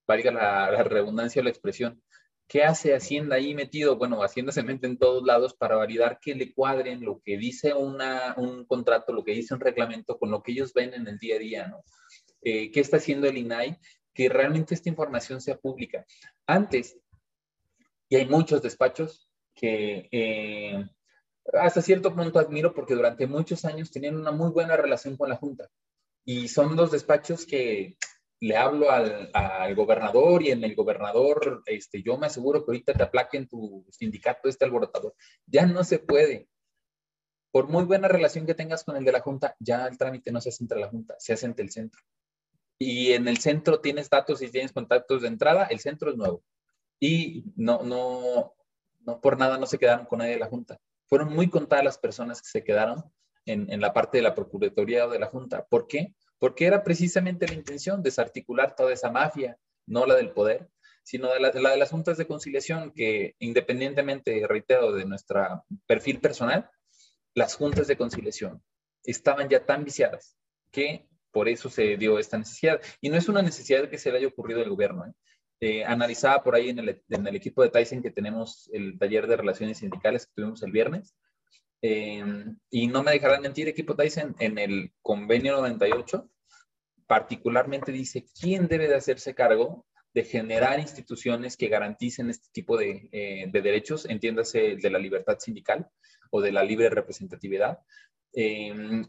[0.06, 2.04] Valga la, la redundancia o la expresión.
[2.52, 3.96] ¿Qué hace Hacienda ahí metido?
[3.96, 7.74] Bueno, Hacienda se mete en todos lados para validar que le cuadren lo que dice
[7.74, 11.18] una, un contrato, lo que dice un reglamento con lo que ellos ven en el
[11.18, 11.82] día a día, ¿no?
[12.42, 13.80] Eh, ¿Qué está haciendo el INAI?
[14.14, 16.06] Que realmente esta información sea pública.
[16.46, 17.00] Antes,
[18.10, 20.86] y hay muchos despachos que eh,
[21.54, 25.38] hasta cierto punto admiro porque durante muchos años tenían una muy buena relación con la
[25.38, 25.70] Junta.
[26.26, 27.96] Y son dos despachos que
[28.42, 32.94] le hablo al, al, gobernador y en el gobernador, este, yo me aseguro que ahorita
[32.94, 35.14] te aplaquen tu sindicato este alborotador.
[35.46, 36.50] Ya no se puede.
[37.52, 40.42] Por muy buena relación que tengas con el de la Junta, ya el trámite no
[40.42, 42.02] se hace entre la Junta, se hace entre el centro.
[42.80, 46.44] Y en el centro tienes datos y tienes contactos de entrada, el centro es nuevo.
[47.00, 48.56] Y no, no,
[49.02, 50.80] no por nada no se quedaron con nadie de la Junta.
[51.06, 53.04] Fueron muy contadas las personas que se quedaron
[53.46, 55.64] en, en la parte de la Procuraduría o de la Junta.
[55.64, 56.16] ¿Por qué?
[56.42, 60.68] Porque era precisamente la intención desarticular toda esa mafia, no la del poder,
[61.04, 66.68] sino la, de las juntas de conciliación que independientemente, reitero, de nuestro perfil personal,
[67.36, 68.60] las juntas de conciliación
[69.04, 70.36] estaban ya tan viciadas
[70.72, 72.82] que por eso se dio esta necesidad.
[73.02, 75.06] Y no es una necesidad que se le haya ocurrido al gobierno.
[75.06, 75.14] ¿eh?
[75.60, 79.28] Eh, analizaba por ahí en el, en el, equipo de Tyson que tenemos el taller
[79.28, 81.16] de relaciones sindicales que tuvimos el viernes,
[81.82, 82.24] eh,
[82.70, 86.30] y no me dejarán mentir, equipo Tyson, en el convenio 98,
[87.08, 93.10] particularmente dice quién debe de hacerse cargo de generar instituciones que garanticen este tipo de,
[93.12, 95.90] eh, de derechos, entiéndase de la libertad sindical
[96.30, 97.80] o de la libre representatividad.
[98.34, 99.04] Eh,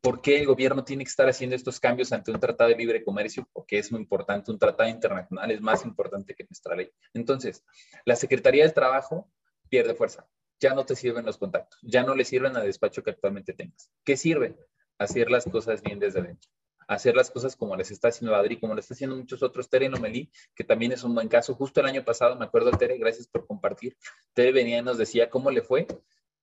[0.00, 3.04] ¿Por qué el gobierno tiene que estar haciendo estos cambios ante un tratado de libre
[3.04, 3.48] comercio?
[3.52, 6.90] Porque es muy importante, un tratado internacional es más importante que nuestra ley.
[7.14, 7.64] Entonces,
[8.04, 9.30] la Secretaría del Trabajo
[9.68, 10.26] pierde fuerza
[10.60, 13.90] ya no te sirven los contactos, ya no le sirven al despacho que actualmente tengas.
[14.04, 14.56] ¿Qué sirve?
[14.98, 16.50] Hacer las cosas bien desde dentro.
[16.88, 19.68] Hacer las cosas como les está haciendo Adri, como les está haciendo muchos otros.
[19.68, 21.54] Tere Lomelí, que también es un buen caso.
[21.54, 23.96] Justo el año pasado, me acuerdo, Tere, gracias por compartir.
[24.32, 25.86] Tere venía y nos decía cómo le fue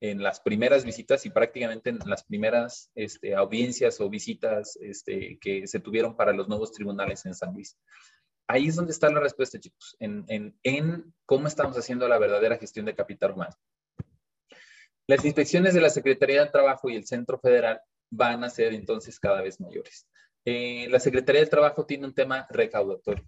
[0.01, 5.67] en las primeras visitas y prácticamente en las primeras este, audiencias o visitas este, que
[5.67, 7.77] se tuvieron para los nuevos tribunales en San Luis.
[8.47, 10.53] Ahí es donde está la respuesta, chicos, en
[11.25, 13.55] cómo estamos haciendo la verdadera gestión de capital humano.
[15.07, 17.79] Las inspecciones de la Secretaría del Trabajo y el Centro Federal
[18.09, 20.07] van a ser entonces cada vez mayores.
[20.45, 23.25] Eh, la Secretaría del Trabajo tiene un tema recaudatorio.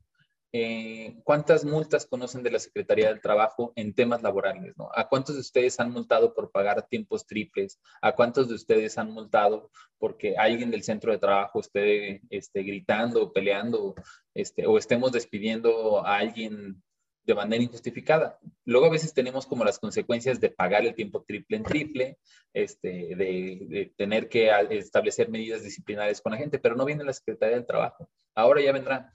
[0.54, 4.74] Eh, ¿Cuántas multas conocen de la Secretaría del Trabajo en temas laborales?
[4.95, 7.80] ¿A cuántos de ustedes han multado por pagar tiempos triples?
[8.02, 13.34] ¿A cuántos de ustedes han multado porque alguien del centro de trabajo esté, esté gritando,
[13.34, 13.94] peleando,
[14.34, 16.82] este, o estemos despidiendo a alguien
[17.28, 18.40] de manera injustificada.
[18.64, 22.18] Luego a veces tenemos como las consecuencias de pagar el tiempo triple en triple,
[22.54, 27.58] este, de, tener que establecer medidas disciplinarias con la gente, pero no viene la Secretaría
[27.58, 28.10] del Trabajo.
[28.34, 29.12] Ahora ya vendrán.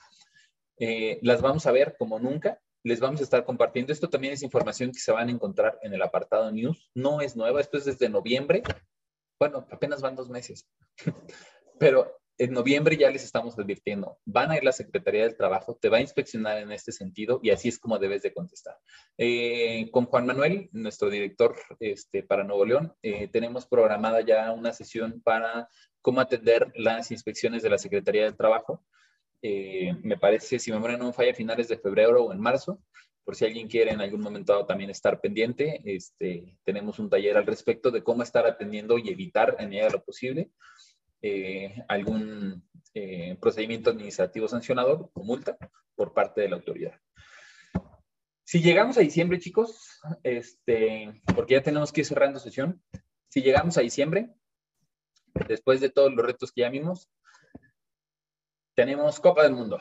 [0.79, 2.61] Eh, las vamos a ver como nunca.
[2.85, 3.93] Les vamos a estar compartiendo.
[3.93, 6.91] Esto también es información que se van a encontrar en el apartado News.
[6.95, 8.63] No es nueva, esto es desde noviembre.
[9.39, 10.69] Bueno, apenas van dos meses.
[11.79, 15.89] pero en noviembre ya les estamos advirtiendo, van a ir la Secretaría del Trabajo, te
[15.89, 18.77] va a inspeccionar en este sentido y así es como debes de contestar.
[19.19, 24.73] Eh, con Juan Manuel, nuestro director este, para Nuevo León, eh, tenemos programada ya una
[24.73, 25.69] sesión para
[26.01, 28.85] cómo atender las inspecciones de la Secretaría del Trabajo.
[29.43, 32.83] Eh, me parece, si me memoria no falla, finales de febrero o en marzo.
[33.25, 37.47] Por si alguien quiere en algún momento también estar pendiente, este, tenemos un taller al
[37.47, 40.51] respecto de cómo estar atendiendo y evitar en ella lo posible
[41.23, 45.57] eh, algún eh, procedimiento administrativo sancionador o multa
[45.95, 47.01] por parte de la autoridad.
[48.45, 52.83] Si llegamos a diciembre, chicos, este, porque ya tenemos que ir cerrando sesión,
[53.29, 54.35] si llegamos a diciembre,
[55.49, 57.09] después de todos los retos que ya vimos,
[58.75, 59.81] tenemos Copa del Mundo.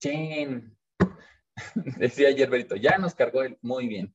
[0.00, 0.76] Chin.
[1.74, 4.14] Decía ayer Berito, ya nos cargó el muy bien.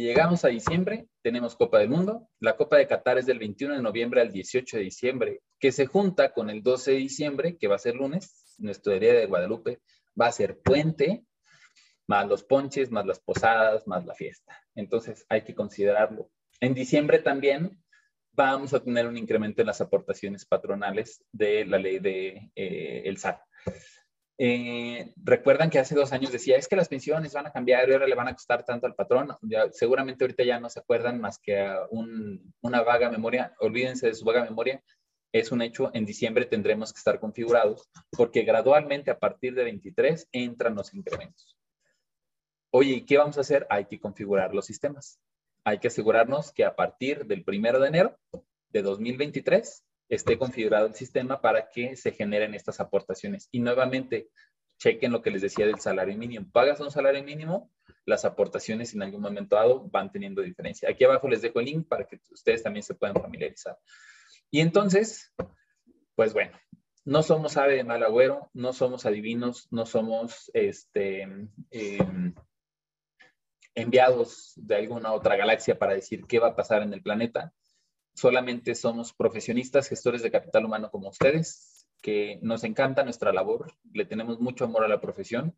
[0.00, 2.28] Llegamos a diciembre, tenemos Copa del Mundo.
[2.38, 5.86] La Copa de Qatar es del 21 de noviembre al 18 de diciembre, que se
[5.86, 8.54] junta con el 12 de diciembre, que va a ser lunes.
[8.58, 9.80] Nuestro día de Guadalupe
[10.20, 11.24] va a ser puente,
[12.06, 14.62] más los ponches, más las posadas, más la fiesta.
[14.74, 16.30] Entonces hay que considerarlo.
[16.60, 17.82] En diciembre también
[18.32, 23.16] vamos a tener un incremento en las aportaciones patronales de la ley de eh, el
[23.16, 23.40] SAT.
[24.38, 27.92] Eh, recuerdan que hace dos años decía, es que las pensiones van a cambiar y
[27.92, 29.28] ahora le van a costar tanto al patrón.
[29.72, 34.24] seguramente ahorita ya no se acuerdan más que a una vaga memoria, olvídense de su
[34.24, 34.82] vaga memoria.
[35.32, 40.28] es un hecho, en diciembre tendremos que estar configurados porque gradualmente a partir de 23
[40.32, 41.56] entran los incrementos.
[42.70, 43.66] Oye, ¿y qué vamos a hacer?
[43.70, 45.18] Hay que configurar los sistemas.
[45.64, 48.18] Hay que asegurarnos que a partir del primero de enero
[48.70, 53.48] de 2023 esté configurado el sistema para que se generen estas aportaciones.
[53.50, 54.28] Y nuevamente,
[54.78, 56.46] chequen lo que les decía del salario mínimo.
[56.52, 57.70] Pagas un salario mínimo,
[58.04, 60.88] las aportaciones en algún momento dado van teniendo diferencia.
[60.88, 63.78] Aquí abajo les dejo el link para que ustedes también se puedan familiarizar.
[64.50, 65.34] Y entonces,
[66.14, 66.56] pues bueno,
[67.04, 71.22] no somos ave de mal agüero, no somos adivinos, no somos este,
[71.70, 72.34] em,
[73.74, 77.52] enviados de alguna otra galaxia para decir qué va a pasar en el planeta.
[78.16, 84.06] Solamente somos profesionistas, gestores de capital humano como ustedes, que nos encanta nuestra labor, le
[84.06, 85.54] tenemos mucho amor a la profesión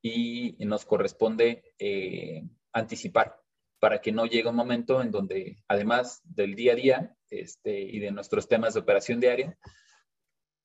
[0.00, 3.40] y nos corresponde eh, anticipar
[3.80, 7.98] para que no llegue un momento en donde, además del día a día este, y
[7.98, 9.58] de nuestros temas de operación diaria,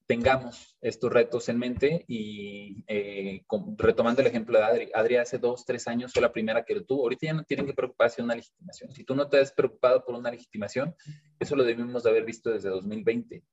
[0.05, 3.43] tengamos estos retos en mente y eh,
[3.77, 6.83] retomando el ejemplo de Adri, Adri hace dos, tres años fue la primera que lo
[6.83, 8.91] tuvo, ahorita ya no tienen que preocuparse de una legitimación.
[8.91, 10.95] Si tú no te has preocupado por una legitimación,
[11.39, 13.43] eso lo debimos de haber visto desde 2020.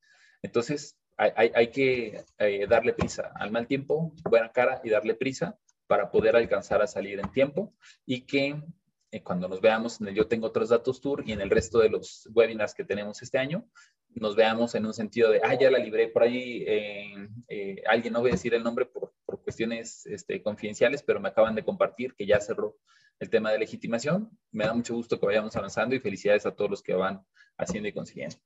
[0.42, 5.58] Entonces, hay, hay, que eh, darle prisa al mal tiempo, buena cara y darle prisa
[5.86, 7.74] para poder alcanzar a salir en tiempo
[8.06, 8.62] y que
[9.10, 11.80] eh, cuando nos veamos en el Yo Tengo Otros Datos Tour y en el resto
[11.80, 13.68] de los webinars que tenemos este año,
[14.14, 18.20] nos veamos en un sentido de, ah, ya la libré por ahí, eh, alguien, no
[18.20, 22.14] voy a decir el nombre por, por cuestiones este, confidenciales, pero me acaban de compartir
[22.14, 22.76] que ya cerró
[23.20, 24.30] el tema de legitimación.
[24.50, 27.24] Me da mucho gusto que vayamos avanzando y felicidades a todos los que van
[27.56, 28.36] haciendo y consiguiendo.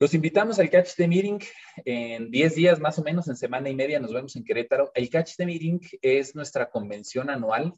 [0.00, 1.40] Los invitamos al Catch the Meeting
[1.84, 4.92] en 10 días más o menos, en semana y media nos vemos en Querétaro.
[4.94, 7.74] El Catch the Meeting es nuestra convención anual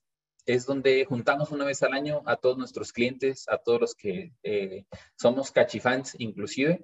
[0.47, 4.33] es donde juntamos una vez al año a todos nuestros clientes, a todos los que
[4.43, 4.85] eh,
[5.17, 6.81] somos cachifans inclusive,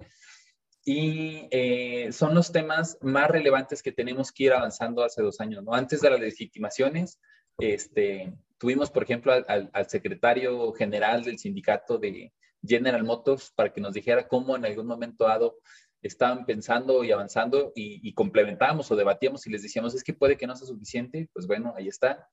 [0.85, 5.65] y eh, son los temas más relevantes que tenemos que ir avanzando hace dos años,
[5.65, 5.75] ¿no?
[5.75, 7.19] Antes de las legitimaciones,
[7.59, 12.33] este, tuvimos, por ejemplo, al, secretario general del sindicato de
[12.65, 15.57] General Motors para que nos dijera cómo en algún momento dado
[16.03, 20.37] estaban pensando y avanzando y, y complementábamos o debatíamos y les decíamos, es que puede
[20.37, 22.29] que no sea suficiente, pues bueno, ahí está.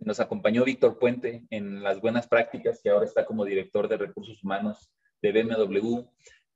[0.00, 4.42] Nos acompañó Víctor Puente en las buenas prácticas, que ahora está como director de recursos
[4.42, 4.90] humanos
[5.22, 6.02] de BMW.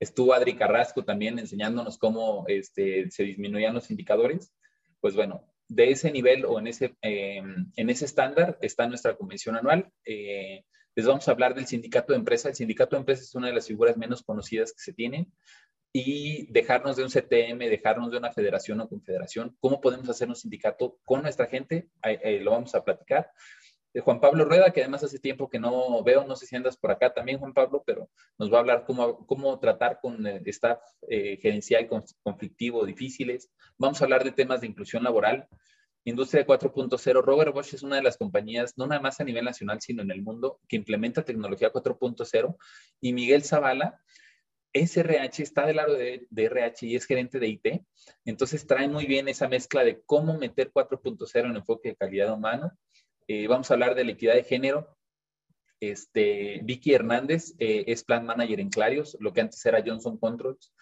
[0.00, 4.54] Estuvo Adri Carrasco también enseñándonos cómo este, se disminuían los indicadores.
[5.00, 9.56] Pues bueno, de ese nivel o en ese, em, en ese estándar está nuestra convención
[9.56, 9.90] anual.
[10.04, 10.64] Eh,
[10.94, 12.48] les vamos a hablar del sindicato de empresa.
[12.48, 15.32] El sindicato de empresa es una de las figuras menos conocidas que se tienen
[15.92, 19.56] y dejarnos de un CTM, dejarnos de una federación o confederación.
[19.60, 21.88] ¿Cómo podemos hacer un sindicato con nuestra gente?
[22.40, 23.30] lo vamos a platicar.
[23.92, 26.78] De Juan Pablo Rueda, que además hace tiempo que no veo, no sé si andas
[26.78, 28.08] por acá también, Juan Pablo, pero
[28.38, 31.86] nos va a hablar cómo, cómo tratar con el staff eh, gerencial
[32.22, 33.52] conflictivo, difíciles.
[33.76, 35.46] Vamos a hablar de temas de inclusión laboral.
[36.04, 39.82] Industria 4.0, Robert Bosch es una de las compañías, no nada más a nivel nacional,
[39.82, 42.56] sino en el mundo, que implementa tecnología 4.0.
[43.02, 44.00] Y Miguel Zavala
[44.72, 47.66] SRH está del lado de, RH y es gerente de IT,
[48.24, 52.76] entonces trae muy bien esa mezcla de cómo meter 4.0 en enfoque de calidad humana.
[53.28, 54.96] Eh, vamos a hablar de la equidad de género.
[55.80, 60.72] Este, Vicky Hernández eh, es plan manager en Clarios, lo que antes era Johnson Controls.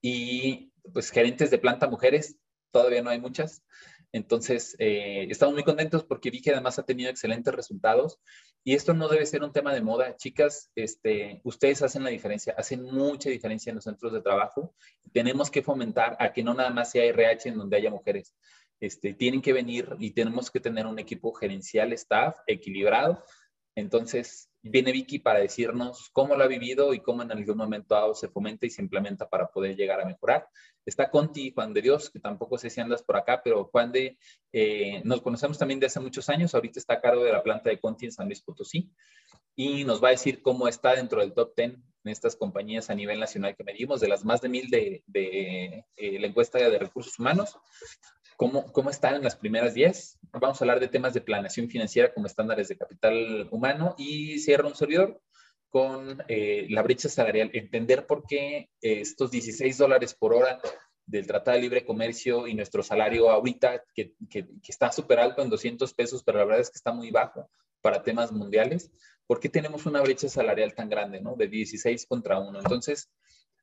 [0.00, 2.36] Y pues gerentes de planta mujeres,
[2.70, 3.64] todavía no hay muchas.
[4.16, 8.18] Entonces, eh, estamos muy contentos porque vi que además ha tenido excelentes resultados
[8.64, 10.16] y esto no debe ser un tema de moda.
[10.16, 14.74] Chicas, este, ustedes hacen la diferencia, hacen mucha diferencia en los centros de trabajo.
[15.12, 18.34] Tenemos que fomentar a que no nada más sea RH en donde haya mujeres.
[18.80, 23.22] Este, tienen que venir y tenemos que tener un equipo gerencial, staff, equilibrado.
[23.76, 28.28] Entonces, viene Vicky para decirnos cómo lo ha vivido y cómo en algún momento se
[28.28, 30.48] fomenta y se implementa para poder llegar a mejorar.
[30.84, 34.18] Está Conti, Juan de Dios, que tampoco sé si andas por acá, pero Juan de,
[34.52, 37.68] eh, nos conocemos también de hace muchos años, ahorita está a cargo de la planta
[37.68, 38.90] de Conti en San Luis Potosí
[39.54, 42.94] y nos va a decir cómo está dentro del top 10 en estas compañías a
[42.94, 46.78] nivel nacional que medimos, de las más de mil de, de eh, la encuesta de
[46.78, 47.58] recursos humanos
[48.36, 50.18] cómo, cómo están en las primeras 10.
[50.32, 54.68] Vamos a hablar de temas de planeación financiera como estándares de capital humano y cierra
[54.68, 55.20] un servidor
[55.68, 60.60] con eh, la brecha salarial, entender por qué estos 16 dólares por hora
[61.06, 65.50] del Tratado de Libre Comercio y nuestro salario ahorita, que, que, está súper alto en
[65.50, 67.48] 200 pesos, pero la verdad es que está muy bajo
[67.80, 68.90] para temas mundiales,
[69.26, 71.36] ¿por qué tenemos una brecha salarial tan grande, ¿no?
[71.36, 72.58] De 16 contra 1.
[72.58, 73.10] Entonces,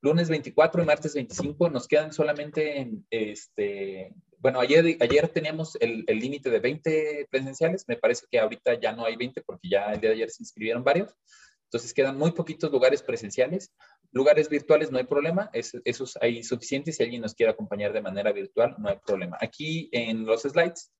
[0.01, 4.13] lunes 24 y martes 25 nos quedan solamente, este,
[4.44, 9.06] bueno, ayer, ayer teníamos el límite de 20 presenciales, me parece que ahorita ya no
[9.06, 11.15] hay 20 porque ya el día de ayer se inscribieron varios.
[11.64, 13.74] Entonces quedan muy poquitos lugares presenciales.
[14.11, 16.98] Lugares virtuales no hay problema, es, esos hay suficientes.
[16.98, 19.38] Si alguien nos quiere acompañar de manera virtual, no hay problema.
[19.40, 20.91] Aquí en los slides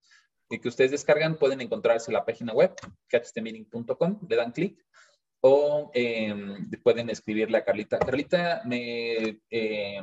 [0.49, 2.74] que ustedes descargan pueden encontrarse la página web,
[3.07, 4.80] catchthemeeting.com, le dan clic
[5.41, 7.99] o em, pueden escribirle a Carlita.
[7.99, 10.02] Carlita me, eh,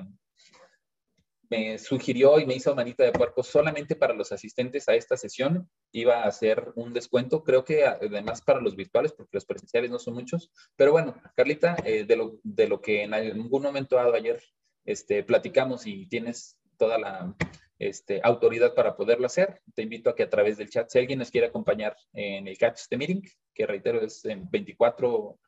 [1.51, 5.68] me sugirió y me hizo manita de puerco solamente para los asistentes a esta sesión.
[5.93, 9.98] Iba a hacer un descuento, creo que además para los virtuales, porque los presenciales no
[9.98, 10.52] son muchos.
[10.77, 14.40] Pero bueno, Carlita, eh, de, lo, de, lo, que en algún momento ayer
[14.85, 17.35] este, platicamos y tienes toda la
[17.81, 21.18] este, autoridad para poderlo hacer, te invito a que a través del chat, si alguien
[21.18, 23.22] nos quiere acompañar en el catch de meeting,
[23.52, 25.39] que reitero es en 24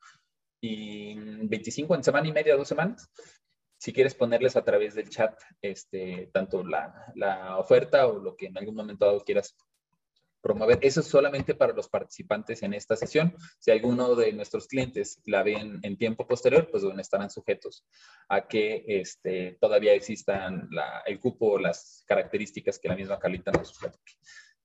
[0.59, 3.09] y 25 en semana y media, dos semanas,
[3.83, 8.45] si quieres ponerles a través del chat este, tanto la, la oferta o lo que
[8.45, 9.57] en algún momento dado quieras
[10.39, 10.79] promover.
[10.81, 13.35] Eso es solamente para los participantes en esta sesión.
[13.59, 17.85] Si alguno de nuestros clientes la ven en tiempo posterior, pues bueno, estarán sujetos
[18.29, 20.69] a que este, todavía existan
[21.05, 24.13] el cupo o las características que la misma Carlita nos platique.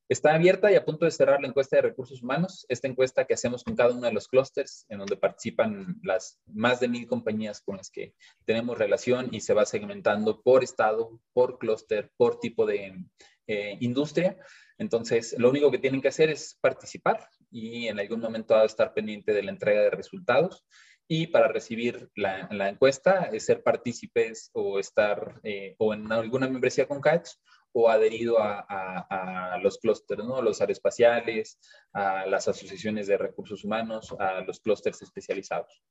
[0.09, 2.65] Está abierta y a punto de cerrar la encuesta de recursos humanos.
[2.71, 6.81] Esta encuesta que hacemos con cada uno de los clústeres, en donde participan las más
[6.81, 8.15] de mil compañías con las que
[8.47, 13.05] tenemos relación y se va segmentando por estado, por clúster, por tipo de
[13.47, 14.39] eh, industria.
[14.79, 19.35] Entonces, lo único que tienen que hacer es participar y en algún momento estar pendiente
[19.35, 20.65] de la entrega de resultados.
[21.07, 26.87] Y para recibir la, encuesta, es ser partícipes o estar eh, o en alguna membresía
[26.87, 27.31] con Catch
[27.73, 30.41] o adherido a, los clústeres, ¿no?
[30.43, 31.59] los aeroespaciales,
[31.93, 35.83] a las asociaciones de recursos humanos, a los clústeres especializados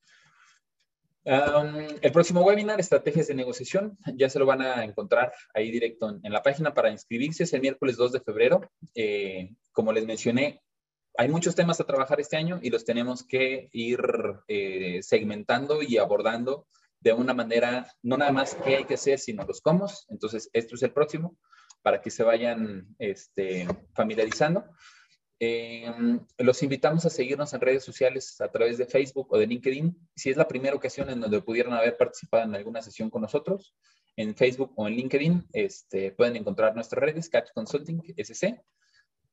[1.28, 6.32] el próximo webinar, estrategias de negociación, ya se lo van a encontrar ahí directo en,
[6.32, 8.62] la página para inscribirse, es el miércoles 2 de febrero.
[8.96, 10.62] Eh, como les mencioné,
[11.18, 14.00] hay muchos temas a trabajar este año y los tenemos que ir
[14.48, 16.66] eh, segmentando y abordando
[17.02, 19.88] de una manera, no nada más qué hay que hacer, sino los cómo.
[20.08, 21.38] Entonces, esto es el próximo
[21.88, 24.66] para que se vayan este, familiarizando.
[25.40, 25.90] Eh,
[26.38, 29.98] los invitamos a seguirnos en redes sociales a través de Facebook o de LinkedIn.
[30.14, 33.74] Si es la primera ocasión en donde pudieran haber participado en alguna sesión con nosotros,
[34.18, 38.62] en Facebook o en LinkedIn, este, pueden encontrar nuestras redes, Catch Consulting SC.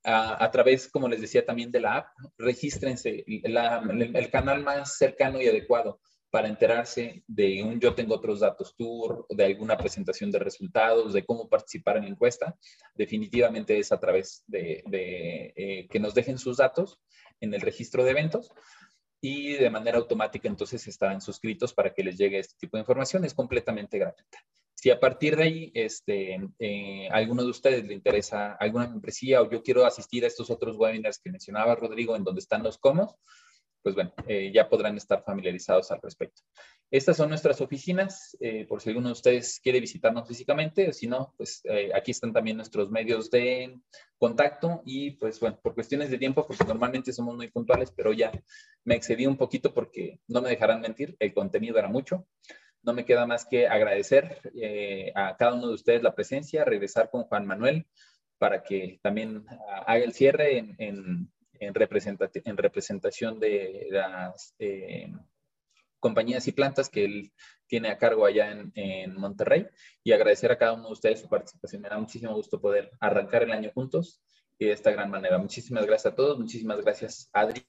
[0.05, 2.07] A, través, como les decía, también de la app,
[2.39, 3.25] regístrense.
[3.27, 5.99] el canal más cercano y adecuado
[6.35, 11.25] para enterarse de un Yo Tengo Otros Datos Tour, de alguna presentación de resultados, de
[11.25, 12.59] cómo participar en la encuesta,
[12.97, 14.83] definitivamente es a través de,
[15.55, 16.99] eh, que nos dejen sus datos
[17.39, 18.51] en el registro de eventos
[19.21, 23.25] y de manera automática entonces estarán suscritos para que les llegue este tipo de información.
[23.25, 24.39] Es completamente gratuita.
[24.75, 29.49] Si a partir de ahí este, eh, alguno de ustedes le interesa alguna membresía o
[29.49, 33.15] yo quiero asistir a estos otros webinars que mencionaba Rodrigo en donde están los comos,
[33.85, 36.41] pues bueno, eh, ya podrán estar familiarizados al respecto.
[36.91, 41.35] Estas son nuestras oficinas, eh, por si alguno de ustedes quiere visitarnos físicamente, si no,
[41.37, 43.79] pues eh, aquí están también nuestros medios de
[44.17, 48.33] contacto y pues bueno, por cuestiones de tiempo, porque normalmente somos muy puntuales, pero ya
[48.85, 52.27] me excedí un poquito porque no me dejarán mentir, el contenido era mucho.
[52.83, 54.41] No me queda más que agradecer
[55.15, 57.87] a cada uno de ustedes la presencia, regresar con Juan Manuel
[58.39, 59.47] para que también
[59.87, 61.31] haga el cierre en,
[61.67, 65.13] en representación de las eh,
[66.01, 67.33] compañías y plantas que él
[67.67, 69.67] tiene a cargo allá en, en, Monterrey
[70.03, 71.83] y agradecer a cada uno de ustedes su participación.
[71.83, 74.23] Me da muchísimo gusto poder arrancar el año juntos
[74.59, 75.39] y de esta gran manera.
[75.39, 76.39] Muchísimas gracias a todos.
[76.39, 77.67] Muchísimas gracias, Adri.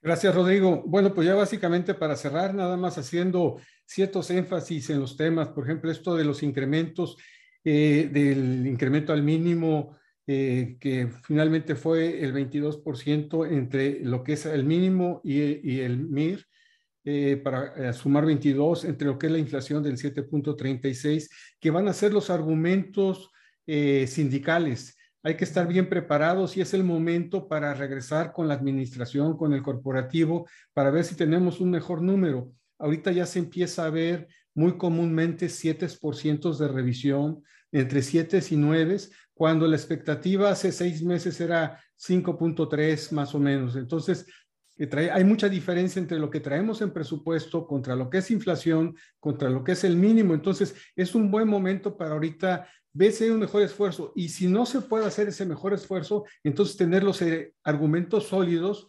[0.00, 0.82] Gracias, Rodrigo.
[0.86, 5.64] Bueno, pues ya básicamente para cerrar, nada más haciendo ciertos énfasis en los temas, por
[5.64, 7.16] ejemplo, esto de los incrementos,
[7.64, 9.97] eh, del incremento al mínimo
[10.30, 16.44] eh, que finalmente fue el 22% entre lo que es el mínimo y, el MIR,
[17.02, 21.88] eh, para eh, sumar 22 entre lo que es la inflación del 7.36, que van
[21.88, 23.30] a ser los argumentos
[23.66, 24.96] sindicales.
[25.22, 29.54] Hay que estar bien preparados y es el momento para regresar con la administración, con
[29.54, 32.50] el corporativo, para ver si tenemos un mejor número.
[32.78, 37.42] Ahorita ya se empieza a ver muy comúnmente 7% de revisión,
[37.72, 38.96] entre 7 y 9,
[39.38, 43.76] cuando la expectativa hace seis meses era 5.3 más o menos.
[43.76, 44.26] Entonces,
[45.12, 49.48] hay mucha diferencia entre lo que traemos en presupuesto contra lo que es inflación, contra
[49.48, 50.34] lo que es el mínimo.
[50.34, 54.12] Entonces, es un buen momento para ahorita ver si hay un mejor esfuerzo.
[54.16, 58.88] Y si no se puede hacer ese mejor esfuerzo, entonces tener los eh, argumentos sólidos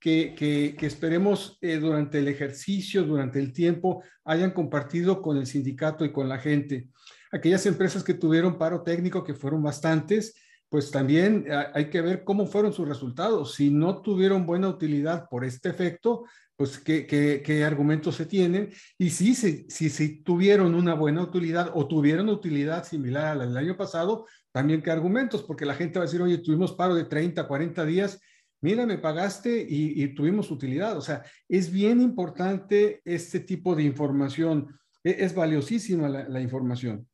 [0.00, 6.04] que, que, esperemos eh, durante el ejercicio, durante el tiempo, hayan compartido con el sindicato
[6.04, 6.88] y con la gente
[7.34, 10.34] aquellas empresas que tuvieron paro técnico, que fueron bastantes,
[10.68, 13.54] pues también hay que ver cómo fueron sus resultados.
[13.54, 16.24] Si no tuvieron buena utilidad por este efecto,
[16.56, 18.70] pues qué, qué, argumentos se tienen.
[18.98, 23.56] Y si, si, si, tuvieron una buena utilidad o tuvieron utilidad similar a la del
[23.56, 27.04] año pasado, también qué argumentos, porque la gente va a decir, oye, tuvimos paro de
[27.04, 28.20] 30, 40 días,
[28.60, 30.96] mira, me pagaste y, tuvimos utilidad.
[30.96, 34.78] O sea, es bien importante este tipo de información.
[35.02, 37.06] E, es, valiosísima la, información.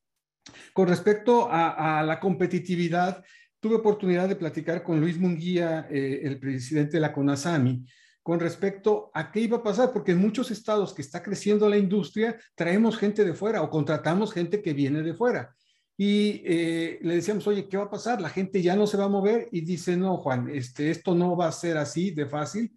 [0.72, 3.22] Con respecto a, la competitividad,
[3.60, 7.84] tuve oportunidad de platicar con Luis Munguía, eh, el presidente de la CONASAMI,
[8.22, 11.78] con respecto a qué iba a pasar, porque en muchos estados que está creciendo la
[11.78, 15.54] industria, traemos gente de fuera o contratamos gente que viene de fuera.
[15.96, 18.20] Y eh, le decíamos, oye, ¿qué va a pasar?
[18.20, 21.36] La gente ya no se va a mover y dice, no, Juan, este, esto no
[21.36, 22.72] va a ser así de fácil,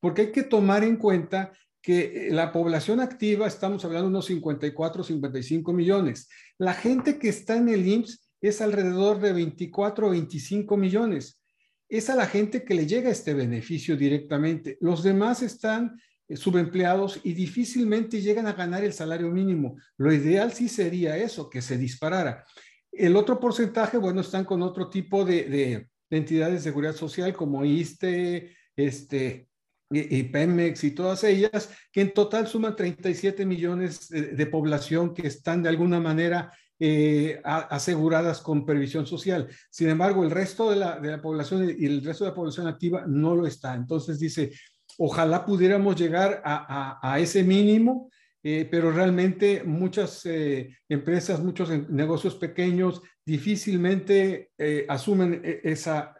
[0.00, 1.52] porque hay que tomar en cuenta
[1.86, 6.28] que la población activa, estamos hablando de unos 54, 55 millones.
[6.58, 11.40] La gente que está en el IMSS es alrededor de 24 o 25 millones
[11.88, 14.76] es a la gente que le llega este beneficio directamente.
[14.80, 19.76] Los demás están eh, subempleados y difícilmente llegan a ganar el salario mínimo.
[19.96, 22.44] Lo ideal sí sería eso, que se disparara.
[22.90, 28.56] El otro porcentaje, bueno, están con otro tipo de, entidades de seguridad social como ISTE,
[28.74, 29.46] este,
[29.90, 35.62] y, Pemex y todas ellas, que en total suman 37 millones de población que están
[35.62, 39.48] de alguna manera eh, aseguradas con previsión social.
[39.70, 42.66] Sin embargo, el resto de la, de la, población y el resto de la población
[42.66, 43.74] activa no lo está.
[43.74, 44.52] Entonces dice,
[44.98, 48.10] ojalá pudiéramos llegar a, a, ese mínimo,
[48.42, 54.50] eh, pero realmente muchas eh, empresas, muchos negocios pequeños difícilmente
[54.86, 56.14] asumen e, esa,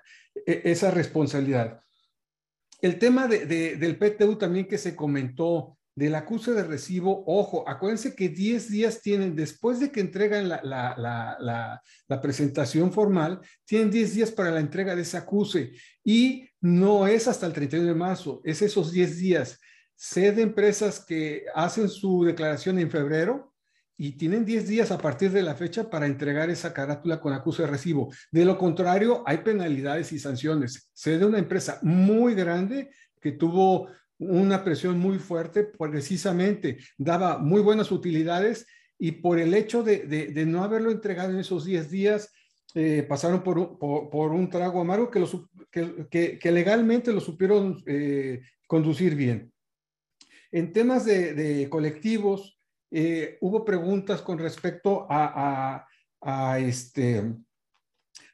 [0.47, 1.81] e, esa responsabilidad.
[2.81, 3.47] El tema de,
[3.77, 9.01] del PTU también que se comentó del acuse de recibo, ojo, acuérdense que 10 días
[9.01, 11.83] tienen, después de que entregan la,
[12.21, 15.73] presentación formal, tienen 10 días para la entrega de ese acuse
[16.05, 19.59] y no es hasta el 31 de marzo, es esos 10 días.
[19.95, 23.55] Sé de empresas que hacen su declaración en febrero
[23.99, 27.63] y tienen 10 días a partir de la fecha para entregar esa carátula con acuse
[27.63, 28.13] de recibo.
[28.31, 30.91] De lo contrario, hay penalidades y sanciones.
[30.93, 32.91] Sé de una empresa muy grande
[33.21, 38.67] que tuvo una presión muy fuerte, precisamente daba muy buenas utilidades
[38.99, 42.33] y por el hecho de, no haberlo entregado en esos 10 días,
[42.75, 49.53] eh, pasaron por por, un, trago amargo que, que, legalmente lo supieron eh, conducir bien.
[50.51, 52.56] En temas de, colectivos,
[52.99, 55.07] eh, hubo preguntas con respecto
[56.57, 57.35] este,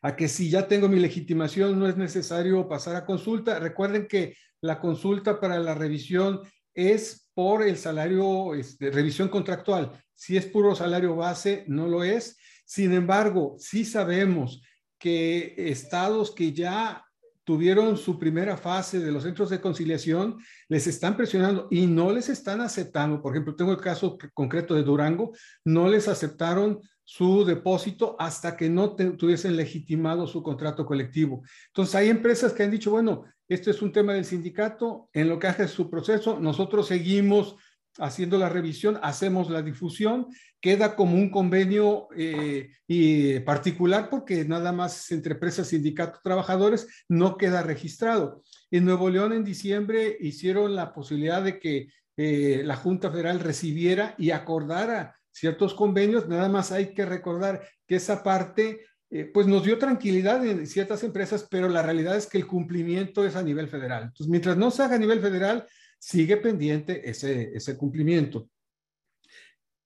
[0.00, 3.58] a que si ya tengo mi legitimación no es necesario pasar a consulta.
[3.58, 6.42] Recuerden que la consulta para la revisión
[6.74, 9.90] es por el salario, este, revisión contractual.
[10.14, 12.38] Si es puro salario base, no lo es.
[12.64, 14.62] Sin embargo, sí sabemos
[14.96, 17.04] que estados que ya
[17.44, 20.38] tuvieron su primera fase de los centros de conciliación,
[20.68, 23.20] les están presionando y no les están aceptando.
[23.20, 25.32] Por ejemplo, tengo el caso concreto de Durango,
[25.64, 31.42] no les aceptaron su depósito hasta que no tuviesen legitimado su contrato colectivo.
[31.68, 35.38] Entonces, hay empresas que han dicho, bueno, esto es un tema del sindicato, en lo
[35.38, 37.56] que hace su proceso, nosotros seguimos
[37.98, 40.26] haciendo la revisión, hacemos la difusión,
[40.60, 47.36] queda como un convenio eh, y particular porque nada más entre empresas, sindicatos, trabajadores, no
[47.36, 48.42] queda registrado.
[48.70, 54.14] En Nuevo León en diciembre hicieron la posibilidad de que eh, la Junta Federal recibiera
[54.18, 59.62] y acordara ciertos convenios, nada más hay que recordar que esa parte eh, pues nos
[59.62, 63.68] dio tranquilidad en ciertas empresas, pero la realidad es que el cumplimiento es a nivel
[63.68, 64.04] federal.
[64.04, 65.66] Entonces, mientras no se haga a nivel federal,
[66.02, 68.48] sigue pendiente ese, ese cumplimiento.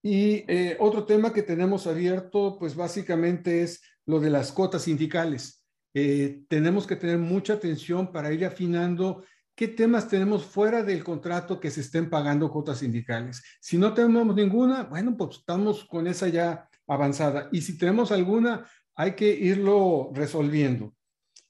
[0.03, 5.63] Y eh, otro tema que tenemos abierto, pues básicamente es lo de las cuotas sindicales.
[5.93, 9.25] Eh, tenemos que tener mucha atención para ir afinando
[9.55, 13.43] qué temas tenemos fuera del contrato que se estén pagando cuotas sindicales.
[13.61, 17.51] Si no tenemos ninguna, bueno, pues estamos con esa ya avanzada.
[17.53, 20.95] Y si tenemos alguna, hay que irlo resolviendo.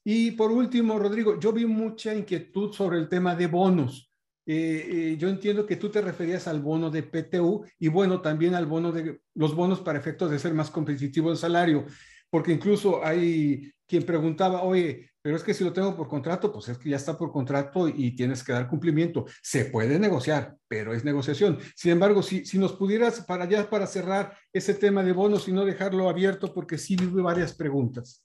[0.03, 4.06] Y por último, Rodrigo, yo vi mucha inquietud sobre el tema de bonos.
[4.49, 8.55] Eh, eh, yo entiendo que tú te referías al bono de PTU y bueno, también
[8.55, 11.85] al bono de los bonos para efectos de ser más competitivo el salario,
[12.29, 16.69] porque incluso hay quien preguntaba, oye, pero es que si lo tengo por contrato, pues
[16.69, 19.25] es que ya está por contrato y tienes que dar cumplimiento.
[19.41, 21.59] Se puede negociar, pero es negociación.
[21.75, 25.51] Sin embargo, si, si nos pudieras para ya para cerrar ese tema de bonos y
[25.51, 28.23] no dejarlo abierto, porque sí vi varias preguntas.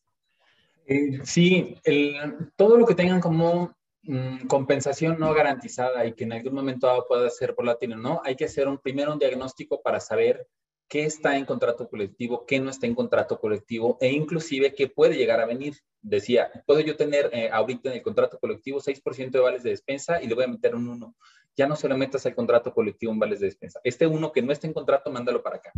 [0.86, 1.77] Eh, sí,
[2.55, 7.29] todo lo que tengan como mm, compensación no garantizada y que en algún momento pueda
[7.31, 10.47] ser volátil o no, hay que hacer un, primero un diagnóstico para saber
[10.93, 15.16] qué está en contrato colectivo, qué no está en contrato colectivo e inclusive qué puede
[15.16, 15.74] llegar a venir.
[16.03, 20.23] Decía, puedo yo tener eh, ahorita en el contrato colectivo 6% de vales de despensa
[20.23, 21.16] y le voy a meter un 1.
[21.57, 23.81] Ya no se lo metas al contrato colectivo en vales de despensa.
[23.85, 25.73] Este uno que no está en contrato, mándalo para acá.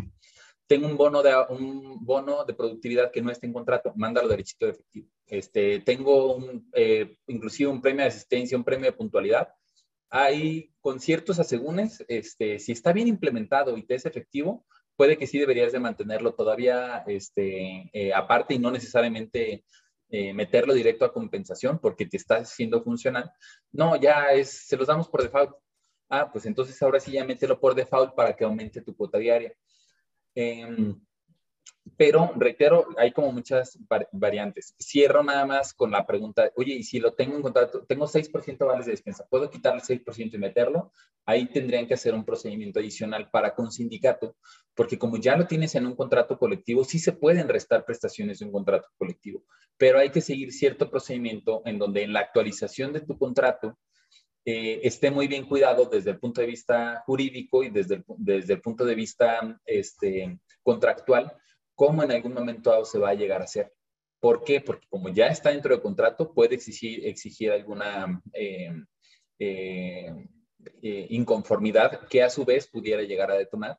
[0.66, 4.66] Tengo un bono de, un bono de productividad que no está en contrato, mándalo derechito
[4.66, 5.08] de efectivo.
[5.26, 9.48] Este, tengo un, eh, inclusive un premio de asistencia, un premio de puntualidad.
[10.10, 11.38] Hay con ciertos
[12.08, 14.64] este, si está bien implementado y te es efectivo,
[14.96, 19.64] puede que sí deberías de mantenerlo todavía este, eh, aparte y no necesariamente
[20.10, 23.32] eh, meterlo directo a compensación porque te está haciendo funcional.
[23.72, 25.56] No, ya es, se los damos por default.
[26.08, 29.52] Ah, pues entonces ahora sí ya mételo por default para que aumente tu cuota diaria.
[30.34, 31.00] Em,
[31.96, 33.78] pero reitero, hay como muchas
[34.12, 34.74] variantes.
[34.80, 38.66] Cierro nada más con la pregunta, oye, y si lo tengo en contrato, tengo 6%
[38.66, 40.92] vales de despensa, ¿puedo quitar el 6% y meterlo?
[41.26, 44.36] Ahí tendrían que hacer un procedimiento adicional para con sindicato,
[44.74, 48.46] porque como ya lo tienes en un contrato colectivo, sí se pueden restar prestaciones de
[48.46, 49.44] un contrato colectivo,
[49.76, 53.78] pero hay que seguir cierto procedimiento en donde en la actualización de tu contrato
[54.44, 58.54] eh, esté muy bien cuidado desde el punto de vista jurídico y desde el, desde
[58.54, 61.32] el punto de vista este, contractual
[61.74, 63.72] cómo en algún momento dado se va a llegar a hacer.
[64.20, 64.60] ¿Por qué?
[64.60, 68.72] Porque como ya está dentro del contrato, puede exigir, exigir alguna eh,
[69.38, 70.14] eh,
[70.82, 73.78] eh, inconformidad que a su vez pudiera llegar a detonar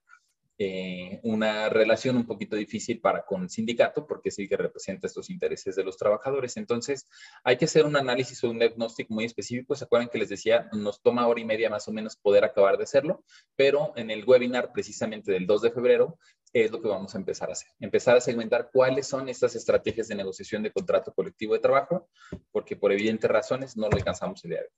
[0.58, 5.30] eh, una relación un poquito difícil para con el sindicato, porque sí que representa estos
[5.30, 6.56] intereses de los trabajadores.
[6.56, 7.08] Entonces,
[7.44, 9.76] hay que hacer un análisis o un diagnóstico muy específico.
[9.76, 12.78] ¿Se acuerdan que les decía, nos toma hora y media más o menos poder acabar
[12.78, 13.26] de hacerlo?
[13.56, 16.18] Pero en el webinar precisamente del 2 de febrero
[16.54, 17.70] es lo que vamos a empezar a hacer.
[17.82, 22.08] Empezar a segmentar cuáles son estas estrategias de negociación de contrato colectivo de trabajo,
[22.52, 24.72] porque por evidentes razones no lo alcanzamos el día de hoy.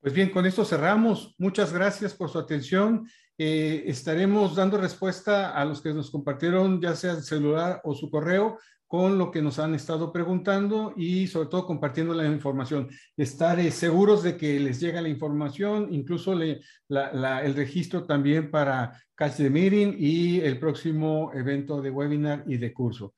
[0.00, 1.34] Pues bien, con esto cerramos.
[1.36, 3.06] Muchas gracias por su atención.
[3.42, 8.10] Eh, estaremos dando respuesta a los que nos compartieron, ya sea el celular o su
[8.10, 12.90] correo, con lo que nos han estado preguntando y sobre todo compartiendo la información.
[13.16, 19.48] Estar seguros de que les llega la información, incluso el registro también para Catch the
[19.48, 23.14] Meeting y el próximo evento de webinar y de curso.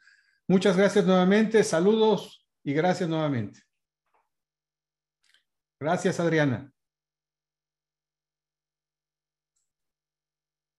[0.47, 3.61] Muchas gracias nuevamente, saludos y gracias nuevamente.
[5.81, 6.73] Gracias, Adriana.